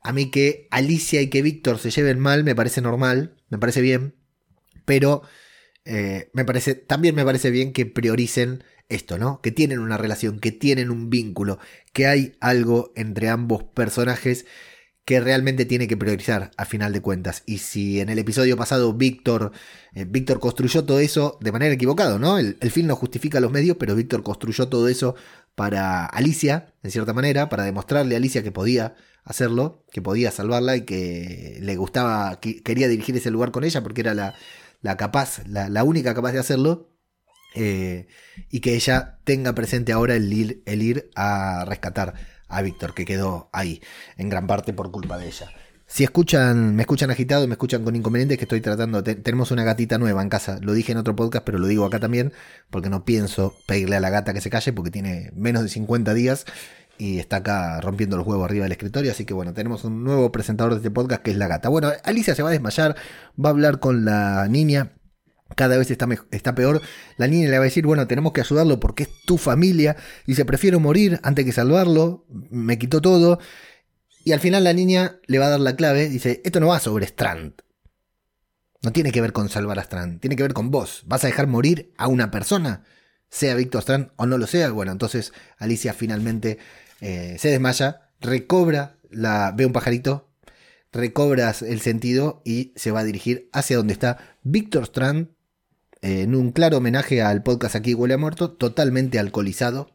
A 0.00 0.14
mí 0.14 0.30
que 0.30 0.68
Alicia 0.70 1.20
y 1.20 1.28
que 1.28 1.42
Víctor 1.42 1.78
se 1.78 1.90
lleven 1.90 2.18
mal 2.18 2.44
me 2.44 2.54
parece 2.54 2.80
normal, 2.80 3.36
me 3.50 3.58
parece 3.58 3.82
bien, 3.82 4.14
pero 4.84 5.22
eh, 5.84 6.30
me 6.32 6.44
parece, 6.44 6.74
también 6.74 7.14
me 7.14 7.24
parece 7.24 7.50
bien 7.50 7.72
que 7.72 7.86
prioricen 7.86 8.64
esto, 8.88 9.18
¿no? 9.18 9.40
Que 9.40 9.50
tienen 9.50 9.78
una 9.78 9.96
relación, 9.96 10.40
que 10.40 10.52
tienen 10.52 10.90
un 10.90 11.10
vínculo, 11.10 11.58
que 11.92 12.06
hay 12.06 12.36
algo 12.40 12.92
entre 12.96 13.28
ambos 13.28 13.64
personajes 13.64 14.46
que 15.04 15.20
realmente 15.20 15.66
tiene 15.66 15.86
que 15.86 15.98
priorizar 15.98 16.50
a 16.56 16.64
final 16.64 16.92
de 16.92 17.02
cuentas. 17.02 17.42
Y 17.46 17.58
si 17.58 18.00
en 18.00 18.08
el 18.08 18.18
episodio 18.18 18.56
pasado 18.56 18.94
Víctor, 18.94 19.52
eh, 19.94 20.06
Víctor 20.08 20.40
construyó 20.40 20.84
todo 20.84 20.98
eso 20.98 21.38
de 21.42 21.52
manera 21.52 21.74
equivocada, 21.74 22.18
¿no? 22.18 22.38
El, 22.38 22.56
el, 22.60 22.70
film 22.70 22.86
no 22.86 22.96
justifica 22.96 23.40
los 23.40 23.52
medios, 23.52 23.76
pero 23.78 23.94
Víctor 23.94 24.22
construyó 24.22 24.68
todo 24.68 24.88
eso 24.88 25.14
para 25.54 26.06
Alicia, 26.06 26.72
en 26.82 26.90
cierta 26.90 27.12
manera, 27.12 27.48
para 27.50 27.64
demostrarle 27.64 28.14
a 28.14 28.18
Alicia 28.18 28.42
que 28.42 28.52
podía 28.52 28.94
hacerlo, 29.24 29.84
que 29.92 30.02
podía 30.02 30.30
salvarla 30.30 30.76
y 30.76 30.82
que 30.82 31.58
le 31.60 31.76
gustaba, 31.76 32.40
que 32.40 32.62
quería 32.62 32.88
dirigir 32.88 33.16
ese 33.16 33.30
lugar 33.30 33.50
con 33.50 33.64
ella 33.64 33.82
porque 33.82 34.00
era 34.00 34.14
la, 34.14 34.34
la 34.84 34.98
capaz, 34.98 35.40
la, 35.46 35.82
única 35.82 36.14
capaz 36.14 36.32
de 36.32 36.38
hacerlo, 36.38 36.90
eh, 37.54 38.06
y 38.50 38.60
que 38.60 38.74
ella 38.74 39.18
tenga 39.24 39.54
presente 39.54 39.92
ahora 39.92 40.14
el 40.14 40.30
ir, 40.30 40.62
el 40.66 40.82
ir 40.82 41.10
a 41.16 41.64
rescatar 41.66 42.12
a 42.48 42.60
Víctor, 42.60 42.92
que 42.92 43.06
quedó 43.06 43.48
ahí, 43.54 43.80
en 44.18 44.28
gran 44.28 44.46
parte 44.46 44.74
por 44.74 44.90
culpa 44.90 45.16
de 45.16 45.28
ella. 45.28 45.50
Si 45.86 46.04
escuchan, 46.04 46.76
me 46.76 46.82
escuchan 46.82 47.10
agitado, 47.10 47.46
me 47.48 47.54
escuchan 47.54 47.82
con 47.82 47.96
inconvenientes, 47.96 48.36
que 48.36 48.44
estoy 48.44 48.60
tratando. 48.60 49.02
tenemos 49.02 49.50
una 49.50 49.64
gatita 49.64 49.96
nueva 49.96 50.20
en 50.20 50.28
casa. 50.28 50.58
Lo 50.60 50.74
dije 50.74 50.92
en 50.92 50.98
otro 50.98 51.16
podcast, 51.16 51.46
pero 51.46 51.58
lo 51.58 51.66
digo 51.66 51.86
acá 51.86 51.98
también, 51.98 52.34
porque 52.68 52.90
no 52.90 53.06
pienso 53.06 53.54
pedirle 53.66 53.96
a 53.96 54.00
la 54.00 54.10
gata 54.10 54.34
que 54.34 54.42
se 54.42 54.50
calle, 54.50 54.74
porque 54.74 54.90
tiene 54.90 55.30
menos 55.34 55.62
de 55.62 55.70
50 55.70 56.12
días 56.12 56.44
y 56.98 57.18
está 57.18 57.36
acá 57.36 57.80
rompiendo 57.80 58.16
los 58.16 58.26
huevos 58.26 58.44
arriba 58.44 58.64
del 58.64 58.72
escritorio. 58.72 59.10
Así 59.10 59.24
que 59.24 59.34
bueno, 59.34 59.54
tenemos 59.54 59.84
un 59.84 60.04
nuevo 60.04 60.30
presentador 60.32 60.72
de 60.72 60.78
este 60.78 60.90
podcast 60.90 61.22
que 61.22 61.30
es 61.30 61.36
la 61.36 61.48
gata. 61.48 61.68
Bueno, 61.68 61.92
Alicia 62.04 62.34
se 62.34 62.42
va 62.42 62.50
a 62.50 62.52
desmayar, 62.52 62.96
va 63.42 63.48
a 63.48 63.52
hablar 63.52 63.80
con 63.80 64.04
la 64.04 64.46
niña. 64.48 64.92
Cada 65.56 65.76
vez 65.76 65.90
está, 65.90 66.08
está 66.30 66.54
peor. 66.54 66.80
La 67.16 67.26
niña 67.26 67.48
le 67.48 67.58
va 67.58 67.62
a 67.62 67.64
decir, 67.64 67.86
bueno, 67.86 68.06
tenemos 68.06 68.32
que 68.32 68.40
ayudarlo 68.40 68.80
porque 68.80 69.04
es 69.04 69.08
tu 69.26 69.38
familia. 69.38 69.96
Y 70.26 70.34
se 70.34 70.44
prefiero 70.44 70.80
morir 70.80 71.20
antes 71.22 71.44
que 71.44 71.52
salvarlo. 71.52 72.26
Me 72.50 72.78
quitó 72.78 73.00
todo. 73.00 73.38
Y 74.24 74.32
al 74.32 74.40
final 74.40 74.64
la 74.64 74.72
niña 74.72 75.20
le 75.26 75.38
va 75.38 75.46
a 75.46 75.50
dar 75.50 75.60
la 75.60 75.76
clave. 75.76 76.08
Dice, 76.08 76.40
esto 76.44 76.60
no 76.60 76.68
va 76.68 76.80
sobre 76.80 77.06
Strand. 77.06 77.54
No 78.82 78.92
tiene 78.92 79.12
que 79.12 79.20
ver 79.20 79.32
con 79.32 79.48
salvar 79.48 79.78
a 79.78 79.82
Strand. 79.82 80.20
Tiene 80.20 80.34
que 80.36 80.42
ver 80.42 80.54
con 80.54 80.70
vos. 80.70 81.02
¿Vas 81.06 81.24
a 81.24 81.26
dejar 81.26 81.46
morir 81.46 81.92
a 81.98 82.08
una 82.08 82.30
persona? 82.30 82.84
Sea 83.28 83.54
Víctor 83.54 83.82
Strand 83.82 84.10
o 84.16 84.26
no 84.26 84.38
lo 84.38 84.46
sea. 84.46 84.70
Bueno, 84.70 84.92
entonces 84.92 85.32
Alicia 85.58 85.92
finalmente 85.92 86.58
eh, 87.04 87.36
se 87.38 87.50
desmaya, 87.50 88.08
recobra, 88.18 88.96
la, 89.10 89.52
ve 89.54 89.66
un 89.66 89.74
pajarito, 89.74 90.30
recobras 90.90 91.60
el 91.60 91.82
sentido 91.82 92.40
y 92.46 92.72
se 92.76 92.92
va 92.92 93.00
a 93.00 93.04
dirigir 93.04 93.50
hacia 93.52 93.76
donde 93.76 93.92
está 93.92 94.38
Víctor 94.42 94.84
Strand, 94.84 95.28
eh, 96.00 96.22
en 96.22 96.34
un 96.34 96.50
claro 96.50 96.78
homenaje 96.78 97.20
al 97.20 97.42
podcast 97.42 97.76
Aquí 97.76 97.92
huele 97.92 98.14
a 98.14 98.16
muerto, 98.16 98.52
totalmente 98.52 99.18
alcoholizado, 99.18 99.90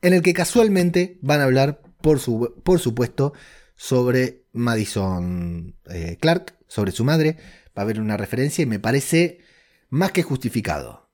en 0.00 0.14
el 0.14 0.22
que 0.22 0.32
casualmente 0.32 1.18
van 1.20 1.42
a 1.42 1.44
hablar, 1.44 1.82
por, 2.00 2.18
su, 2.18 2.62
por 2.64 2.80
supuesto, 2.80 3.34
sobre 3.76 4.46
Madison 4.52 5.76
eh, 5.90 6.16
Clark, 6.18 6.56
sobre 6.66 6.92
su 6.92 7.04
madre, 7.04 7.36
va 7.76 7.82
a 7.82 7.82
haber 7.82 8.00
una 8.00 8.16
referencia 8.16 8.62
y 8.62 8.66
me 8.66 8.80
parece 8.80 9.40
más 9.90 10.12
que 10.12 10.22
justificado 10.22 11.10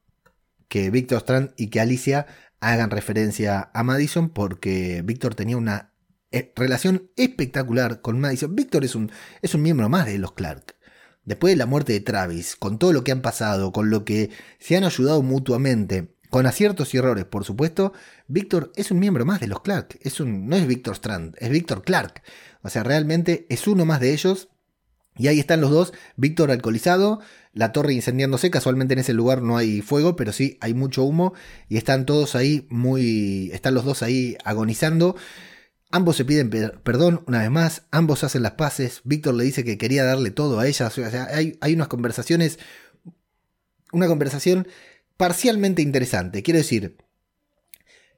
que 0.68 0.90
Víctor 0.90 1.18
Strand 1.18 1.54
y 1.56 1.70
que 1.70 1.80
Alicia 1.80 2.28
hagan 2.60 2.90
referencia 2.90 3.70
a 3.72 3.82
Madison 3.82 4.30
porque 4.30 5.02
Víctor 5.04 5.34
tenía 5.34 5.56
una 5.56 5.92
eh, 6.30 6.52
relación 6.54 7.10
espectacular 7.16 8.00
con 8.00 8.20
Madison. 8.20 8.54
Víctor 8.54 8.84
es 8.84 8.94
un, 8.94 9.10
es 9.42 9.54
un 9.54 9.62
miembro 9.62 9.88
más 9.88 10.06
de 10.06 10.18
los 10.18 10.32
Clark. 10.32 10.76
Después 11.24 11.52
de 11.52 11.56
la 11.56 11.66
muerte 11.66 11.92
de 11.92 12.00
Travis, 12.00 12.56
con 12.56 12.78
todo 12.78 12.92
lo 12.92 13.04
que 13.04 13.12
han 13.12 13.22
pasado, 13.22 13.72
con 13.72 13.90
lo 13.90 14.04
que 14.04 14.30
se 14.58 14.76
han 14.76 14.84
ayudado 14.84 15.22
mutuamente, 15.22 16.14
con 16.30 16.46
aciertos 16.46 16.94
y 16.94 16.98
errores, 16.98 17.24
por 17.24 17.44
supuesto, 17.44 17.92
Víctor 18.28 18.72
es 18.76 18.90
un 18.90 19.00
miembro 19.00 19.24
más 19.26 19.40
de 19.40 19.48
los 19.48 19.60
Clark. 19.62 19.98
Es 20.02 20.20
un, 20.20 20.48
no 20.48 20.56
es 20.56 20.66
Víctor 20.66 20.94
Strand, 20.94 21.36
es 21.38 21.50
Víctor 21.50 21.82
Clark. 21.82 22.22
O 22.62 22.70
sea, 22.70 22.84
realmente 22.84 23.46
es 23.50 23.66
uno 23.66 23.84
más 23.84 24.00
de 24.00 24.12
ellos. 24.12 24.48
Y 25.16 25.28
ahí 25.28 25.40
están 25.40 25.60
los 25.60 25.70
dos, 25.70 25.92
Víctor 26.16 26.50
alcoholizado, 26.50 27.20
la 27.52 27.72
torre 27.72 27.94
incendiándose, 27.94 28.50
casualmente 28.50 28.94
en 28.94 29.00
ese 29.00 29.12
lugar 29.12 29.42
no 29.42 29.56
hay 29.56 29.82
fuego, 29.82 30.16
pero 30.16 30.32
sí 30.32 30.56
hay 30.60 30.74
mucho 30.74 31.02
humo 31.02 31.34
y 31.68 31.76
están 31.76 32.06
todos 32.06 32.36
ahí 32.36 32.66
muy, 32.70 33.50
están 33.52 33.74
los 33.74 33.84
dos 33.84 34.02
ahí 34.02 34.36
agonizando. 34.44 35.16
Ambos 35.90 36.16
se 36.16 36.24
piden 36.24 36.50
perdón 36.50 37.24
una 37.26 37.40
vez 37.40 37.50
más, 37.50 37.82
ambos 37.90 38.22
hacen 38.22 38.44
las 38.44 38.52
paces, 38.52 39.00
Víctor 39.02 39.34
le 39.34 39.42
dice 39.42 39.64
que 39.64 39.78
quería 39.78 40.04
darle 40.04 40.30
todo 40.30 40.60
a 40.60 40.68
ella, 40.68 40.86
o 40.86 40.90
sea, 40.90 41.24
hay, 41.32 41.58
hay 41.60 41.74
unas 41.74 41.88
conversaciones, 41.88 42.60
una 43.92 44.06
conversación 44.06 44.68
parcialmente 45.16 45.82
interesante, 45.82 46.44
quiero 46.44 46.58
decir, 46.58 46.98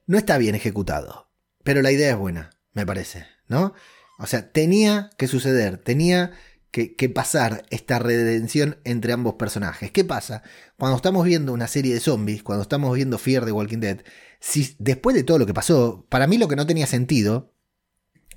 no 0.06 0.18
está 0.18 0.36
bien 0.36 0.54
ejecutado, 0.54 1.30
pero 1.64 1.80
la 1.80 1.92
idea 1.92 2.10
es 2.10 2.18
buena, 2.18 2.50
me 2.74 2.84
parece, 2.84 3.26
¿no? 3.48 3.72
O 4.18 4.26
sea, 4.26 4.52
tenía 4.52 5.08
que 5.16 5.26
suceder, 5.26 5.78
tenía 5.78 6.32
que, 6.72 7.08
pasar 7.10 7.64
esta 7.70 7.98
redención 7.98 8.78
entre 8.84 9.12
ambos 9.12 9.34
personajes. 9.34 9.90
¿Qué 9.90 10.04
pasa? 10.04 10.42
Cuando 10.78 10.96
estamos 10.96 11.24
viendo 11.26 11.52
una 11.52 11.68
serie 11.68 11.92
de 11.92 12.00
zombies, 12.00 12.42
cuando 12.42 12.62
estamos 12.62 12.94
viendo 12.96 13.18
Fear 13.18 13.44
de 13.44 13.52
Walking 13.52 13.78
Dead, 13.78 13.98
si 14.40 14.74
después 14.78 15.14
de 15.14 15.22
todo 15.22 15.38
lo 15.38 15.46
que 15.46 15.52
pasó, 15.52 16.06
para 16.08 16.26
mí 16.26 16.38
lo 16.38 16.48
que 16.48 16.56
no 16.56 16.66
tenía 16.66 16.87
sentido, 16.87 17.54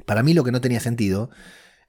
para 0.05 0.21
mí 0.21 0.33
lo 0.33 0.43
que 0.43 0.51
no 0.51 0.59
tenía 0.59 0.81
sentido, 0.81 1.29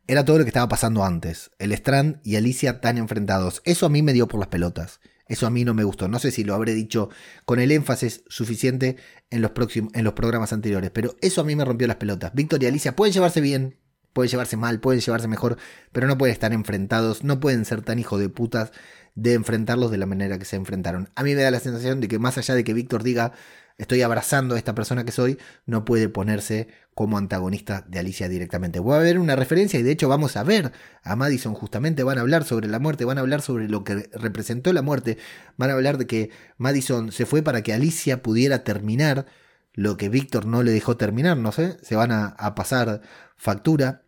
era 0.06 0.24
todo 0.24 0.38
lo 0.38 0.44
que 0.44 0.50
estaba 0.50 0.68
pasando 0.68 1.04
antes. 1.04 1.50
El 1.58 1.72
Strand 1.72 2.20
y 2.22 2.36
Alicia 2.36 2.80
tan 2.80 2.96
enfrentados. 2.96 3.60
Eso 3.64 3.86
a 3.86 3.88
mí 3.88 4.02
me 4.02 4.12
dio 4.12 4.28
por 4.28 4.38
las 4.38 4.48
pelotas. 4.48 5.00
Eso 5.28 5.48
a 5.48 5.50
mí 5.50 5.64
no 5.64 5.74
me 5.74 5.82
gustó. 5.82 6.06
No 6.06 6.20
sé 6.20 6.30
si 6.30 6.44
lo 6.44 6.54
habré 6.54 6.74
dicho 6.74 7.10
con 7.44 7.58
el 7.58 7.72
énfasis 7.72 8.22
suficiente 8.28 8.96
en 9.30 9.42
los, 9.42 9.50
próximos, 9.50 9.92
en 9.94 10.04
los 10.04 10.12
programas 10.12 10.52
anteriores, 10.52 10.92
pero 10.92 11.16
eso 11.20 11.40
a 11.40 11.44
mí 11.44 11.56
me 11.56 11.64
rompió 11.64 11.88
las 11.88 11.96
pelotas. 11.96 12.32
Víctor 12.34 12.62
y 12.62 12.66
Alicia 12.66 12.94
pueden 12.94 13.12
llevarse 13.12 13.40
bien, 13.40 13.80
pueden 14.16 14.30
llevarse 14.30 14.56
mal, 14.56 14.80
pueden 14.80 15.02
llevarse 15.02 15.28
mejor, 15.28 15.58
pero 15.92 16.06
no 16.06 16.16
pueden 16.16 16.32
estar 16.32 16.54
enfrentados, 16.54 17.22
no 17.22 17.38
pueden 17.38 17.66
ser 17.66 17.82
tan 17.82 17.98
hijos 17.98 18.18
de 18.18 18.30
putas 18.30 18.72
de 19.14 19.34
enfrentarlos 19.34 19.90
de 19.90 19.98
la 19.98 20.06
manera 20.06 20.38
que 20.38 20.46
se 20.46 20.56
enfrentaron. 20.56 21.10
A 21.16 21.22
mí 21.22 21.34
me 21.34 21.42
da 21.42 21.50
la 21.50 21.60
sensación 21.60 22.00
de 22.00 22.08
que 22.08 22.18
más 22.18 22.38
allá 22.38 22.54
de 22.54 22.64
que 22.64 22.72
Víctor 22.72 23.02
diga 23.02 23.32
estoy 23.76 24.00
abrazando 24.00 24.54
a 24.54 24.58
esta 24.58 24.74
persona 24.74 25.04
que 25.04 25.12
soy, 25.12 25.38
no 25.66 25.84
puede 25.84 26.08
ponerse 26.08 26.68
como 26.94 27.18
antagonista 27.18 27.84
de 27.88 27.98
Alicia 27.98 28.26
directamente. 28.26 28.78
Voy 28.78 28.96
a 28.96 29.00
ver 29.00 29.18
una 29.18 29.36
referencia 29.36 29.78
y 29.78 29.82
de 29.82 29.90
hecho 29.90 30.08
vamos 30.08 30.38
a 30.38 30.44
ver 30.44 30.72
a 31.02 31.14
Madison 31.14 31.52
justamente, 31.52 32.02
van 32.02 32.16
a 32.16 32.22
hablar 32.22 32.44
sobre 32.44 32.68
la 32.68 32.78
muerte, 32.78 33.04
van 33.04 33.18
a 33.18 33.20
hablar 33.20 33.42
sobre 33.42 33.68
lo 33.68 33.84
que 33.84 34.08
representó 34.14 34.72
la 34.72 34.80
muerte, 34.80 35.18
van 35.58 35.68
a 35.68 35.74
hablar 35.74 35.98
de 35.98 36.06
que 36.06 36.30
Madison 36.56 37.12
se 37.12 37.26
fue 37.26 37.42
para 37.42 37.60
que 37.60 37.74
Alicia 37.74 38.22
pudiera 38.22 38.64
terminar 38.64 39.26
lo 39.74 39.98
que 39.98 40.08
Víctor 40.08 40.46
no 40.46 40.62
le 40.62 40.72
dejó 40.72 40.96
terminar, 40.96 41.36
no 41.36 41.52
sé, 41.52 41.76
se 41.82 41.96
van 41.96 42.12
a 42.12 42.54
pasar 42.54 43.02
factura. 43.36 44.05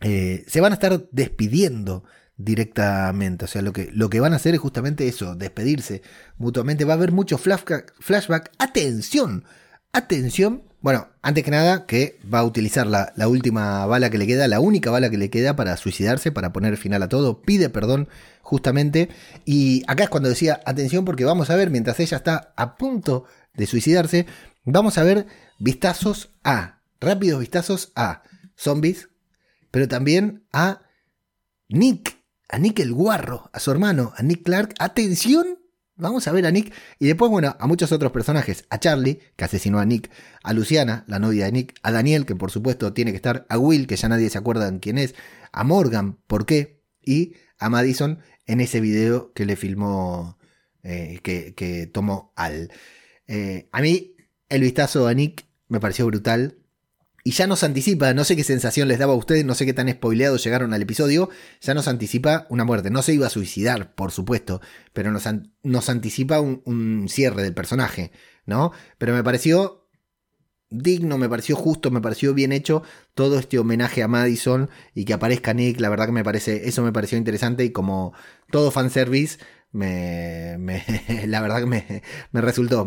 Eh, 0.00 0.44
se 0.46 0.60
van 0.60 0.72
a 0.72 0.74
estar 0.74 1.08
despidiendo 1.10 2.04
directamente. 2.36 3.44
O 3.44 3.48
sea, 3.48 3.62
lo 3.62 3.72
que, 3.72 3.90
lo 3.92 4.08
que 4.08 4.20
van 4.20 4.32
a 4.32 4.36
hacer 4.36 4.54
es 4.54 4.60
justamente 4.60 5.08
eso, 5.08 5.34
despedirse 5.34 6.02
mutuamente. 6.38 6.84
Va 6.84 6.94
a 6.94 6.96
haber 6.96 7.12
mucho 7.12 7.38
flashback. 7.38 8.52
Atención, 8.58 9.44
atención. 9.92 10.62
Bueno, 10.80 11.08
antes 11.22 11.42
que 11.42 11.50
nada, 11.50 11.86
que 11.86 12.20
va 12.32 12.38
a 12.38 12.44
utilizar 12.44 12.86
la, 12.86 13.12
la, 13.16 13.26
última 13.26 13.84
bala 13.86 14.10
que 14.10 14.18
le 14.18 14.28
queda, 14.28 14.46
la 14.46 14.60
única 14.60 14.92
bala 14.92 15.10
que 15.10 15.18
le 15.18 15.28
queda 15.28 15.56
para 15.56 15.76
suicidarse, 15.76 16.30
para 16.30 16.52
poner 16.52 16.76
final 16.76 17.02
a 17.02 17.08
todo. 17.08 17.42
Pide 17.42 17.68
perdón, 17.68 18.08
justamente. 18.42 19.08
Y 19.44 19.82
acá 19.88 20.04
es 20.04 20.08
cuando 20.08 20.28
decía, 20.28 20.60
atención, 20.64 21.04
porque 21.04 21.24
vamos 21.24 21.50
a 21.50 21.56
ver, 21.56 21.70
mientras 21.70 21.98
ella 21.98 22.16
está 22.16 22.52
a 22.56 22.76
punto 22.76 23.24
de 23.54 23.66
suicidarse, 23.66 24.26
vamos 24.64 24.98
a 24.98 25.02
ver 25.02 25.26
vistazos 25.58 26.30
a, 26.44 26.78
rápidos 27.00 27.40
vistazos 27.40 27.90
a 27.96 28.22
zombies 28.56 29.08
pero 29.70 29.88
también 29.88 30.44
a 30.52 30.82
Nick, 31.68 32.18
a 32.48 32.58
Nick 32.58 32.80
el 32.80 32.92
guarro, 32.92 33.50
a 33.52 33.60
su 33.60 33.70
hermano, 33.70 34.12
a 34.16 34.22
Nick 34.22 34.42
Clark. 34.42 34.74
Atención, 34.78 35.58
vamos 35.96 36.26
a 36.26 36.32
ver 36.32 36.46
a 36.46 36.50
Nick. 36.50 36.72
Y 36.98 37.06
después, 37.06 37.30
bueno, 37.30 37.56
a 37.58 37.66
muchos 37.66 37.92
otros 37.92 38.12
personajes. 38.12 38.64
A 38.70 38.78
Charlie, 38.78 39.20
que 39.36 39.44
asesinó 39.44 39.78
a 39.78 39.84
Nick. 39.84 40.10
A 40.42 40.52
Luciana, 40.52 41.04
la 41.06 41.18
novia 41.18 41.44
de 41.46 41.52
Nick. 41.52 41.74
A 41.82 41.92
Daniel, 41.92 42.24
que 42.24 42.34
por 42.34 42.50
supuesto 42.50 42.92
tiene 42.92 43.10
que 43.10 43.16
estar. 43.16 43.46
A 43.48 43.58
Will, 43.58 43.86
que 43.86 43.96
ya 43.96 44.08
nadie 44.08 44.30
se 44.30 44.38
acuerda 44.38 44.68
en 44.68 44.78
quién 44.78 44.98
es. 44.98 45.14
A 45.52 45.64
Morgan, 45.64 46.18
¿por 46.26 46.46
qué? 46.46 46.82
Y 47.02 47.34
a 47.58 47.68
Madison 47.68 48.20
en 48.46 48.60
ese 48.60 48.80
video 48.80 49.32
que 49.34 49.44
le 49.44 49.56
filmó, 49.56 50.38
eh, 50.82 51.20
que, 51.22 51.90
tomó 51.92 52.32
Al. 52.34 52.72
Eh, 53.26 53.68
a 53.72 53.82
mí, 53.82 54.16
el 54.48 54.62
vistazo 54.62 55.06
a 55.06 55.14
Nick 55.14 55.46
me 55.68 55.80
pareció 55.80 56.06
brutal 56.06 56.58
y 57.24 57.32
ya 57.32 57.46
nos 57.46 57.62
anticipa, 57.64 58.14
no 58.14 58.24
sé 58.24 58.36
qué 58.36 58.44
sensación 58.44 58.88
les 58.88 58.98
daba 58.98 59.12
a 59.12 59.16
ustedes, 59.16 59.44
no 59.44 59.54
sé 59.54 59.66
qué 59.66 59.74
tan 59.74 59.90
spoileados 59.90 60.42
llegaron 60.44 60.72
al 60.72 60.82
episodio, 60.82 61.28
ya 61.60 61.74
nos 61.74 61.88
anticipa 61.88 62.46
una 62.48 62.64
muerte. 62.64 62.90
No 62.90 63.02
se 63.02 63.12
iba 63.12 63.26
a 63.26 63.30
suicidar, 63.30 63.94
por 63.94 64.12
supuesto, 64.12 64.60
pero 64.92 65.10
nos, 65.10 65.24
nos 65.62 65.88
anticipa 65.88 66.40
un, 66.40 67.06
cierre 67.08 67.42
del 67.42 67.54
personaje, 67.54 68.12
¿no? 68.46 68.72
Pero 68.98 69.12
me 69.12 69.24
pareció 69.24 69.88
digno, 70.70 71.18
me 71.18 71.28
pareció 71.28 71.56
justo, 71.56 71.90
me 71.90 72.00
pareció 72.00 72.34
bien 72.34 72.52
hecho 72.52 72.82
todo 73.14 73.38
este 73.38 73.58
homenaje 73.58 74.02
a 74.02 74.08
Madison 74.08 74.68
y 74.94 75.04
que 75.04 75.14
aparezca 75.14 75.54
Nick, 75.54 75.80
la 75.80 75.88
verdad 75.88 76.06
que 76.06 76.12
me 76.12 76.24
parece, 76.24 76.68
eso 76.68 76.82
me 76.82 76.92
pareció 76.92 77.16
interesante 77.16 77.64
y 77.64 77.70
como 77.70 78.12
todo 78.50 78.70
fanservice, 78.70 79.38
me, 79.72 80.56
la 81.26 81.40
verdad 81.40 81.60
que 81.60 81.66
me, 81.66 82.02
me 82.32 82.40
resultó, 82.40 82.86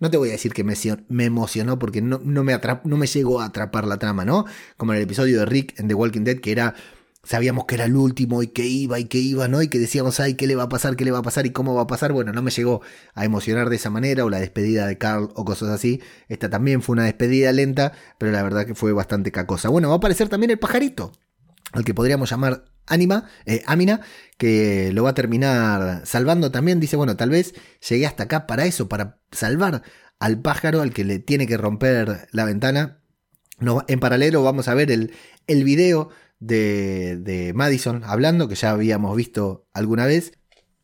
no 0.00 0.10
te 0.10 0.16
voy 0.16 0.30
a 0.30 0.32
decir 0.32 0.52
que 0.52 0.64
me, 0.64 0.74
me 1.08 1.24
emocionó 1.24 1.78
porque 1.78 2.02
no, 2.02 2.20
no, 2.24 2.44
me 2.44 2.58
no 2.84 2.96
me 2.96 3.06
llegó 3.06 3.40
a 3.40 3.46
atrapar 3.46 3.86
la 3.86 3.98
trama, 3.98 4.24
¿no? 4.24 4.44
Como 4.76 4.92
en 4.92 4.98
el 4.98 5.04
episodio 5.04 5.40
de 5.40 5.46
Rick 5.46 5.78
en 5.78 5.88
The 5.88 5.94
Walking 5.94 6.22
Dead, 6.22 6.38
que 6.38 6.52
era, 6.52 6.74
sabíamos 7.22 7.66
que 7.66 7.74
era 7.74 7.84
el 7.84 7.96
último 7.96 8.42
y 8.42 8.48
que 8.48 8.66
iba 8.66 8.98
y 8.98 9.04
que 9.04 9.18
iba, 9.18 9.48
¿no? 9.48 9.62
Y 9.62 9.68
que 9.68 9.78
decíamos, 9.78 10.18
ay, 10.20 10.34
¿qué 10.34 10.46
le 10.46 10.56
va 10.56 10.64
a 10.64 10.68
pasar? 10.68 10.96
¿Qué 10.96 11.04
le 11.04 11.10
va 11.10 11.18
a 11.18 11.22
pasar? 11.22 11.46
¿Y 11.46 11.50
cómo 11.50 11.74
va 11.74 11.82
a 11.82 11.86
pasar? 11.86 12.12
Bueno, 12.12 12.32
no 12.32 12.42
me 12.42 12.50
llegó 12.50 12.80
a 13.14 13.24
emocionar 13.24 13.68
de 13.68 13.76
esa 13.76 13.90
manera 13.90 14.24
o 14.24 14.30
la 14.30 14.40
despedida 14.40 14.86
de 14.86 14.98
Carl 14.98 15.30
o 15.34 15.44
cosas 15.44 15.68
así. 15.68 16.00
Esta 16.28 16.48
también 16.48 16.82
fue 16.82 16.94
una 16.94 17.04
despedida 17.04 17.52
lenta, 17.52 17.92
pero 18.18 18.32
la 18.32 18.42
verdad 18.42 18.66
que 18.66 18.74
fue 18.74 18.92
bastante 18.92 19.30
cacosa. 19.30 19.68
Bueno, 19.68 19.88
va 19.88 19.94
a 19.94 19.98
aparecer 19.98 20.28
también 20.28 20.50
el 20.50 20.58
pajarito, 20.58 21.12
al 21.72 21.84
que 21.84 21.94
podríamos 21.94 22.30
llamar 22.30 22.64
Anima, 22.86 23.28
eh, 23.46 23.62
Amina, 23.66 24.00
que 24.36 24.90
lo 24.92 25.04
va 25.04 25.10
a 25.10 25.14
terminar 25.14 26.02
salvando 26.04 26.50
también. 26.50 26.80
Dice, 26.80 26.96
bueno, 26.96 27.16
tal 27.16 27.30
vez 27.30 27.54
llegué 27.88 28.06
hasta 28.06 28.24
acá 28.24 28.46
para 28.46 28.66
eso, 28.66 28.88
para 28.88 29.20
salvar 29.32 29.82
al 30.18 30.40
pájaro 30.40 30.80
al 30.80 30.92
que 30.92 31.04
le 31.04 31.18
tiene 31.18 31.46
que 31.46 31.56
romper 31.56 32.28
la 32.32 32.44
ventana. 32.44 33.00
No, 33.58 33.84
en 33.88 34.00
paralelo 34.00 34.42
vamos 34.42 34.68
a 34.68 34.74
ver 34.74 34.90
el, 34.90 35.12
el 35.46 35.64
video 35.64 36.10
de, 36.40 37.16
de 37.16 37.52
Madison 37.54 38.02
hablando, 38.04 38.48
que 38.48 38.54
ya 38.54 38.70
habíamos 38.70 39.16
visto 39.16 39.66
alguna 39.72 40.06
vez. 40.06 40.32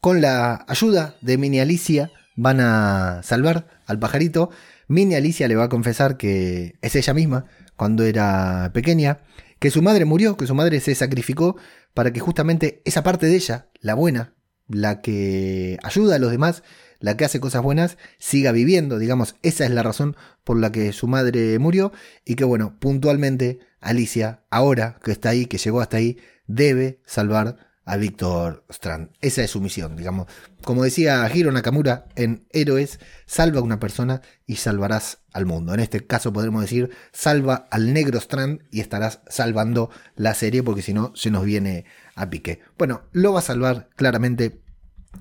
Con 0.00 0.20
la 0.20 0.64
ayuda 0.66 1.16
de 1.20 1.36
Mini 1.36 1.60
Alicia 1.60 2.10
van 2.36 2.60
a 2.60 3.20
salvar 3.22 3.66
al 3.86 3.98
pajarito. 3.98 4.50
Mini 4.88 5.14
Alicia 5.14 5.46
le 5.46 5.56
va 5.56 5.64
a 5.64 5.68
confesar 5.68 6.16
que 6.16 6.78
es 6.80 6.96
ella 6.96 7.12
misma 7.12 7.44
cuando 7.76 8.04
era 8.04 8.70
pequeña, 8.72 9.20
que 9.58 9.70
su 9.70 9.82
madre 9.82 10.04
murió, 10.04 10.36
que 10.36 10.46
su 10.46 10.54
madre 10.54 10.80
se 10.80 10.94
sacrificó 10.94 11.56
para 11.94 12.12
que 12.12 12.20
justamente 12.20 12.82
esa 12.84 13.02
parte 13.02 13.26
de 13.26 13.36
ella, 13.36 13.70
la 13.80 13.94
buena, 13.94 14.34
la 14.68 15.00
que 15.00 15.78
ayuda 15.82 16.16
a 16.16 16.18
los 16.18 16.30
demás, 16.30 16.62
la 17.00 17.16
que 17.16 17.24
hace 17.24 17.40
cosas 17.40 17.62
buenas, 17.62 17.98
siga 18.18 18.52
viviendo, 18.52 18.98
digamos, 18.98 19.36
esa 19.42 19.64
es 19.64 19.70
la 19.70 19.82
razón 19.82 20.16
por 20.44 20.58
la 20.58 20.70
que 20.70 20.92
su 20.92 21.08
madre 21.08 21.58
murió 21.58 21.92
y 22.24 22.34
que 22.34 22.44
bueno, 22.44 22.78
puntualmente 22.78 23.60
Alicia, 23.80 24.44
ahora 24.50 24.98
que 25.02 25.12
está 25.12 25.30
ahí, 25.30 25.46
que 25.46 25.58
llegó 25.58 25.80
hasta 25.80 25.96
ahí, 25.96 26.18
debe 26.46 27.00
salvar 27.06 27.69
a 27.90 27.96
Víctor 27.96 28.64
Strand. 28.68 29.10
Esa 29.20 29.42
es 29.42 29.50
su 29.50 29.60
misión, 29.60 29.96
digamos. 29.96 30.28
Como 30.62 30.84
decía 30.84 31.28
Hiro 31.34 31.50
Nakamura 31.50 32.06
en 32.14 32.46
Héroes, 32.50 33.00
salva 33.26 33.58
a 33.58 33.64
una 33.64 33.80
persona 33.80 34.22
y 34.46 34.56
salvarás 34.56 35.18
al 35.32 35.44
mundo. 35.44 35.74
En 35.74 35.80
este 35.80 36.06
caso 36.06 36.32
podremos 36.32 36.62
decir, 36.62 36.90
salva 37.12 37.66
al 37.68 37.92
negro 37.92 38.18
Strand 38.18 38.62
y 38.70 38.80
estarás 38.80 39.22
salvando 39.28 39.90
la 40.14 40.34
serie 40.34 40.62
porque 40.62 40.82
si 40.82 40.94
no 40.94 41.10
se 41.16 41.32
nos 41.32 41.44
viene 41.44 41.84
a 42.14 42.30
pique. 42.30 42.60
Bueno, 42.78 43.02
lo 43.10 43.32
va 43.32 43.40
a 43.40 43.42
salvar 43.42 43.88
claramente. 43.96 44.60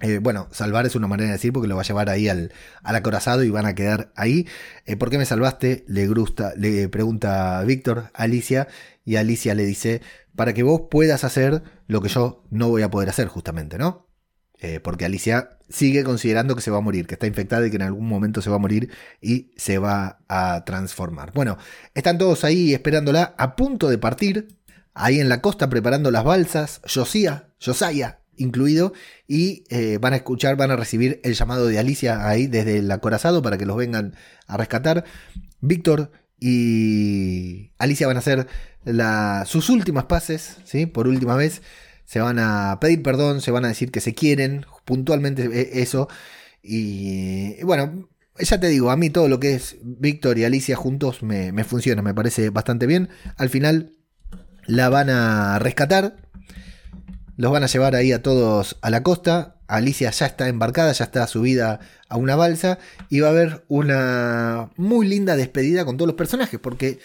Eh, 0.01 0.19
bueno, 0.19 0.47
salvar 0.51 0.85
es 0.85 0.95
una 0.95 1.07
manera 1.07 1.27
de 1.27 1.33
decir 1.33 1.51
porque 1.51 1.67
lo 1.67 1.75
va 1.75 1.81
a 1.81 1.85
llevar 1.85 2.09
ahí 2.09 2.29
al, 2.29 2.53
acorazado 2.83 3.43
y 3.43 3.49
van 3.49 3.65
a 3.65 3.75
quedar 3.75 4.11
ahí. 4.15 4.47
Eh, 4.85 4.95
¿Por 4.95 5.09
qué 5.09 5.17
me 5.17 5.25
salvaste? 5.25 5.83
Le, 5.87 6.07
gusta, 6.07 6.53
le 6.55 6.87
pregunta 6.89 7.61
Víctor 7.63 8.11
a 8.13 8.23
Alicia 8.23 8.67
y 9.03 9.17
Alicia 9.17 9.55
le 9.55 9.65
dice, 9.65 10.01
para 10.35 10.53
que 10.53 10.63
vos 10.63 10.83
puedas 10.89 11.23
hacer 11.23 11.63
lo 11.87 12.01
que 12.01 12.09
yo 12.09 12.43
no 12.49 12.69
voy 12.69 12.83
a 12.83 12.91
poder 12.91 13.09
hacer 13.09 13.27
justamente, 13.27 13.77
¿no? 13.77 14.07
Eh, 14.61 14.79
porque 14.79 15.05
Alicia 15.05 15.57
sigue 15.69 16.03
considerando 16.03 16.55
que 16.55 16.61
se 16.61 16.71
va 16.71 16.77
a 16.77 16.81
morir, 16.81 17.07
que 17.07 17.15
está 17.15 17.27
infectada 17.27 17.65
y 17.65 17.69
que 17.69 17.77
en 17.77 17.83
algún 17.83 18.07
momento 18.07 18.41
se 18.41 18.49
va 18.49 18.57
a 18.57 18.59
morir 18.59 18.89
y 19.21 19.51
se 19.57 19.79
va 19.79 20.19
a 20.27 20.63
transformar. 20.65 21.31
Bueno, 21.33 21.57
están 21.93 22.17
todos 22.17 22.43
ahí 22.43 22.73
esperándola 22.73 23.35
a 23.37 23.55
punto 23.55 23.89
de 23.89 23.97
partir, 23.97 24.59
ahí 24.93 25.19
en 25.19 25.29
la 25.29 25.41
costa 25.41 25.69
preparando 25.69 26.11
las 26.11 26.23
balsas, 26.23 26.81
Josía, 26.85 27.49
Josiah 27.59 28.19
incluido, 28.39 28.93
y 29.27 29.63
eh, 29.69 29.99
van 30.01 30.13
a 30.13 30.17
escuchar, 30.17 30.55
van 30.55 30.71
a 30.71 30.75
recibir 30.75 31.21
el 31.23 31.35
llamado 31.35 31.67
de 31.67 31.77
Alicia 31.77 32.27
ahí 32.27 32.47
desde 32.47 32.79
el 32.79 32.91
acorazado 32.91 33.41
para 33.41 33.57
que 33.57 33.65
los 33.65 33.77
vengan 33.77 34.15
a 34.47 34.57
rescatar. 34.57 35.05
Víctor 35.61 36.11
y 36.39 37.71
Alicia 37.77 38.07
van 38.07 38.15
a 38.15 38.19
hacer 38.19 38.47
sus 39.45 39.69
últimas 39.69 40.05
pases, 40.05 40.57
¿sí? 40.63 40.85
por 40.85 41.07
última 41.07 41.35
vez. 41.35 41.61
Se 42.05 42.19
van 42.19 42.39
a 42.39 42.79
pedir 42.81 43.03
perdón, 43.03 43.41
se 43.41 43.51
van 43.51 43.65
a 43.65 43.67
decir 43.67 43.91
que 43.91 44.01
se 44.01 44.15
quieren, 44.15 44.65
puntualmente 44.85 45.43
e, 45.43 45.81
eso. 45.81 46.07
Y 46.63 47.61
bueno, 47.63 48.09
ya 48.39 48.59
te 48.59 48.67
digo, 48.67 48.89
a 48.89 48.97
mí 48.97 49.09
todo 49.09 49.27
lo 49.27 49.39
que 49.39 49.53
es 49.55 49.77
Víctor 49.83 50.37
y 50.39 50.45
Alicia 50.45 50.75
juntos 50.75 51.21
me, 51.23 51.51
me 51.51 51.63
funciona, 51.63 52.01
me 52.01 52.13
parece 52.13 52.49
bastante 52.49 52.87
bien. 52.87 53.09
Al 53.37 53.49
final 53.49 53.91
la 54.65 54.89
van 54.89 55.09
a 55.09 55.59
rescatar, 55.59 56.28
los 57.39 57.53
van 57.53 57.63
a 57.63 57.67
llevar 57.67 57.95
ahí 57.95 58.11
a 58.11 58.21
todos 58.21 58.77
a 58.81 58.89
la 58.89 59.01
costa. 59.01 59.55
Alicia 59.67 60.11
ya 60.11 60.25
está 60.25 60.49
embarcada, 60.49 60.91
ya 60.91 61.05
está 61.05 61.25
subida 61.25 61.79
a 62.09 62.17
una 62.17 62.35
balsa 62.35 62.79
y 63.07 63.21
va 63.21 63.29
a 63.29 63.31
haber 63.31 63.63
una 63.69 64.71
muy 64.75 65.07
linda 65.07 65.37
despedida 65.37 65.85
con 65.85 65.95
todos 65.95 66.07
los 66.07 66.17
personajes, 66.17 66.59
porque 66.59 66.99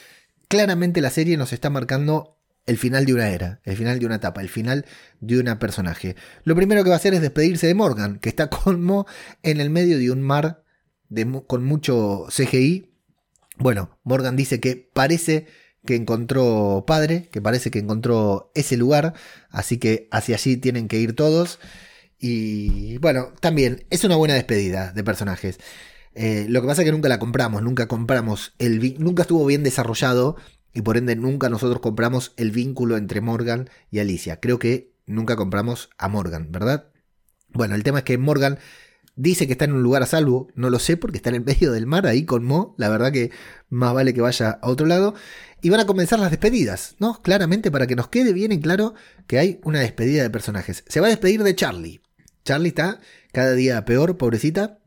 claramente 0.48 1.00
la 1.00 1.10
serie 1.10 1.36
nos 1.36 1.52
está 1.52 1.70
marcando 1.70 2.36
el 2.66 2.78
final 2.78 3.06
de 3.06 3.14
una 3.14 3.28
era, 3.28 3.60
el 3.62 3.76
final 3.76 4.00
de 4.00 4.06
una 4.06 4.16
etapa, 4.16 4.40
el 4.40 4.48
final 4.48 4.86
de 5.20 5.38
un 5.38 5.56
personaje. 5.56 6.16
Lo 6.42 6.56
primero 6.56 6.82
que 6.82 6.90
va 6.90 6.96
a 6.96 6.98
hacer 6.98 7.14
es 7.14 7.20
despedirse 7.20 7.68
de 7.68 7.74
Morgan, 7.76 8.18
que 8.18 8.28
está 8.28 8.50
como 8.50 9.06
en 9.44 9.60
el 9.60 9.70
medio 9.70 9.98
de 9.98 10.10
un 10.10 10.20
mar 10.20 10.64
con 11.46 11.62
mucho 11.62 12.26
CGI. 12.28 12.90
Bueno, 13.58 14.00
Morgan 14.02 14.34
dice 14.34 14.58
que 14.58 14.90
parece 14.92 15.46
que 15.86 15.96
encontró 15.96 16.84
padre, 16.86 17.28
que 17.30 17.42
parece 17.42 17.70
que 17.70 17.78
encontró 17.78 18.50
ese 18.54 18.76
lugar, 18.76 19.14
así 19.50 19.78
que 19.78 20.08
hacia 20.10 20.36
allí 20.36 20.56
tienen 20.56 20.88
que 20.88 20.98
ir 20.98 21.14
todos. 21.14 21.58
Y 22.18 22.98
bueno, 22.98 23.32
también 23.40 23.84
es 23.90 24.04
una 24.04 24.16
buena 24.16 24.34
despedida 24.34 24.92
de 24.92 25.04
personajes. 25.04 25.58
Eh, 26.14 26.46
lo 26.48 26.60
que 26.62 26.68
pasa 26.68 26.82
es 26.82 26.86
que 26.86 26.92
nunca 26.92 27.08
la 27.08 27.18
compramos, 27.18 27.62
nunca 27.62 27.88
compramos 27.88 28.54
el 28.58 28.96
nunca 28.98 29.22
estuvo 29.22 29.44
bien 29.46 29.64
desarrollado 29.64 30.36
y 30.72 30.82
por 30.82 30.96
ende 30.96 31.16
nunca 31.16 31.48
nosotros 31.48 31.80
compramos 31.80 32.32
el 32.36 32.50
vínculo 32.50 32.96
entre 32.96 33.20
Morgan 33.20 33.68
y 33.90 33.98
Alicia. 33.98 34.40
Creo 34.40 34.58
que 34.58 34.94
nunca 35.06 35.36
compramos 35.36 35.90
a 35.98 36.08
Morgan, 36.08 36.50
¿verdad? 36.50 36.88
Bueno, 37.48 37.74
el 37.74 37.82
tema 37.82 37.98
es 37.98 38.04
que 38.04 38.18
Morgan 38.18 38.58
dice 39.16 39.46
que 39.46 39.52
está 39.52 39.64
en 39.64 39.72
un 39.72 39.82
lugar 39.82 40.02
a 40.02 40.06
salvo, 40.06 40.48
no 40.54 40.70
lo 40.70 40.78
sé 40.78 40.96
porque 40.96 41.18
está 41.18 41.30
en 41.30 41.36
el 41.36 41.44
medio 41.44 41.72
del 41.72 41.86
mar 41.86 42.06
ahí 42.06 42.24
con 42.24 42.44
Mo, 42.44 42.74
la 42.78 42.88
verdad 42.88 43.12
que 43.12 43.30
más 43.68 43.94
vale 43.94 44.14
que 44.14 44.20
vaya 44.20 44.58
a 44.60 44.68
otro 44.68 44.86
lado. 44.86 45.14
Y 45.62 45.70
van 45.70 45.80
a 45.80 45.86
comenzar 45.86 46.18
las 46.18 46.30
despedidas, 46.30 46.94
¿no? 46.98 47.22
Claramente 47.22 47.70
para 47.70 47.86
que 47.86 47.96
nos 47.96 48.08
quede 48.08 48.34
bien 48.34 48.52
en 48.52 48.60
claro 48.60 48.94
que 49.26 49.38
hay 49.38 49.60
una 49.64 49.80
despedida 49.80 50.22
de 50.22 50.28
personajes. 50.28 50.84
Se 50.88 51.00
va 51.00 51.06
a 51.06 51.10
despedir 51.10 51.42
de 51.42 51.54
Charlie. 51.54 52.02
Charlie 52.44 52.68
está 52.68 53.00
cada 53.32 53.52
día 53.52 53.82
peor, 53.86 54.18
pobrecita 54.18 54.78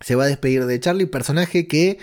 se 0.00 0.14
va 0.14 0.24
a 0.24 0.28
despedir 0.28 0.64
de 0.66 0.80
Charlie, 0.80 1.06
personaje 1.06 1.66
que 1.66 1.98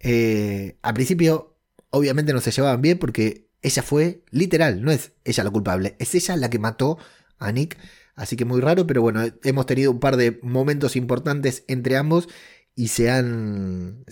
eh, 0.00 0.76
al 0.82 0.94
principio 0.94 1.56
obviamente 1.90 2.32
no 2.32 2.40
se 2.40 2.50
llevaban 2.50 2.82
bien 2.82 2.98
porque 2.98 3.48
ella 3.62 3.82
fue 3.82 4.22
literal, 4.30 4.82
no 4.82 4.90
es 4.90 5.12
ella 5.24 5.44
la 5.44 5.50
culpable, 5.50 5.96
es 5.98 6.14
ella 6.14 6.36
la 6.36 6.50
que 6.50 6.58
mató 6.58 6.98
a 7.38 7.52
Nick. 7.52 7.78
Así 8.14 8.36
que 8.36 8.44
muy 8.44 8.60
raro, 8.60 8.86
pero 8.86 9.02
bueno, 9.02 9.22
hemos 9.42 9.66
tenido 9.66 9.90
un 9.90 10.00
par 10.00 10.16
de 10.16 10.38
momentos 10.42 10.96
importantes 10.96 11.64
entre 11.68 11.96
ambos 11.96 12.28
y 12.74 12.88
se 12.88 13.10
han... 13.10 14.04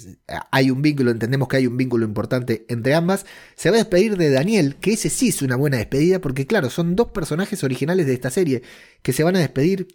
Hay 0.51 0.71
un 0.71 0.83
vínculo, 0.83 1.11
entendemos 1.11 1.49
que 1.49 1.59
hay 1.59 1.67
un 1.67 1.77
vínculo 1.77 2.05
importante 2.05 2.67
entre 2.69 2.95
ambas. 2.95 3.27
Se 3.57 3.71
va 3.71 3.77
a 3.77 3.79
despedir 3.79 4.17
de 4.17 4.31
Daniel, 4.31 4.77
que 4.77 4.93
ese 4.95 5.11
sí 5.11 5.29
es 5.29 5.43
una 5.43 5.57
buena 5.57 5.79
despedida, 5.79 6.21
porque 6.21 6.47
claro, 6.47 6.71
son 6.71 6.97
dos 6.97 7.09
personajes 7.09 7.63
originales 7.65 8.07
de 8.07 8.15
esta 8.15 8.31
serie 8.31 8.63
que 9.03 9.13
se 9.13 9.23
van 9.23 9.37
a 9.37 9.41
despedir 9.41 9.89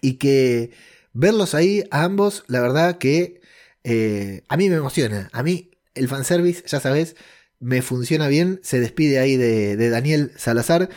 y 0.00 0.14
que 0.14 0.70
verlos 1.12 1.54
ahí 1.54 1.84
a 1.90 2.04
ambos, 2.04 2.44
la 2.46 2.60
verdad 2.60 2.98
que 2.98 3.40
eh, 3.84 4.42
a 4.48 4.56
mí 4.56 4.68
me 4.68 4.76
emociona. 4.76 5.28
A 5.32 5.42
mí 5.42 5.70
el 5.94 6.08
fanservice, 6.08 6.64
ya 6.66 6.80
sabes, 6.80 7.16
me 7.58 7.82
funciona 7.82 8.28
bien. 8.28 8.60
Se 8.62 8.80
despide 8.80 9.18
ahí 9.18 9.36
de, 9.36 9.90
Daniel 9.90 10.32
Salazar. 10.36 10.90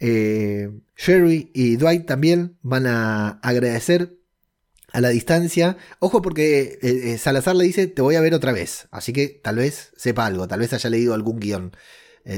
Eh, 0.00 0.70
Sherry 0.96 1.50
y 1.54 1.76
Dwight 1.76 2.06
también 2.06 2.58
van 2.62 2.86
a 2.86 3.40
agradecer 3.42 4.18
a 4.92 5.00
la 5.00 5.08
distancia. 5.08 5.76
Ojo 5.98 6.22
porque 6.22 6.78
eh, 6.82 7.18
Salazar 7.18 7.56
le 7.56 7.64
dice, 7.64 7.86
te 7.86 8.02
voy 8.02 8.16
a 8.16 8.20
ver 8.20 8.34
otra 8.34 8.52
vez. 8.52 8.88
Así 8.90 9.12
que 9.12 9.28
tal 9.28 9.56
vez 9.56 9.92
sepa 9.96 10.26
algo, 10.26 10.48
tal 10.48 10.60
vez 10.60 10.72
haya 10.72 10.90
leído 10.90 11.14
algún 11.14 11.40
guion. 11.40 11.72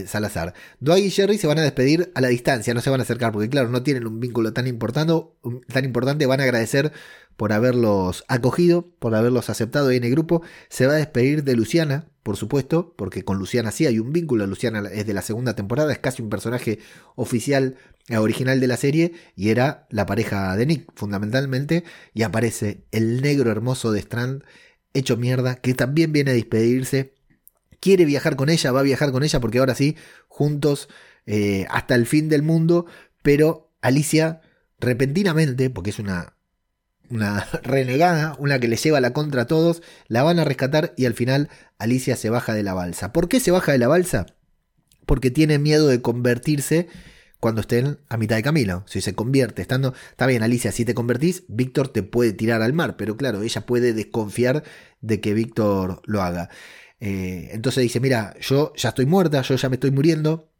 Salazar. 0.08 0.52
Dwight 0.80 1.04
y 1.04 1.08
Sherry 1.10 1.38
se 1.38 1.46
van 1.46 1.58
a 1.58 1.62
despedir 1.62 2.10
a 2.16 2.20
la 2.20 2.26
distancia, 2.26 2.74
no 2.74 2.80
se 2.80 2.90
van 2.90 2.98
a 2.98 3.04
acercar 3.04 3.30
porque 3.30 3.48
claro, 3.48 3.68
no 3.68 3.84
tienen 3.84 4.04
un 4.08 4.18
vínculo 4.18 4.52
tan 4.52 4.66
importante, 4.66 5.14
tan 5.72 5.84
importante, 5.84 6.26
van 6.26 6.40
a 6.40 6.42
agradecer 6.42 6.90
por 7.36 7.52
haberlos 7.52 8.24
acogido, 8.28 8.88
por 8.98 9.14
haberlos 9.14 9.48
aceptado 9.50 9.90
en 9.90 10.04
el 10.04 10.10
grupo. 10.10 10.42
Se 10.68 10.86
va 10.88 10.94
a 10.94 10.96
despedir 10.96 11.44
de 11.44 11.54
Luciana, 11.54 12.08
por 12.26 12.36
supuesto, 12.36 12.92
porque 12.96 13.24
con 13.24 13.38
Luciana 13.38 13.70
sí 13.70 13.86
hay 13.86 14.00
un 14.00 14.12
vínculo. 14.12 14.48
Luciana 14.48 14.82
es 14.90 15.06
de 15.06 15.14
la 15.14 15.22
segunda 15.22 15.54
temporada, 15.54 15.92
es 15.92 16.00
casi 16.00 16.22
un 16.22 16.28
personaje 16.28 16.80
oficial, 17.14 17.76
eh, 18.08 18.16
original 18.16 18.58
de 18.58 18.66
la 18.66 18.76
serie, 18.76 19.12
y 19.36 19.50
era 19.50 19.86
la 19.90 20.06
pareja 20.06 20.56
de 20.56 20.66
Nick, 20.66 20.90
fundamentalmente. 20.96 21.84
Y 22.14 22.24
aparece 22.24 22.82
el 22.90 23.22
negro 23.22 23.52
hermoso 23.52 23.92
de 23.92 24.00
Strand, 24.00 24.42
hecho 24.92 25.16
mierda, 25.16 25.54
que 25.54 25.72
también 25.74 26.12
viene 26.12 26.32
a 26.32 26.34
despedirse. 26.34 27.14
Quiere 27.78 28.04
viajar 28.04 28.34
con 28.34 28.48
ella, 28.48 28.72
va 28.72 28.80
a 28.80 28.82
viajar 28.82 29.12
con 29.12 29.22
ella, 29.22 29.38
porque 29.38 29.60
ahora 29.60 29.76
sí, 29.76 29.96
juntos 30.26 30.88
eh, 31.26 31.64
hasta 31.70 31.94
el 31.94 32.06
fin 32.06 32.28
del 32.28 32.42
mundo. 32.42 32.86
Pero 33.22 33.72
Alicia, 33.82 34.40
repentinamente, 34.80 35.70
porque 35.70 35.90
es 35.90 36.00
una 36.00 36.35
una 37.10 37.46
renegada, 37.62 38.36
una 38.38 38.58
que 38.58 38.68
le 38.68 38.76
lleva 38.76 39.00
la 39.00 39.12
contra 39.12 39.42
a 39.42 39.46
todos, 39.46 39.82
la 40.08 40.22
van 40.22 40.38
a 40.38 40.44
rescatar 40.44 40.94
y 40.96 41.06
al 41.06 41.14
final 41.14 41.48
Alicia 41.78 42.16
se 42.16 42.30
baja 42.30 42.54
de 42.54 42.62
la 42.62 42.74
balsa. 42.74 43.12
¿Por 43.12 43.28
qué 43.28 43.40
se 43.40 43.50
baja 43.50 43.72
de 43.72 43.78
la 43.78 43.88
balsa? 43.88 44.26
Porque 45.04 45.30
tiene 45.30 45.58
miedo 45.58 45.88
de 45.88 46.02
convertirse 46.02 46.88
cuando 47.40 47.60
estén 47.60 47.98
a 48.08 48.16
mitad 48.16 48.36
de 48.36 48.42
camino. 48.42 48.84
Si 48.86 49.00
se 49.00 49.14
convierte, 49.14 49.62
estando. 49.62 49.94
Está 50.10 50.26
bien, 50.26 50.42
Alicia, 50.42 50.72
si 50.72 50.84
te 50.84 50.94
convertís, 50.94 51.44
Víctor 51.48 51.88
te 51.88 52.02
puede 52.02 52.32
tirar 52.32 52.62
al 52.62 52.72
mar, 52.72 52.96
pero 52.96 53.16
claro, 53.16 53.42
ella 53.42 53.66
puede 53.66 53.92
desconfiar 53.92 54.64
de 55.00 55.20
que 55.20 55.34
Víctor 55.34 56.02
lo 56.04 56.22
haga. 56.22 56.50
Eh, 57.00 57.50
entonces 57.52 57.82
dice: 57.82 58.00
Mira, 58.00 58.34
yo 58.40 58.72
ya 58.76 58.88
estoy 58.88 59.06
muerta, 59.06 59.42
yo 59.42 59.54
ya 59.54 59.68
me 59.68 59.76
estoy 59.76 59.90
muriendo, 59.90 60.50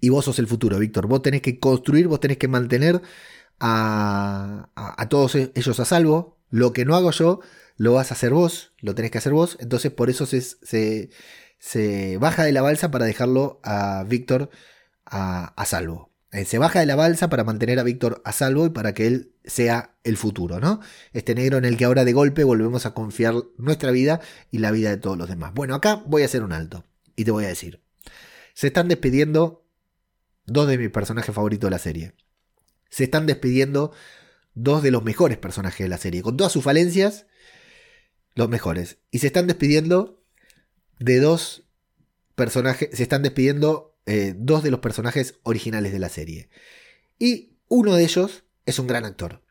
y 0.00 0.08
vos 0.08 0.24
sos 0.24 0.38
el 0.40 0.48
futuro, 0.48 0.78
Víctor. 0.78 1.06
Vos 1.06 1.22
tenés 1.22 1.42
que 1.42 1.60
construir, 1.60 2.08
vos 2.08 2.18
tenés 2.18 2.36
que 2.36 2.48
mantener 2.48 3.00
a, 3.62 5.06
todos 5.08 5.36
e-, 5.36 5.52
ellos 5.54 5.80
a 5.80 5.84
salvo. 5.84 6.38
Lo 6.50 6.72
que 6.72 6.84
no 6.84 6.96
hago 6.96 7.12
yo, 7.12 7.40
lo 7.76 7.94
vas 7.94 8.10
a 8.10 8.14
hacer 8.14 8.32
vos, 8.32 8.72
lo 8.80 8.94
tenés 8.94 9.10
que 9.10 9.18
hacer 9.18 9.32
vos. 9.32 9.56
Entonces 9.60 9.92
por 9.92 10.10
eso 10.10 10.26
se, 10.26 11.08
se, 11.58 12.18
baja 12.18 12.44
de 12.44 12.52
la 12.52 12.60
balsa 12.60 12.90
para 12.90 13.06
dejarlo 13.06 13.60
a 13.62 14.04
Víctor 14.06 14.50
a, 15.06 15.64
salvo. 15.64 16.10
Eh, 16.32 16.44
se 16.44 16.58
baja 16.58 16.80
de 16.80 16.86
la 16.86 16.96
balsa 16.96 17.28
para 17.28 17.44
mantener 17.44 17.78
a 17.78 17.82
Víctor 17.82 18.20
a 18.24 18.32
salvo 18.32 18.66
y 18.66 18.70
para 18.70 18.94
que 18.94 19.06
él 19.06 19.32
sea 19.44 19.94
el 20.02 20.16
futuro, 20.16 20.60
¿no? 20.60 20.80
Este 21.12 21.34
negro 21.34 21.58
en 21.58 21.64
el 21.64 21.76
que 21.76 21.84
ahora 21.84 22.04
de 22.04 22.12
golpe 22.12 22.44
volvemos 22.44 22.86
a 22.86 22.94
confiar 22.94 23.34
nuestra 23.58 23.90
vida 23.90 24.20
y 24.50 24.58
la 24.58 24.70
vida 24.70 24.90
de 24.90 24.96
todos 24.96 25.18
los 25.18 25.28
demás. 25.28 25.52
Bueno, 25.54 25.74
acá 25.74 26.02
voy 26.06 26.22
a 26.22 26.26
hacer 26.26 26.42
un 26.42 26.52
alto 26.52 26.84
y 27.16 27.24
te 27.24 27.30
voy 27.30 27.44
a 27.44 27.48
decir. 27.48 27.82
Se 28.54 28.66
están 28.66 28.88
despidiendo 28.88 29.66
dos 30.46 30.68
de 30.68 30.78
mis 30.78 30.90
personajes 30.90 31.34
favoritos 31.34 31.68
de 31.68 31.70
la 31.70 31.78
serie. 31.78 32.14
Se 32.92 33.04
están 33.04 33.26
despidiendo 33.26 33.92
dos 34.54 34.82
de 34.82 34.90
los 34.90 35.02
mejores 35.02 35.38
personajes 35.38 35.84
de 35.84 35.88
la 35.88 35.96
serie. 35.96 36.20
Con 36.20 36.36
todas 36.36 36.52
sus 36.52 36.62
falencias, 36.62 37.26
los 38.34 38.50
mejores. 38.50 38.98
Y 39.10 39.20
se 39.20 39.28
están 39.28 39.46
despidiendo 39.46 40.22
de 40.98 41.18
dos 41.18 41.64
personajes. 42.34 42.90
Se 42.92 43.02
están 43.02 43.22
despidiendo 43.22 43.96
eh, 44.04 44.34
dos 44.36 44.62
de 44.62 44.70
los 44.70 44.80
personajes 44.80 45.40
originales 45.42 45.92
de 45.92 45.98
la 46.00 46.10
serie. 46.10 46.50
Y 47.18 47.56
uno 47.68 47.94
de 47.94 48.04
ellos 48.04 48.44
es 48.66 48.78
un 48.78 48.86
gran 48.86 49.06
actor. 49.06 49.42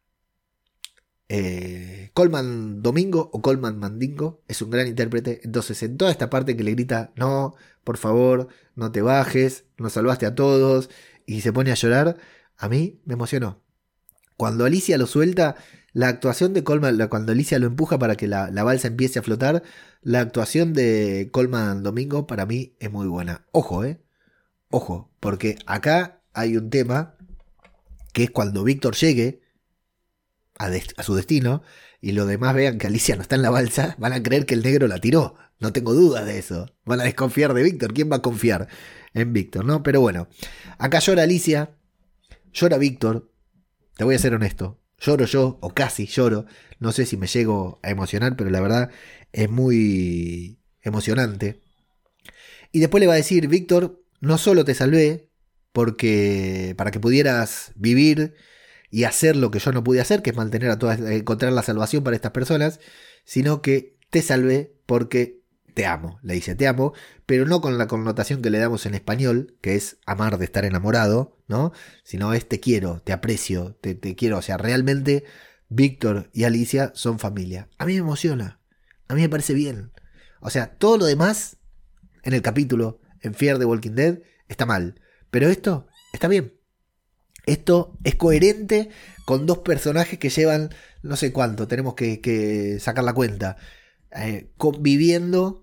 Eh, 1.27 2.11
Colman 2.13 2.83
Domingo 2.83 3.31
o 3.33 3.41
Colman 3.41 3.79
Mandingo 3.79 4.43
es 4.47 4.61
un 4.61 4.69
gran 4.69 4.85
intérprete. 4.85 5.41
Entonces, 5.43 5.81
en 5.81 5.97
toda 5.97 6.11
esta 6.11 6.29
parte 6.29 6.55
que 6.55 6.63
le 6.63 6.71
grita, 6.71 7.11
no, 7.15 7.55
por 7.83 7.97
favor, 7.97 8.49
no 8.75 8.91
te 8.91 9.01
bajes, 9.01 9.65
nos 9.77 9.93
salvaste 9.93 10.27
a 10.27 10.35
todos, 10.35 10.91
y 11.25 11.41
se 11.41 11.53
pone 11.53 11.71
a 11.71 11.75
llorar, 11.75 12.17
a 12.57 12.69
mí 12.69 13.01
me 13.05 13.13
emocionó. 13.13 13.63
Cuando 14.37 14.65
Alicia 14.65 14.97
lo 14.97 15.07
suelta, 15.07 15.55
la 15.93 16.07
actuación 16.07 16.53
de 16.53 16.63
Colman, 16.63 17.07
cuando 17.09 17.31
Alicia 17.31 17.59
lo 17.59 17.67
empuja 17.67 17.99
para 17.99 18.15
que 18.15 18.27
la, 18.27 18.49
balsa 18.63 18.87
empiece 18.87 19.19
a 19.19 19.23
flotar, 19.23 19.63
la 20.01 20.21
actuación 20.21 20.73
de 20.73 21.29
Colman 21.31 21.83
Domingo 21.83 22.27
para 22.27 22.45
mí 22.45 22.75
es 22.79 22.91
muy 22.91 23.07
buena. 23.07 23.45
Ojo, 23.51 23.83
eh. 23.83 24.01
Ojo, 24.69 25.11
porque 25.19 25.57
acá 25.65 26.21
hay 26.33 26.55
un 26.55 26.69
tema 26.69 27.17
que 28.13 28.23
es 28.23 28.31
cuando 28.31 28.63
Víctor 28.63 28.95
llegue 28.95 29.41
a, 30.57 30.69
su 31.03 31.15
destino 31.15 31.61
y 31.99 32.13
los 32.13 32.27
demás 32.27 32.55
vean 32.55 32.77
que 32.77 32.87
Alicia 32.87 33.15
no 33.15 33.21
está 33.21 33.35
en 33.35 33.41
la 33.41 33.49
balsa, 33.49 33.95
van 33.99 34.13
a 34.13 34.23
creer 34.23 34.45
que 34.45 34.53
el 34.53 34.63
negro 34.63 34.87
la 34.87 34.99
tiró. 34.99 35.35
No 35.59 35.73
tengo 35.73 35.93
dudas 35.93 36.25
de 36.25 36.39
eso. 36.39 36.73
Van 36.85 37.01
a 37.01 37.03
desconfiar 37.03 37.53
de 37.53 37.61
Víctor. 37.63 37.93
¿Quién 37.93 38.11
va 38.11 38.17
a 38.17 38.21
confiar 38.21 38.67
en 39.13 39.33
Víctor? 39.33 39.65
¿No? 39.65 39.83
Pero 39.83 40.01
bueno, 40.01 40.27
acá 40.79 40.99
llora 40.99 41.23
Alicia, 41.23 41.75
llora 42.53 42.77
Víctor. 42.77 43.31
Te 43.95 44.03
voy 44.03 44.15
a 44.15 44.19
ser 44.19 44.33
honesto. 44.33 44.79
Lloro 44.99 45.25
yo, 45.25 45.57
o 45.61 45.73
casi 45.73 46.05
lloro. 46.05 46.45
No 46.79 46.91
sé 46.91 47.05
si 47.05 47.17
me 47.17 47.27
llego 47.27 47.79
a 47.83 47.89
emocionar, 47.89 48.35
pero 48.35 48.49
la 48.49 48.61
verdad 48.61 48.91
es 49.31 49.49
muy 49.49 50.59
emocionante. 50.81 51.61
Y 52.71 52.79
después 52.79 53.01
le 53.01 53.07
va 53.07 53.13
a 53.13 53.17
decir, 53.17 53.47
Víctor, 53.47 54.03
no 54.19 54.37
solo 54.37 54.63
te 54.65 54.75
salvé 54.75 55.29
porque 55.71 56.73
para 56.77 56.91
que 56.91 56.99
pudieras 56.99 57.71
vivir 57.75 58.35
y 58.89 59.05
hacer 59.05 59.35
lo 59.35 59.51
que 59.51 59.59
yo 59.59 59.71
no 59.71 59.83
pude 59.83 60.01
hacer, 60.01 60.21
que 60.21 60.31
es 60.31 60.35
mantener 60.35 60.69
a 60.69 60.77
todas, 60.77 60.99
encontrar 60.99 61.53
la 61.53 61.63
salvación 61.63 62.03
para 62.03 62.15
estas 62.15 62.31
personas, 62.31 62.79
sino 63.23 63.61
que 63.61 63.97
te 64.09 64.21
salvé 64.21 64.75
porque 64.85 65.40
te 65.73 65.85
amo, 65.85 66.19
le 66.23 66.33
dice 66.33 66.55
te 66.55 66.67
amo, 66.67 66.93
pero 67.25 67.45
no 67.45 67.61
con 67.61 67.77
la 67.77 67.87
connotación 67.87 68.41
que 68.41 68.49
le 68.49 68.59
damos 68.59 68.85
en 68.85 68.93
español, 68.93 69.57
que 69.61 69.75
es 69.75 69.97
amar 70.05 70.37
de 70.37 70.45
estar 70.45 70.65
enamorado, 70.65 71.37
¿no? 71.47 71.71
Sino 72.03 72.33
es 72.33 72.47
te 72.47 72.59
quiero, 72.59 73.01
te 73.03 73.13
aprecio, 73.13 73.77
te, 73.81 73.95
te 73.95 74.15
quiero, 74.15 74.37
o 74.37 74.41
sea, 74.41 74.57
realmente 74.57 75.23
Víctor 75.69 76.29
y 76.33 76.43
Alicia 76.43 76.91
son 76.95 77.19
familia. 77.19 77.69
A 77.77 77.85
mí 77.85 77.93
me 77.93 77.99
emociona, 77.99 78.59
a 79.07 79.15
mí 79.15 79.21
me 79.21 79.29
parece 79.29 79.53
bien. 79.53 79.91
O 80.39 80.49
sea, 80.49 80.75
todo 80.75 80.97
lo 80.97 81.05
demás 81.05 81.57
en 82.23 82.33
el 82.33 82.41
capítulo, 82.41 83.01
en 83.21 83.33
Fear 83.33 83.57
de 83.59 83.65
Walking 83.65 83.91
Dead, 83.91 84.19
está 84.47 84.65
mal, 84.65 85.01
pero 85.29 85.49
esto 85.49 85.87
está 86.13 86.27
bien. 86.27 86.57
Esto 87.45 87.97
es 88.03 88.15
coherente 88.15 88.89
con 89.25 89.47
dos 89.47 89.59
personajes 89.59 90.19
que 90.19 90.29
llevan 90.29 90.69
no 91.03 91.15
sé 91.15 91.31
cuánto, 91.31 91.67
tenemos 91.67 91.95
que, 91.95 92.77
sacar 92.79 93.03
la 93.03 93.13
cuenta, 93.13 93.57
eh, 94.15 94.51
conviviendo 94.57 95.61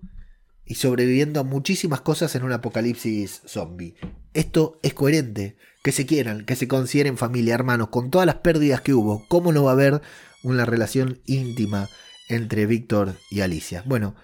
y 0.65 0.75
sobreviviendo 0.75 1.39
a 1.39 1.43
muchísimas 1.43 2.01
cosas 2.01 2.35
en 2.35 2.43
un 2.43 2.51
apocalipsis 2.51 3.41
zombie. 3.45 3.95
Esto 4.33 4.79
es 4.83 4.93
coherente, 4.93 5.57
que 5.83 5.91
se 5.91 6.05
quieran, 6.05 6.45
que 6.45 6.55
se 6.55 6.67
consideren 6.67 7.17
familia, 7.17 7.55
hermanos, 7.55 7.89
con 7.89 8.11
todas 8.11 8.25
las 8.25 8.35
pérdidas 8.35 8.81
que 8.81 8.93
hubo, 8.93 9.25
¿cómo 9.27 9.51
no 9.51 9.63
va 9.63 9.71
a 9.71 9.73
haber 9.73 10.01
una 10.43 10.65
relación 10.65 11.19
íntima 11.25 11.89
entre 12.27 12.65
Víctor 12.65 13.15
y 13.31 13.41
Alicia? 13.41 13.83
Bueno, 13.85 14.15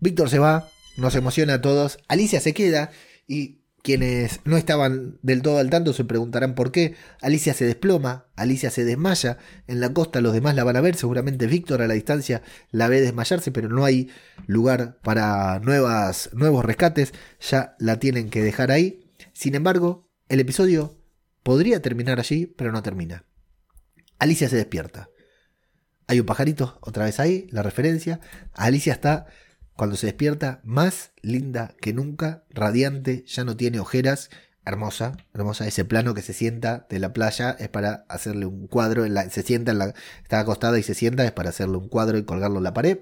Víctor 0.00 0.30
se 0.30 0.38
va, 0.38 0.68
nos 0.96 1.14
emociona 1.16 1.54
a 1.54 1.60
todos, 1.60 1.98
Alicia 2.06 2.40
se 2.40 2.54
queda 2.54 2.90
y 3.26 3.62
quienes 3.82 4.40
no 4.44 4.56
estaban 4.56 5.18
del 5.22 5.42
todo 5.42 5.58
al 5.58 5.70
tanto 5.70 5.92
se 5.92 6.04
preguntarán 6.04 6.54
por 6.54 6.72
qué. 6.72 6.94
Alicia 7.22 7.54
se 7.54 7.64
desploma, 7.64 8.26
Alicia 8.36 8.70
se 8.70 8.84
desmaya. 8.84 9.38
En 9.66 9.80
la 9.80 9.92
costa 9.92 10.20
los 10.20 10.32
demás 10.32 10.54
la 10.54 10.64
van 10.64 10.76
a 10.76 10.80
ver. 10.80 10.96
Seguramente 10.96 11.46
Víctor 11.46 11.82
a 11.82 11.86
la 11.86 11.94
distancia 11.94 12.42
la 12.70 12.88
ve 12.88 13.00
desmayarse, 13.00 13.52
pero 13.52 13.68
no 13.68 13.84
hay 13.84 14.10
lugar 14.46 14.98
para 15.02 15.60
nuevas, 15.60 16.30
nuevos 16.32 16.64
rescates. 16.64 17.12
Ya 17.40 17.76
la 17.78 17.98
tienen 17.98 18.30
que 18.30 18.42
dejar 18.42 18.70
ahí. 18.70 19.12
Sin 19.32 19.54
embargo, 19.54 20.08
el 20.28 20.40
episodio 20.40 20.98
podría 21.42 21.80
terminar 21.80 22.18
allí, 22.18 22.46
pero 22.46 22.72
no 22.72 22.82
termina. 22.82 23.24
Alicia 24.18 24.48
se 24.48 24.56
despierta. 24.56 25.08
Hay 26.08 26.20
un 26.20 26.26
pajarito, 26.26 26.78
otra 26.80 27.04
vez 27.04 27.20
ahí, 27.20 27.46
la 27.50 27.62
referencia. 27.62 28.20
Alicia 28.54 28.92
está 28.92 29.26
cuando 29.78 29.94
se 29.94 30.06
despierta, 30.06 30.60
más 30.64 31.12
linda 31.22 31.76
que 31.80 31.92
nunca, 31.92 32.42
radiante, 32.50 33.22
ya 33.28 33.44
no 33.44 33.56
tiene 33.56 33.78
ojeras, 33.78 34.28
hermosa, 34.66 35.16
hermosa. 35.32 35.68
Ese 35.68 35.84
plano 35.84 36.14
que 36.14 36.22
se 36.22 36.32
sienta 36.32 36.88
de 36.90 36.98
la 36.98 37.12
playa 37.12 37.52
es 37.60 37.68
para 37.68 38.04
hacerle 38.08 38.46
un 38.46 38.66
cuadro, 38.66 39.04
se 39.30 39.42
sienta, 39.42 39.70
en 39.70 39.78
la, 39.78 39.94
está 40.24 40.40
acostada 40.40 40.80
y 40.80 40.82
se 40.82 40.94
sienta, 40.94 41.24
es 41.24 41.30
para 41.30 41.50
hacerle 41.50 41.76
un 41.76 41.88
cuadro 41.88 42.18
y 42.18 42.24
colgarlo 42.24 42.58
en 42.58 42.64
la 42.64 42.74
pared. 42.74 42.98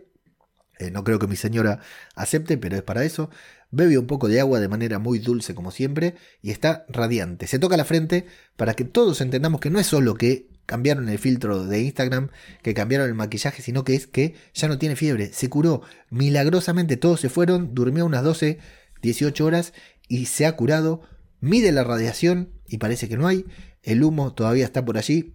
Eh, 0.79 0.91
no 0.91 1.03
creo 1.03 1.19
que 1.19 1.27
mi 1.27 1.37
señora 1.37 1.81
acepte, 2.15 2.59
pero 2.59 2.77
es 2.77 2.83
para 2.83 3.05
eso. 3.05 3.31
Bebe 3.71 3.97
un 3.97 4.07
poco 4.07 4.29
de 4.29 4.41
agua 4.41 4.61
de 4.61 4.69
manera 4.69 4.99
muy 4.99 5.19
dulce 5.19 5.55
como 5.55 5.71
siempre 5.71 6.15
y 6.43 6.51
está 6.51 6.85
radiante. 6.91 7.47
Se 7.47 7.59
toca 7.59 7.79
la 7.79 7.87
frente 7.87 8.27
para 8.55 8.75
que 8.75 8.85
todos 8.85 9.23
entendamos 9.23 9.63
que 9.63 9.71
no 9.71 9.79
es 9.79 9.87
solo 9.87 10.13
que 10.13 10.51
cambiaron 10.67 11.09
el 11.09 11.19
filtro 11.19 11.65
de 11.65 11.81
Instagram, 11.83 12.29
que 12.63 12.75
cambiaron 12.75 13.09
el 13.09 13.15
maquillaje, 13.15 13.63
sino 13.63 13.85
que 13.85 13.95
es 13.95 14.07
que 14.07 14.35
ya 14.53 14.69
no 14.69 14.79
tiene 14.79 14.97
fiebre, 14.97 15.33
se 15.33 15.49
curó. 15.49 15.83
Milagrosamente, 16.11 16.97
todos 16.97 17.21
se 17.21 17.29
fueron, 17.29 17.75
durmió 17.75 18.05
unas 18.05 18.25
12, 18.25 18.59
18 19.03 19.45
horas 19.45 19.73
y 20.09 20.27
se 20.27 20.47
ha 20.47 20.57
curado, 20.57 21.03
mide 21.41 21.73
la 21.73 21.85
radiación 21.85 22.51
y 22.69 22.79
parece 22.79 23.09
que 23.09 23.17
no 23.17 23.27
hay, 23.27 23.47
el 23.83 24.03
humo 24.03 24.35
todavía 24.35 24.65
está 24.65 24.85
por 24.85 24.99
allí. 24.99 25.35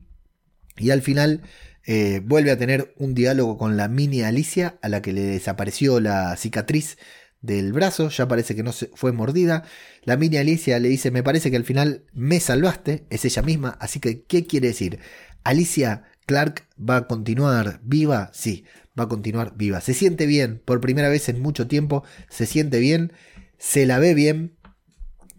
Y 0.77 0.91
al 0.91 1.01
final 1.01 1.41
eh, 1.85 2.21
vuelve 2.23 2.51
a 2.51 2.57
tener 2.57 2.93
un 2.97 3.15
diálogo 3.15 3.57
con 3.57 3.77
la 3.77 3.87
mini 3.87 4.21
Alicia 4.21 4.77
a 4.81 4.89
la 4.89 5.01
que 5.01 5.13
le 5.13 5.21
desapareció 5.21 5.99
la 5.99 6.35
cicatriz 6.37 6.97
del 7.41 7.73
brazo, 7.73 8.09
ya 8.09 8.27
parece 8.27 8.55
que 8.55 8.63
no 8.63 8.71
se 8.71 8.89
fue 8.93 9.11
mordida. 9.11 9.63
La 10.03 10.17
mini 10.17 10.37
Alicia 10.37 10.79
le 10.79 10.89
dice, 10.89 11.11
me 11.11 11.23
parece 11.23 11.51
que 11.51 11.57
al 11.57 11.65
final 11.65 12.03
me 12.13 12.39
salvaste, 12.39 13.05
es 13.09 13.25
ella 13.25 13.41
misma, 13.41 13.77
así 13.79 13.99
que, 13.99 14.23
¿qué 14.23 14.45
quiere 14.45 14.69
decir? 14.69 14.99
Alicia 15.43 16.03
Clark 16.25 16.67
va 16.77 16.97
a 16.97 17.07
continuar 17.07 17.81
viva, 17.83 18.29
sí, 18.33 18.65
va 18.97 19.05
a 19.05 19.09
continuar 19.09 19.53
viva. 19.55 19.81
Se 19.81 19.93
siente 19.93 20.25
bien, 20.25 20.61
por 20.63 20.81
primera 20.81 21.09
vez 21.09 21.29
en 21.29 21.41
mucho 21.41 21.67
tiempo, 21.67 22.03
se 22.29 22.45
siente 22.45 22.79
bien, 22.79 23.11
se 23.57 23.85
la 23.85 23.99
ve 23.99 24.13
bien, 24.13 24.55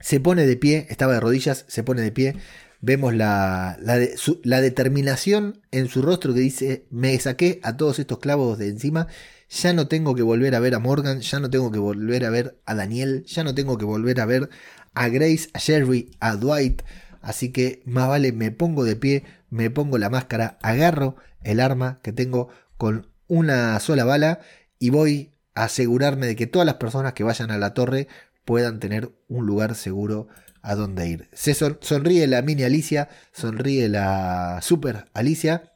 se 0.01 0.21
pone 0.21 0.47
de 0.47 0.57
pie, 0.57 0.87
estaba 0.91 1.15
de 1.15 1.21
rodillas, 1.21 1.65
se 1.69 1.83
pone 1.83 2.03
de 2.03 2.13
pie. 2.13 2.37
Vemos 2.81 3.15
la, 3.15 3.79
la, 3.81 4.61
determinación 4.61 5.63
en 5.71 5.87
su 5.87 6.03
rostro 6.03 6.35
que 6.35 6.41
dice, 6.41 6.85
me 6.91 7.17
saqué 7.21 7.61
a 7.63 7.77
todos 7.77 8.01
estos 8.01 8.19
clavos 8.19 8.59
de 8.59 8.69
encima 8.69 9.07
ya 9.53 9.75
no 9.75 9.87
tengo 9.87 10.15
que 10.15 10.23
volver 10.23 10.55
a 10.55 10.61
ver 10.61 10.75
a 10.75 10.79
Morgan, 10.79 11.21
ya 11.21 11.39
no 11.39 11.51
tengo 11.51 11.71
que 11.71 11.79
volver 11.79 12.25
a 12.25 12.31
ver 12.31 12.59
a 12.65 12.75
Daniel, 12.75 13.25
ya 13.27 13.45
no 13.45 13.55
tengo 13.55 13.77
que 13.77 13.85
volver 13.85 14.21
a 14.21 14.27
ver 14.27 14.49
a 14.95 15.09
Grace, 15.09 15.51
a 15.53 15.59
Sherry, 15.59 16.11
a 16.21 16.37
Dwight. 16.37 16.83
Así 17.21 17.53
que 17.53 17.83
más 17.85 18.09
vale 18.09 18.33
me 18.33 18.51
pongo 18.51 18.85
de 18.85 18.97
pie, 18.97 19.25
me 19.51 19.69
pongo 19.69 19.99
la 19.99 20.09
máscara, 20.09 20.59
agarro 20.63 21.17
el 21.43 21.61
arma 21.61 22.01
que 22.03 22.13
tengo 22.13 22.49
con 22.79 23.09
una 23.29 23.79
sola 23.81 24.05
bala 24.05 24.41
y 24.79 24.89
voy 24.89 25.35
a 25.55 25.65
asegurarme 25.65 26.27
de 26.27 26.37
que 26.37 26.47
todas 26.47 26.65
las 26.65 26.77
personas 26.77 27.13
que 27.13 27.23
vayan 27.23 27.51
a 27.51 27.59
la 27.59 27.75
torre 27.75 28.09
puedan 28.47 28.81
tener 28.81 29.13
un 29.29 29.45
lugar 29.45 29.75
seguro 29.75 30.29
a 30.63 30.75
donde 30.75 31.09
ir. 31.09 31.29
Se 31.35 31.53
sonríe 31.55 32.27
la 32.27 32.41
mini 32.41 32.63
Alicia, 32.63 33.11
sonríe 33.33 33.89
la 33.91 34.61
super 34.63 35.11
Alicia 35.13 35.72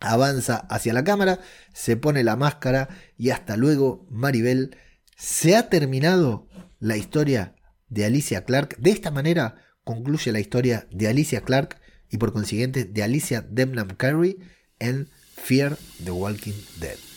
avanza 0.00 0.56
hacia 0.56 0.92
la 0.92 1.04
cámara, 1.04 1.40
se 1.72 1.96
pone 1.96 2.24
la 2.24 2.36
máscara 2.36 2.88
y 3.16 3.30
hasta 3.30 3.56
luego 3.56 4.06
Maribel. 4.10 4.76
Se 5.16 5.56
ha 5.56 5.68
terminado 5.68 6.48
la 6.78 6.96
historia 6.96 7.54
de 7.88 8.06
Alicia 8.06 8.44
Clark. 8.44 8.76
De 8.78 8.90
esta 8.90 9.10
manera 9.10 9.56
concluye 9.84 10.32
la 10.32 10.40
historia 10.40 10.86
de 10.90 11.08
Alicia 11.08 11.42
Clark 11.42 11.78
y 12.08 12.18
por 12.18 12.32
consiguiente 12.32 12.84
de 12.84 13.02
Alicia 13.02 13.42
Demnam 13.42 13.88
Carey 13.96 14.38
en 14.78 15.10
Fear 15.36 15.76
the 16.02 16.10
Walking 16.10 16.54
Dead. 16.80 17.09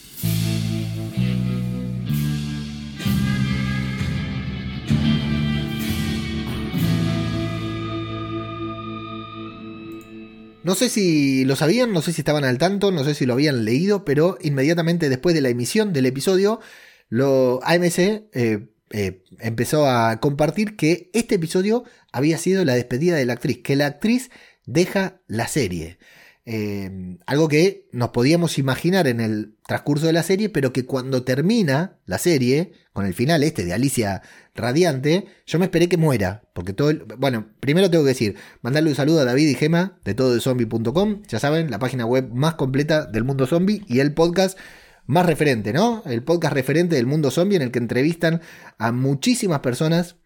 No 10.63 10.75
sé 10.75 10.89
si 10.89 11.43
lo 11.45 11.55
sabían, 11.55 11.91
no 11.91 12.01
sé 12.01 12.13
si 12.13 12.21
estaban 12.21 12.45
al 12.45 12.57
tanto, 12.57 12.91
no 12.91 13.03
sé 13.03 13.15
si 13.15 13.25
lo 13.25 13.33
habían 13.33 13.65
leído, 13.65 14.05
pero 14.05 14.37
inmediatamente 14.41 15.09
después 15.09 15.35
de 15.35 15.41
la 15.41 15.49
emisión 15.49 15.91
del 15.91 16.05
episodio, 16.05 16.61
lo, 17.09 17.59
AMC 17.63 17.99
eh, 17.99 18.69
eh, 18.91 19.23
empezó 19.39 19.87
a 19.87 20.19
compartir 20.19 20.75
que 20.77 21.09
este 21.13 21.35
episodio 21.35 21.83
había 22.11 22.37
sido 22.37 22.63
la 22.63 22.75
despedida 22.75 23.17
de 23.17 23.25
la 23.25 23.33
actriz, 23.33 23.59
que 23.63 23.75
la 23.75 23.87
actriz 23.87 24.31
deja 24.65 25.21
la 25.27 25.47
serie. 25.47 25.97
Eh, 26.45 27.17
algo 27.25 27.47
que 27.47 27.87
nos 27.93 28.09
podíamos 28.09 28.57
imaginar 28.57 29.07
en 29.07 29.21
el 29.21 29.55
transcurso 29.65 30.07
de 30.07 30.13
la 30.13 30.23
serie, 30.23 30.49
pero 30.49 30.73
que 30.73 30.85
cuando 30.85 31.23
termina 31.23 31.99
la 32.05 32.17
serie, 32.17 32.73
con 32.91 33.05
el 33.05 33.13
final 33.13 33.43
este 33.43 33.63
de 33.65 33.73
Alicia 33.73 34.21
Radiante, 34.53 35.25
yo 35.45 35.57
me 35.59 35.65
esperé 35.65 35.87
que 35.89 35.97
muera. 35.97 36.43
Porque 36.53 36.73
todo 36.73 36.89
el, 36.89 37.05
Bueno, 37.17 37.47
primero 37.59 37.89
tengo 37.89 38.03
que 38.03 38.09
decir, 38.09 38.35
mandarle 38.61 38.89
un 38.89 38.95
saludo 38.95 39.21
a 39.21 39.25
David 39.25 39.47
y 39.47 39.55
Gema 39.55 39.99
de 40.03 40.13
todo 40.13 40.39
zombie.com. 40.39 41.23
Ya 41.27 41.39
saben, 41.39 41.71
la 41.71 41.79
página 41.79 42.05
web 42.05 42.29
más 42.33 42.55
completa 42.55 43.05
del 43.05 43.23
mundo 43.23 43.47
zombie 43.47 43.83
y 43.87 43.99
el 43.99 44.13
podcast 44.13 44.57
más 45.05 45.25
referente, 45.25 45.73
¿no? 45.73 46.03
El 46.05 46.23
podcast 46.23 46.53
referente 46.53 46.95
del 46.95 47.07
mundo 47.07 47.31
zombie 47.31 47.57
en 47.57 47.63
el 47.63 47.71
que 47.71 47.79
entrevistan 47.79 48.41
a 48.77 48.91
muchísimas 48.91 49.59
personas 49.59 50.17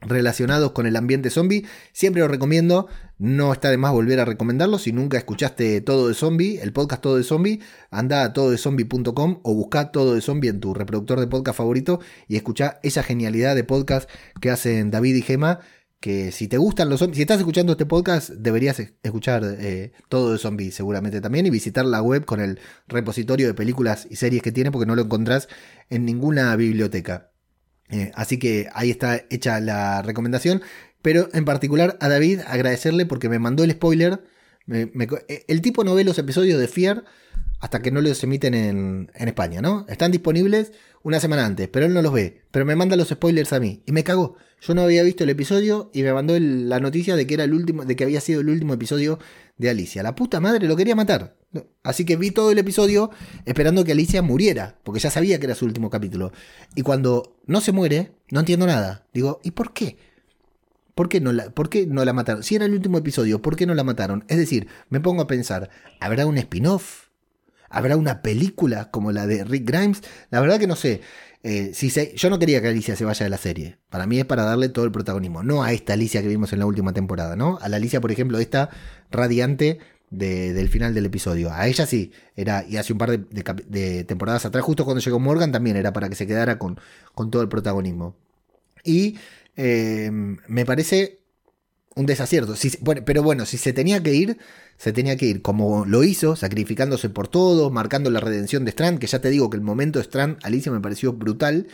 relacionados 0.00 0.72
con 0.72 0.86
el 0.86 0.96
ambiente 0.96 1.30
zombie. 1.30 1.66
Siempre 1.92 2.22
lo 2.22 2.28
recomiendo, 2.28 2.88
no 3.18 3.52
está 3.52 3.70
de 3.70 3.76
más 3.76 3.92
volver 3.92 4.20
a 4.20 4.24
recomendarlo. 4.24 4.78
Si 4.78 4.92
nunca 4.92 5.18
escuchaste 5.18 5.80
Todo 5.80 6.08
de 6.08 6.14
Zombie, 6.14 6.58
el 6.58 6.72
podcast 6.72 7.02
Todo 7.02 7.16
de 7.16 7.22
Zombie, 7.22 7.60
anda 7.90 8.24
a 8.24 8.32
tododezombie.com 8.32 9.40
o 9.42 9.54
busca 9.54 9.92
Todo 9.92 10.14
de 10.14 10.20
Zombie 10.20 10.50
en 10.50 10.60
tu 10.60 10.74
reproductor 10.74 11.20
de 11.20 11.26
podcast 11.26 11.58
favorito 11.58 12.00
y 12.28 12.36
escucha 12.36 12.80
esa 12.82 13.02
genialidad 13.02 13.54
de 13.54 13.64
podcast 13.64 14.10
que 14.40 14.50
hacen 14.50 14.90
David 14.90 15.16
y 15.16 15.22
Gema. 15.22 15.60
Que 16.00 16.32
si 16.32 16.48
te 16.48 16.58
gustan 16.58 16.90
los 16.90 16.98
zombies, 16.98 17.16
si 17.16 17.22
estás 17.22 17.38
escuchando 17.38 17.72
este 17.72 17.86
podcast, 17.86 18.28
deberías 18.28 18.78
escuchar 19.02 19.42
eh, 19.58 19.92
todo 20.10 20.32
de 20.32 20.38
zombies 20.38 20.74
seguramente 20.74 21.22
también 21.22 21.46
y 21.46 21.50
visitar 21.50 21.86
la 21.86 22.02
web 22.02 22.26
con 22.26 22.40
el 22.40 22.60
repositorio 22.88 23.46
de 23.46 23.54
películas 23.54 24.06
y 24.10 24.16
series 24.16 24.42
que 24.42 24.52
tiene 24.52 24.70
porque 24.70 24.84
no 24.84 24.96
lo 24.96 25.02
encontrás 25.02 25.48
en 25.88 26.04
ninguna 26.04 26.54
biblioteca. 26.56 27.33
Eh, 27.90 28.10
así 28.14 28.38
que 28.38 28.68
ahí 28.72 28.90
está 28.90 29.24
hecha 29.30 29.60
la 29.60 30.02
recomendación. 30.02 30.62
Pero 31.02 31.28
en 31.32 31.44
particular 31.44 31.98
a 32.00 32.08
David 32.08 32.40
agradecerle 32.46 33.06
porque 33.06 33.28
me 33.28 33.38
mandó 33.38 33.64
el 33.64 33.72
spoiler. 33.72 34.24
Eh, 34.70 35.44
el 35.48 35.60
tipo 35.60 35.84
no 35.84 35.94
ve 35.94 36.04
los 36.04 36.18
episodios 36.18 36.58
de 36.58 36.68
Fear 36.68 37.04
hasta 37.60 37.80
que 37.80 37.90
no 37.90 38.00
los 38.00 38.22
emiten 38.22 38.54
en, 38.54 39.10
España, 39.14 39.62
¿no? 39.62 39.86
Están 39.88 40.12
disponibles 40.12 40.72
una 41.02 41.20
semana 41.20 41.46
antes, 41.46 41.68
pero 41.68 41.86
él 41.86 41.94
no 41.94 42.02
los 42.02 42.12
ve. 42.12 42.42
Pero 42.50 42.64
me 42.64 42.76
manda 42.76 42.96
los 42.96 43.08
spoilers 43.08 43.52
a 43.52 43.60
mí. 43.60 43.82
Y 43.86 43.92
me 43.92 44.04
cagó. 44.04 44.36
Yo 44.60 44.74
no 44.74 44.82
había 44.82 45.02
visto 45.02 45.24
el 45.24 45.30
episodio 45.30 45.90
y 45.92 46.02
me 46.02 46.12
mandó 46.12 46.38
la 46.38 46.80
noticia 46.80 47.16
de 47.16 47.26
que 47.26 47.34
era 47.34 47.44
el 47.44 47.54
último, 47.54 47.84
de 47.84 47.96
que 47.96 48.04
había 48.04 48.20
sido 48.20 48.40
el 48.40 48.50
último 48.50 48.74
episodio 48.74 49.18
de 49.56 49.70
Alicia. 49.70 50.02
La 50.02 50.14
puta 50.14 50.40
madre 50.40 50.66
lo 50.66 50.76
quería 50.76 50.96
matar. 50.96 51.36
Así 51.82 52.04
que 52.04 52.16
vi 52.16 52.30
todo 52.30 52.50
el 52.50 52.58
episodio 52.58 53.10
esperando 53.44 53.84
que 53.84 53.92
Alicia 53.92 54.22
muriera, 54.22 54.78
porque 54.82 55.00
ya 55.00 55.10
sabía 55.10 55.38
que 55.38 55.46
era 55.46 55.54
su 55.54 55.64
último 55.64 55.90
capítulo. 55.90 56.32
Y 56.74 56.82
cuando 56.82 57.36
no 57.46 57.60
se 57.60 57.72
muere, 57.72 58.12
no 58.30 58.40
entiendo 58.40 58.66
nada. 58.66 59.06
Digo, 59.12 59.40
¿y 59.44 59.52
por 59.52 59.72
qué? 59.72 59.96
¿Por 60.94 61.08
qué, 61.08 61.20
no 61.20 61.32
la, 61.32 61.50
¿Por 61.50 61.68
qué 61.68 61.86
no 61.86 62.04
la 62.04 62.12
mataron? 62.12 62.42
Si 62.42 62.54
era 62.54 62.66
el 62.66 62.72
último 62.72 62.98
episodio, 62.98 63.42
¿por 63.42 63.56
qué 63.56 63.66
no 63.66 63.74
la 63.74 63.84
mataron? 63.84 64.24
Es 64.28 64.38
decir, 64.38 64.68
me 64.90 65.00
pongo 65.00 65.22
a 65.22 65.26
pensar, 65.26 65.70
¿habrá 66.00 66.26
un 66.26 66.38
spin-off? 66.38 67.08
¿Habrá 67.74 67.96
una 67.96 68.22
película 68.22 68.90
como 68.90 69.12
la 69.12 69.26
de 69.26 69.44
Rick 69.44 69.68
Grimes? 69.68 70.02
La 70.30 70.40
verdad 70.40 70.58
que 70.58 70.66
no 70.66 70.76
sé. 70.76 71.00
Eh, 71.42 71.72
si 71.74 71.90
yo 72.16 72.30
no 72.30 72.38
quería 72.38 72.62
que 72.62 72.68
Alicia 72.68 72.96
se 72.96 73.04
vaya 73.04 73.24
de 73.24 73.30
la 73.30 73.36
serie. 73.36 73.78
Para 73.90 74.06
mí 74.06 74.18
es 74.18 74.24
para 74.24 74.44
darle 74.44 74.70
todo 74.70 74.84
el 74.84 74.92
protagonismo. 74.92 75.42
No 75.42 75.62
a 75.62 75.72
esta 75.72 75.92
Alicia 75.92 76.22
que 76.22 76.28
vimos 76.28 76.52
en 76.52 76.60
la 76.60 76.66
última 76.66 76.92
temporada, 76.92 77.36
¿no? 77.36 77.58
A 77.60 77.68
la 77.68 77.76
Alicia, 77.76 78.00
por 78.00 78.12
ejemplo, 78.12 78.38
esta 78.38 78.70
radiante 79.10 79.78
del 80.10 80.68
final 80.68 80.94
del 80.94 81.06
episodio. 81.06 81.52
A 81.52 81.66
ella 81.66 81.86
sí, 81.86 82.12
era, 82.36 82.64
y 82.68 82.76
hace 82.76 82.92
un 82.92 82.98
par 82.98 83.18
de, 83.18 84.04
temporadas 84.04 84.44
atrás, 84.46 84.64
justo 84.64 84.84
cuando 84.84 85.00
llegó 85.02 85.18
Morgan, 85.18 85.52
también 85.52 85.76
era 85.76 85.92
para 85.92 86.08
que 86.08 86.14
se 86.14 86.26
quedara 86.26 86.58
con, 86.58 86.78
con 87.14 87.30
todo 87.30 87.42
el 87.42 87.48
protagonismo. 87.48 88.16
Y 88.84 89.18
em, 89.56 90.38
me 90.46 90.64
parece 90.64 91.23
un 91.94 92.06
desacierto. 92.06 92.54
pero 93.04 93.22
bueno, 93.22 93.46
si 93.46 93.58
se 93.58 93.72
tenía 93.72 94.02
que 94.02 94.14
ir, 94.14 94.38
se 94.76 94.92
tenía 94.92 95.16
que 95.16 95.26
ir 95.26 95.42
como 95.42 95.84
lo 95.84 96.04
hizo, 96.04 96.36
sacrificándose 96.36 97.08
por 97.08 97.28
todo, 97.28 97.70
marcando 97.70 98.10
la 98.10 98.20
redención 98.20 98.64
de 98.64 98.70
Strand, 98.70 98.98
que 98.98 99.06
ya 99.06 99.20
te 99.20 99.30
digo 99.30 99.50
que 99.50 99.56
el 99.56 99.62
momento 99.62 99.98
de 99.98 100.04
Strand, 100.04 100.38
Alicia 100.42 100.72
me 100.72 100.80
pareció 100.80 101.12
brutal. 101.12 101.68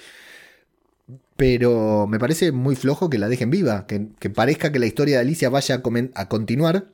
Pero 1.36 2.06
me 2.06 2.18
parece 2.18 2.52
muy 2.52 2.76
flojo 2.76 3.08
que 3.08 3.18
la 3.18 3.28
dejen 3.28 3.50
viva, 3.50 3.86
que, 3.86 4.30
parezca 4.30 4.70
que 4.72 4.78
la 4.78 4.86
historia 4.86 5.16
de 5.16 5.22
Alicia 5.22 5.48
vaya 5.48 5.82
a 6.14 6.28
continuar 6.28 6.88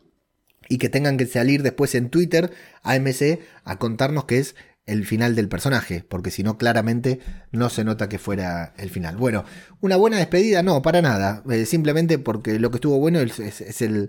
y 0.68 0.78
que 0.78 0.88
tengan 0.88 1.16
que 1.16 1.26
salir 1.26 1.62
después 1.62 1.94
en 1.94 2.10
Twitter 2.10 2.52
AMC 2.82 3.40
a 3.64 3.78
contarnos 3.78 4.24
que 4.24 4.38
es 4.38 4.54
el 4.87 5.05
final 5.05 5.35
del 5.35 5.49
personaje, 5.49 6.05
porque 6.09 6.31
si 6.31 6.44
no, 6.44 6.59
claramente 6.59 7.20
no 7.51 7.68
se 7.70 7.85
nota 7.85 8.09
que 8.09 8.18
fuera 8.18 8.72
el 8.79 8.88
final. 8.90 9.16
Bueno, 9.16 9.44
una 9.81 9.96
buena 9.96 10.16
despedida, 10.16 10.62
no, 10.62 10.81
para 10.81 11.03
nada, 11.03 11.42
eh, 11.51 11.66
simplemente 11.66 12.18
porque 12.18 12.59
lo 12.61 12.70
que 12.70 12.77
estuvo 12.77 12.99
bueno 12.99 13.18
es, 13.20 13.40
eh, 13.40 14.09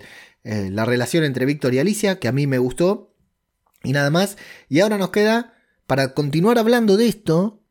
la 0.72 0.86
relación 0.86 1.24
entre 1.24 1.46
Víctor 1.46 1.74
y 1.74 1.80
Alicia, 1.80 2.20
que 2.20 2.28
a 2.28 2.32
mí 2.32 2.46
me 2.46 2.60
gustó, 2.60 3.16
y 3.84 3.92
nada 3.92 4.12
más. 4.12 4.38
Y 4.70 4.80
ahora 4.80 4.98
nos 4.98 5.10
queda, 5.10 5.54
para 5.88 6.14
continuar 6.14 6.60
hablando 6.60 6.96
de 6.96 7.08
esto, 7.08 7.64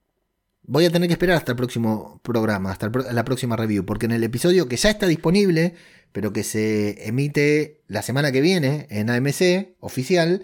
voy 0.63 0.85
a 0.85 0.91
tener 0.91 1.09
que 1.09 1.15
esperar 1.15 1.37
hasta 1.37 1.53
el 1.53 1.57
próximo 1.57 2.21
programa, 2.25 2.73
hasta 2.73 2.91
la 2.91 3.25
próxima 3.25 3.57
review, 3.57 3.85
porque 3.85 4.07
en 4.07 4.13
el 4.13 4.25
episodio 4.25 4.69
que 4.69 4.77
ya 4.77 4.91
está 4.91 5.07
disponible, 5.07 5.75
pero 6.13 6.33
que 6.33 6.43
se 6.43 7.07
emite 7.07 7.83
la 7.87 8.03
semana 8.03 8.33
que 8.33 8.41
viene 8.41 8.87
en 8.91 9.11
AMC 9.11 9.77
oficial, 9.81 10.43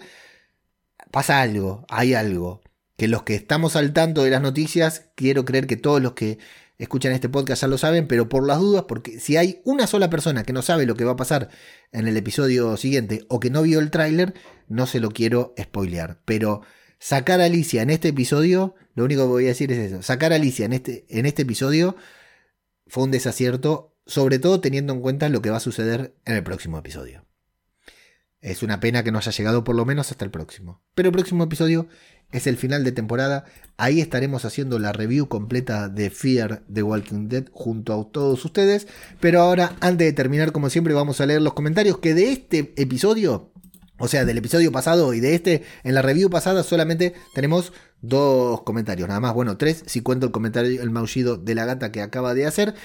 pasa 1.13 1.41
algo, 1.41 1.85
hay 1.89 2.15
algo. 2.15 2.61
Que 2.97 3.07
los 3.07 3.21
que 3.21 3.35
estamos 3.35 3.75
al 3.75 3.93
tanto 3.93 4.23
de 4.23 4.31
las 4.31 4.41
noticias, 4.41 5.11
quiero 5.15 5.45
creer 5.45 5.67
que 5.67 5.77
todos 5.77 6.01
los 6.01 6.13
que 6.13 6.39
escuchan 6.79 7.11
este 7.13 7.29
podcast 7.29 7.61
ya 7.61 7.67
lo 7.67 7.77
saben, 7.77 8.07
pero 8.07 8.29
por 8.29 8.47
las 8.47 8.59
dudas, 8.59 8.85
porque 8.87 9.19
si 9.19 9.37
hay 9.37 9.61
una 9.63 9.85
sola 9.85 10.09
persona 10.09 10.43
que 10.43 10.53
no 10.53 10.63
sabe 10.63 10.87
lo 10.87 10.95
que 10.95 11.05
va 11.05 11.11
a 11.11 11.15
pasar 11.15 11.49
en 11.91 12.07
el 12.07 12.17
episodio 12.17 12.75
siguiente 12.77 13.25
o 13.29 13.39
que 13.39 13.51
no 13.51 13.61
vio 13.61 13.79
el 13.79 13.91
tráiler, 13.91 14.33
no 14.67 14.87
se 14.87 14.99
lo 14.99 15.11
quiero 15.11 15.53
spoilear. 15.61 16.19
Pero 16.25 16.61
sacar 16.97 17.41
a 17.41 17.45
Alicia 17.45 17.83
en 17.83 17.91
este 17.91 18.07
episodio, 18.07 18.73
lo 18.95 19.03
único 19.03 19.21
que 19.21 19.27
voy 19.27 19.45
a 19.45 19.49
decir 19.49 19.71
es 19.71 19.91
eso, 19.91 20.01
sacar 20.01 20.33
a 20.33 20.37
Alicia 20.37 20.65
en 20.65 20.73
este, 20.73 21.05
en 21.09 21.27
este 21.27 21.43
episodio 21.43 21.95
fue 22.87 23.03
un 23.03 23.11
desacierto 23.11 23.95
sobre 24.07 24.39
todo 24.39 24.61
teniendo 24.61 24.93
en 24.93 25.01
cuenta 25.01 25.29
lo 25.29 25.43
que 25.43 25.51
va 25.51 25.57
a 25.57 25.61
suceder 25.61 26.15
en 26.25 26.35
el 26.35 26.43
próximo 26.43 26.79
episodio. 26.79 27.22
Es 28.43 28.61
una 28.61 28.81
pena 28.81 29.03
que 29.03 29.11
no 29.11 29.19
haya 29.19 29.31
llegado 29.31 29.63
por 29.63 29.73
lo 29.73 29.85
menos 29.85 30.11
hasta 30.11 30.25
el 30.25 30.31
próximo. 30.31 30.81
Pero 30.95 31.07
el 31.07 31.13
próximo 31.13 31.45
episodio 31.45 31.87
es 32.33 32.45
el 32.45 32.57
final 32.57 32.83
de 32.83 32.91
temporada. 32.91 33.45
Ahí 33.77 34.01
estaremos 34.01 34.43
haciendo 34.43 34.79
la 34.79 34.91
review 34.91 35.29
completa 35.29 35.87
de 35.87 36.09
Fear 36.09 36.61
the 36.71 36.83
Walking 36.83 37.29
Dead 37.29 37.45
junto 37.53 37.93
a 37.93 38.11
todos 38.11 38.43
ustedes. 38.43 38.85
Pero 39.21 39.39
ahora, 39.39 39.77
antes 39.79 40.05
de 40.05 40.11
terminar, 40.11 40.51
como 40.51 40.69
siempre, 40.69 40.93
vamos 40.93 41.21
a 41.21 41.25
leer 41.25 41.41
los 41.41 41.53
comentarios 41.53 41.99
que 41.99 42.13
de 42.13 42.33
este 42.33 42.73
episodio 42.75 43.52
o 43.99 44.07
sea, 44.07 44.25
del 44.25 44.37
episodio 44.37 44.71
pasado 44.71 45.13
y 45.13 45.19
de 45.19 45.35
este, 45.35 45.63
en 45.83 45.93
la 45.93 46.01
review 46.01 46.29
pasada 46.29 46.63
solamente 46.63 47.13
tenemos 47.33 47.73
dos 48.01 48.61
comentarios, 48.63 49.07
nada 49.07 49.21
más, 49.21 49.33
bueno, 49.33 49.55
tres, 49.55 49.83
si 49.85 50.01
cuento 50.01 50.25
el 50.25 50.31
comentario, 50.31 50.81
el 50.81 50.89
maullido 50.89 51.37
de 51.37 51.55
la 51.55 51.65
gata 51.65 51.91
que 51.91 52.01
acaba 52.01 52.33
de 52.33 52.45
hacer. 52.45 52.75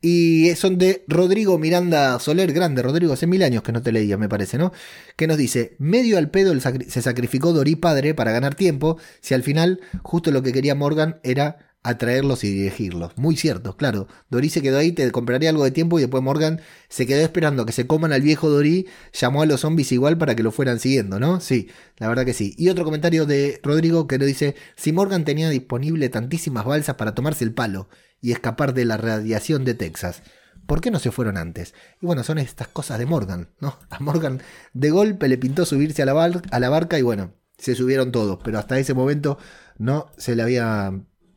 Y 0.00 0.54
son 0.56 0.78
de 0.78 1.04
Rodrigo 1.08 1.58
Miranda 1.58 2.18
Soler, 2.18 2.52
grande, 2.52 2.82
Rodrigo, 2.82 3.12
hace 3.12 3.26
mil 3.26 3.42
años 3.42 3.62
que 3.62 3.72
no 3.72 3.82
te 3.82 3.92
leía, 3.92 4.16
me 4.16 4.28
parece, 4.28 4.56
¿no? 4.56 4.72
Que 5.16 5.26
nos 5.26 5.36
dice, 5.36 5.76
medio 5.78 6.16
al 6.16 6.30
pedo 6.30 6.58
se 6.58 7.02
sacrificó 7.02 7.52
Dorí 7.52 7.76
padre 7.76 8.14
para 8.14 8.32
ganar 8.32 8.54
tiempo, 8.54 8.98
si 9.20 9.34
al 9.34 9.42
final 9.42 9.80
justo 10.02 10.30
lo 10.30 10.42
que 10.42 10.52
quería 10.52 10.74
Morgan 10.74 11.20
era 11.22 11.71
atraerlos 11.82 12.44
y 12.44 12.52
dirigirlos. 12.52 13.12
Muy 13.16 13.36
cierto, 13.36 13.76
claro. 13.76 14.06
Dory 14.30 14.50
se 14.50 14.62
quedó 14.62 14.78
ahí, 14.78 14.92
te 14.92 15.10
compraría 15.10 15.50
algo 15.50 15.64
de 15.64 15.72
tiempo 15.72 15.98
y 15.98 16.02
después 16.02 16.22
Morgan 16.22 16.60
se 16.88 17.06
quedó 17.06 17.20
esperando 17.20 17.66
que 17.66 17.72
se 17.72 17.86
coman 17.86 18.12
al 18.12 18.22
viejo 18.22 18.48
Dory, 18.48 18.86
llamó 19.12 19.42
a 19.42 19.46
los 19.46 19.60
zombies 19.60 19.90
igual 19.92 20.16
para 20.16 20.36
que 20.36 20.42
lo 20.42 20.52
fueran 20.52 20.78
siguiendo, 20.78 21.18
¿no? 21.18 21.40
Sí, 21.40 21.68
la 21.98 22.08
verdad 22.08 22.24
que 22.24 22.34
sí. 22.34 22.54
Y 22.56 22.68
otro 22.68 22.84
comentario 22.84 23.26
de 23.26 23.60
Rodrigo 23.62 24.06
que 24.06 24.18
nos 24.18 24.26
dice, 24.26 24.54
si 24.76 24.92
Morgan 24.92 25.24
tenía 25.24 25.50
disponible 25.50 26.08
tantísimas 26.08 26.64
balsas 26.64 26.94
para 26.96 27.14
tomarse 27.14 27.44
el 27.44 27.52
palo 27.52 27.88
y 28.20 28.32
escapar 28.32 28.74
de 28.74 28.84
la 28.84 28.96
radiación 28.96 29.64
de 29.64 29.74
Texas, 29.74 30.22
¿por 30.66 30.80
qué 30.80 30.92
no 30.92 31.00
se 31.00 31.10
fueron 31.10 31.36
antes? 31.36 31.74
Y 32.00 32.06
bueno, 32.06 32.22
son 32.22 32.38
estas 32.38 32.68
cosas 32.68 33.00
de 33.00 33.06
Morgan, 33.06 33.50
¿no? 33.60 33.78
A 33.90 33.98
Morgan 33.98 34.40
de 34.72 34.90
golpe 34.90 35.28
le 35.28 35.38
pintó 35.38 35.66
subirse 35.66 36.02
a 36.02 36.06
la, 36.06 36.42
a 36.50 36.60
la 36.60 36.68
barca 36.68 36.96
y 36.98 37.02
bueno, 37.02 37.34
se 37.58 37.74
subieron 37.74 38.12
todos, 38.12 38.38
pero 38.44 38.58
hasta 38.60 38.78
ese 38.78 38.94
momento 38.94 39.38
no 39.78 40.10
se 40.16 40.36
le 40.36 40.42
había 40.42 40.92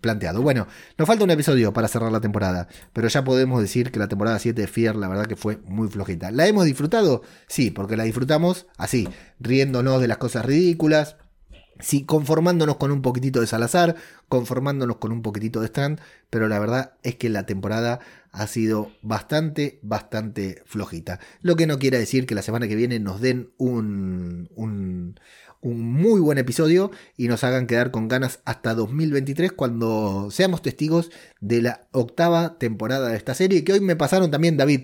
planteado. 0.06 0.44
Bueno, 0.44 0.68
nos 1.00 1.08
falta 1.08 1.24
un 1.24 1.32
episodio 1.32 1.74
para 1.74 1.88
cerrar 1.88 2.12
la 2.12 2.22
temporada, 2.22 2.68
pero 2.94 3.08
ya 3.08 3.24
podemos 3.24 3.60
decir 3.60 3.92
que 3.92 3.98
la 3.98 4.08
temporada 4.08 4.38
7 4.38 4.62
de 4.62 4.68
Fear, 4.68 4.96
la 4.96 5.08
verdad 5.08 5.26
que 5.26 5.36
fue 5.36 5.58
muy 5.66 5.88
flojita. 5.88 6.30
¿La 6.30 6.46
hemos 6.46 6.66
disfrutado? 6.66 7.24
Sí, 7.48 7.72
porque 7.72 7.98
la 7.98 8.04
disfrutamos 8.04 8.68
así, 8.78 9.10
riéndonos 9.40 10.00
de 10.00 10.08
las 10.08 10.20
cosas 10.20 10.46
ridículas, 10.46 11.18
Sí, 11.80 12.06
conformándonos 12.06 12.78
con 12.78 12.92
un 12.92 13.02
poquitito 13.02 13.42
de 13.42 13.48
Salazar, 13.48 13.98
conformándonos 14.30 14.96
con 14.96 15.12
un 15.12 15.22
poquitito 15.22 15.60
de 15.60 15.68
Strand, 15.68 16.00
pero 16.30 16.48
la 16.48 16.58
verdad 16.58 16.94
es 17.04 17.16
que 17.16 17.28
la 17.28 17.46
temporada 17.46 18.00
ha 18.32 18.48
sido 18.48 18.92
bastante, 19.02 19.80
bastante 19.82 20.64
flojita. 20.66 21.20
Lo 21.42 21.58
que 21.58 21.68
no 21.68 21.78
quiere 21.78 22.00
decir 22.00 22.26
que 22.26 22.36
la 22.36 22.44
semana 22.44 22.70
que 22.70 22.76
viene 22.76 23.00
nos 23.00 23.20
den 23.20 23.52
un, 23.58 24.50
un, 24.56 25.20
un 25.66 25.82
muy 25.82 26.22
buen 26.22 26.38
episodio 26.38 26.92
y 27.18 27.28
nos 27.28 27.44
hagan 27.44 27.66
quedar 27.66 27.90
con 27.90 28.08
ganas 28.08 28.40
hasta 28.46 28.76
2023 28.76 29.52
cuando 29.52 30.30
seamos 30.30 30.62
testigos 30.62 31.10
de 31.42 31.64
la 31.64 31.88
octava 31.92 32.60
temporada 32.60 33.10
de 33.10 33.18
esta 33.18 33.34
serie 33.34 33.64
que 33.64 33.74
hoy 33.74 33.80
me 33.80 33.96
pasaron 33.96 34.30
también 34.30 34.58
David 34.58 34.82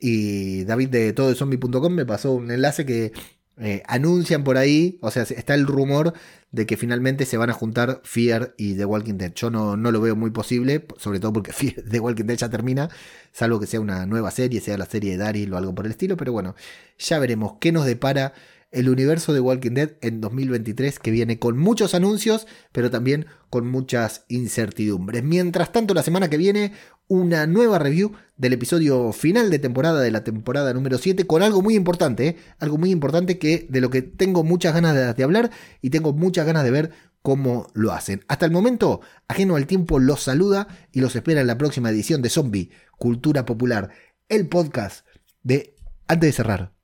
y 0.00 0.64
David 0.64 0.88
de 0.88 1.12
todozombie.com 1.12 1.92
me 1.92 2.06
pasó 2.06 2.32
un 2.32 2.50
enlace 2.50 2.86
que 2.86 3.12
eh, 3.58 3.82
anuncian 3.86 4.44
por 4.44 4.58
ahí, 4.58 4.98
o 5.00 5.10
sea, 5.10 5.22
está 5.22 5.54
el 5.54 5.66
rumor 5.66 6.12
de 6.50 6.66
que 6.66 6.76
finalmente 6.76 7.24
se 7.24 7.38
van 7.38 7.48
a 7.48 7.54
juntar 7.54 8.02
Fear 8.04 8.54
y 8.58 8.74
The 8.74 8.84
Walking 8.84 9.14
Dead. 9.14 9.32
Yo 9.34 9.50
no, 9.50 9.78
no 9.78 9.92
lo 9.92 10.00
veo 10.02 10.14
muy 10.14 10.30
posible, 10.30 10.86
sobre 10.98 11.20
todo 11.20 11.32
porque 11.32 11.52
Fear, 11.54 11.82
The 11.88 12.00
Walking 12.00 12.24
Dead 12.24 12.36
ya 12.36 12.50
termina, 12.50 12.90
salvo 13.32 13.58
que 13.58 13.66
sea 13.66 13.80
una 13.80 14.04
nueva 14.04 14.30
serie, 14.30 14.60
sea 14.60 14.76
la 14.76 14.84
serie 14.84 15.12
de 15.12 15.16
Daryl 15.18 15.52
o 15.52 15.56
algo 15.56 15.74
por 15.74 15.86
el 15.86 15.92
estilo, 15.92 16.18
pero 16.18 16.32
bueno, 16.32 16.54
ya 16.98 17.18
veremos 17.18 17.54
qué 17.60 17.72
nos 17.72 17.86
depara 17.86 18.34
el 18.70 18.88
universo 18.88 19.32
de 19.32 19.40
Walking 19.40 19.72
Dead 19.72 19.92
en 20.00 20.20
2023 20.20 20.98
que 20.98 21.10
viene 21.10 21.38
con 21.38 21.56
muchos 21.56 21.94
anuncios, 21.94 22.46
pero 22.72 22.90
también 22.90 23.26
con 23.48 23.66
muchas 23.66 24.24
incertidumbres. 24.28 25.22
Mientras 25.22 25.72
tanto, 25.72 25.94
la 25.94 26.02
semana 26.02 26.28
que 26.28 26.36
viene, 26.36 26.72
una 27.08 27.46
nueva 27.46 27.78
review 27.78 28.12
del 28.36 28.52
episodio 28.52 29.12
final 29.12 29.50
de 29.50 29.58
temporada 29.58 30.00
de 30.00 30.10
la 30.10 30.24
temporada 30.24 30.74
número 30.74 30.98
7 30.98 31.26
con 31.26 31.42
algo 31.42 31.62
muy 31.62 31.74
importante, 31.74 32.28
¿eh? 32.28 32.36
algo 32.58 32.78
muy 32.78 32.90
importante 32.90 33.38
que 33.38 33.66
de 33.70 33.80
lo 33.80 33.90
que 33.90 34.02
tengo 34.02 34.44
muchas 34.44 34.74
ganas 34.74 34.94
de, 34.94 35.14
de 35.14 35.24
hablar 35.24 35.50
y 35.80 35.90
tengo 35.90 36.12
muchas 36.12 36.46
ganas 36.46 36.64
de 36.64 36.70
ver 36.70 36.90
cómo 37.22 37.68
lo 37.74 37.92
hacen. 37.92 38.24
Hasta 38.28 38.46
el 38.46 38.52
momento, 38.52 39.00
ajeno 39.26 39.56
al 39.56 39.66
tiempo 39.66 39.98
los 39.98 40.22
saluda 40.22 40.68
y 40.92 41.00
los 41.00 41.16
espera 41.16 41.40
en 41.40 41.46
la 41.46 41.58
próxima 41.58 41.90
edición 41.90 42.22
de 42.22 42.30
Zombie, 42.30 42.70
Cultura 42.98 43.44
Popular, 43.44 43.90
el 44.28 44.48
podcast 44.48 45.06
de... 45.42 45.74
Antes 46.08 46.28
de 46.28 46.32
cerrar, 46.32 46.75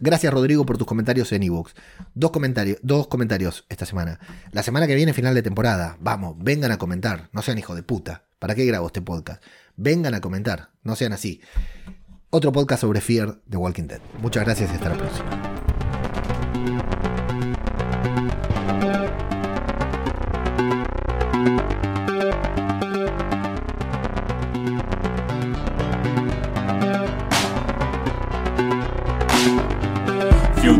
Gracias 0.00 0.32
Rodrigo 0.32 0.66
por 0.66 0.78
tus 0.78 0.86
comentarios 0.86 1.30
en 1.32 1.42
ebooks. 1.42 1.74
Dos 2.14 2.30
comentarios, 2.30 2.78
dos 2.82 3.06
comentarios 3.06 3.64
esta 3.68 3.86
semana. 3.86 4.18
La 4.50 4.62
semana 4.62 4.86
que 4.86 4.94
viene, 4.94 5.12
final 5.12 5.34
de 5.34 5.42
temporada. 5.42 5.96
Vamos, 6.00 6.36
vengan 6.38 6.72
a 6.72 6.78
comentar. 6.78 7.28
No 7.32 7.42
sean 7.42 7.58
hijo 7.58 7.74
de 7.74 7.82
puta. 7.82 8.24
¿Para 8.38 8.54
qué 8.54 8.64
grabo 8.64 8.86
este 8.86 9.02
podcast? 9.02 9.42
Vengan 9.76 10.14
a 10.14 10.20
comentar. 10.20 10.70
No 10.82 10.96
sean 10.96 11.12
así. 11.12 11.40
Otro 12.30 12.50
podcast 12.50 12.80
sobre 12.80 13.00
Fear 13.00 13.40
de 13.46 13.56
Walking 13.56 13.88
Dead. 13.88 14.00
Muchas 14.20 14.44
gracias 14.44 14.70
y 14.72 14.74
hasta 14.74 14.88
la 14.88 14.96
próxima. 14.96 15.51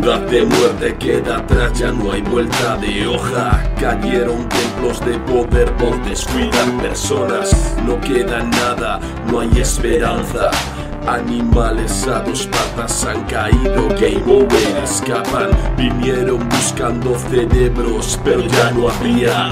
Ciudad 0.03 0.19
de 0.19 0.43
muerte 0.43 0.95
queda 0.97 1.37
atrás, 1.37 1.79
ya 1.79 1.89
no 1.89 2.11
hay 2.11 2.21
vuelta 2.23 2.75
de 2.75 3.07
hoja. 3.07 3.63
Cayeron 3.79 4.49
templos 4.49 4.99
de 5.05 5.17
poder 5.19 5.71
por 5.77 5.95
descuidar 6.03 6.69
personas. 6.81 7.73
No 7.85 8.01
queda 8.01 8.43
nada, 8.43 8.99
no 9.31 9.39
hay 9.39 9.61
esperanza. 9.61 10.51
Animales 11.07 12.07
a 12.07 12.21
dos 12.21 12.47
patas 12.47 13.03
han 13.03 13.23
caído, 13.25 13.89
game 13.89 14.23
over, 14.25 14.83
escapan. 14.83 15.49
Vinieron 15.75 16.47
buscando 16.47 17.17
cerebros, 17.29 18.19
pero 18.23 18.41
ya 18.41 18.71
no 18.71 18.89
había. 18.89 19.51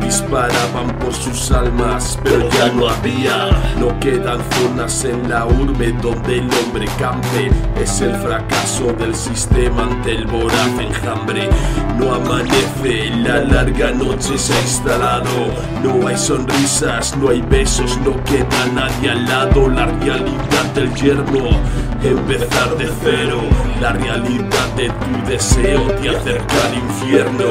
Disparaban 0.00 0.96
por 0.98 1.12
sus 1.12 1.50
almas, 1.50 2.18
pero 2.22 2.48
ya 2.50 2.68
no 2.72 2.88
había. 2.88 3.50
No 3.78 3.98
quedan 3.98 4.38
zonas 4.52 5.04
en 5.04 5.28
la 5.28 5.46
urbe 5.46 5.92
donde 6.02 6.38
el 6.38 6.48
hombre 6.54 6.86
campe. 6.98 7.50
Es 7.80 8.00
el 8.00 8.14
fracaso 8.16 8.92
del 8.92 9.14
sistema 9.14 9.84
ante 9.84 10.12
el 10.12 10.26
voraz 10.26 10.68
enjambre. 10.78 11.48
No 11.98 12.14
amanece, 12.14 13.10
la 13.16 13.40
larga 13.40 13.90
noche 13.90 14.38
se 14.38 14.54
ha 14.54 14.60
instalado. 14.60 15.28
No 15.82 16.06
hay 16.06 16.16
sonrisas, 16.16 17.16
no 17.16 17.30
hay 17.30 17.42
besos, 17.42 17.98
no 18.04 18.22
queda 18.24 18.66
nadie 18.72 19.10
al 19.10 19.24
lado. 19.24 19.68
La 19.68 19.86
realidad 19.86 20.64
del 20.74 20.91
yermo, 20.94 21.60
empezar 22.02 22.76
de 22.76 22.88
cero. 23.02 23.40
La 23.80 23.92
realidad 23.92 24.68
de 24.76 24.88
tu 24.88 25.30
deseo 25.30 25.82
te 26.00 26.10
acerca 26.10 26.54
al 26.66 26.74
infierno. 26.74 27.50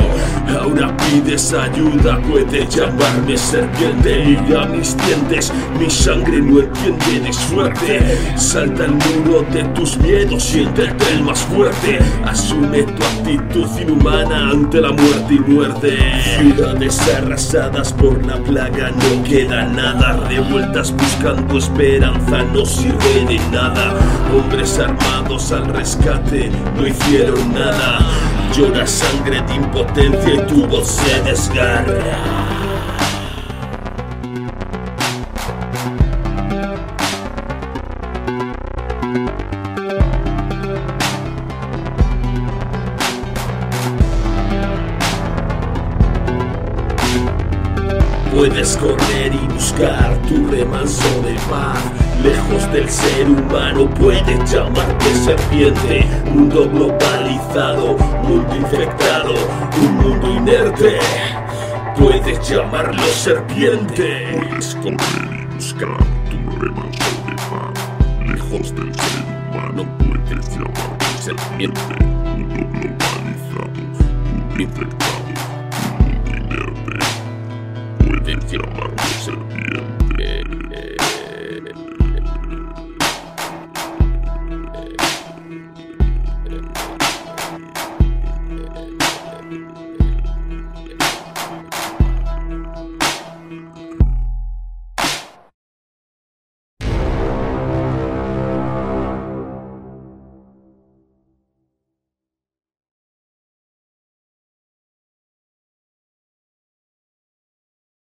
Ahora 0.59 0.95
pides 0.97 1.53
ayuda, 1.53 2.19
puedes 2.29 2.73
llamarme 2.73 3.37
serpiente. 3.37 4.37
Y 4.47 4.53
a 4.53 4.65
mis 4.65 4.95
dientes, 4.97 5.51
mi 5.79 5.89
sangre 5.89 6.41
no 6.41 6.59
entiende 6.59 7.19
de 7.27 7.33
suerte. 7.33 8.17
Salta 8.37 8.85
el 8.85 8.91
muro 8.91 9.45
de 9.51 9.63
tus 9.75 9.97
miedos, 9.97 10.43
siéntete 10.43 11.05
el 11.13 11.23
más 11.23 11.39
fuerte. 11.39 11.99
Asume 12.25 12.83
tu 12.83 13.03
actitud 13.03 13.67
inhumana 13.79 14.51
ante 14.51 14.81
la 14.81 14.91
muerte 14.91 15.33
y 15.33 15.39
muerte. 15.39 15.97
Ciudades 16.37 16.99
arrasadas 17.17 17.93
por 17.93 18.25
la 18.25 18.37
plaga, 18.37 18.91
no 18.91 19.23
queda 19.23 19.65
nada. 19.65 20.27
Revueltas 20.29 20.91
buscando 20.91 21.57
esperanza, 21.57 22.43
no 22.53 22.65
sirve 22.65 23.25
de 23.31 23.39
nada. 23.49 23.93
Hombres 24.33 24.77
armados 24.79 25.51
al 25.51 25.65
rescate, 25.67 26.51
no 26.75 26.85
hicieron 26.85 27.53
nada. 27.53 27.99
Llora 28.53 28.85
sangre 28.85 29.41
de 29.41 29.55
impotencia 29.55 30.33
y 30.33 30.47
tu 30.47 30.65
voz 30.67 30.87
se 30.87 31.21
desgarra. 31.23 31.95
Puedes 48.35 48.75
correr 48.77 49.33
y 49.33 49.53
buscar 49.53 50.17
tu 50.27 50.47
remanso 50.47 51.21
de 51.21 51.35
paz. 51.49 52.00
Lejos 52.23 52.71
del 52.71 52.87
ser 52.87 53.27
humano 53.27 53.89
puedes 53.89 54.51
llamarte 54.51 55.15
serpiente. 55.15 56.05
Mundo 56.25 56.69
globalizado, 56.69 57.97
mundo 58.23 58.55
infectado, 58.55 59.33
un 59.81 59.97
mundo 59.97 60.27
inerte. 60.29 60.99
Puedes 61.97 62.47
llamarlo 62.47 63.01
serpiente. 63.03 64.37
Puedes 64.37 64.75
correr 64.75 65.41
y 65.41 65.55
buscar 65.55 65.97
tu 66.29 66.37
de 66.59 67.35
paz. 67.49 67.73
Lejos 68.27 68.75
del 68.75 68.93
ser 68.93 69.23
humano 69.49 69.85
puedes 69.97 70.49
llamarte 70.49 71.05
serpiente. 71.19 71.81
Mundo 72.35 72.69
globalizado, 72.71 73.71
mundo 74.31 74.61
infectado. 74.61 74.90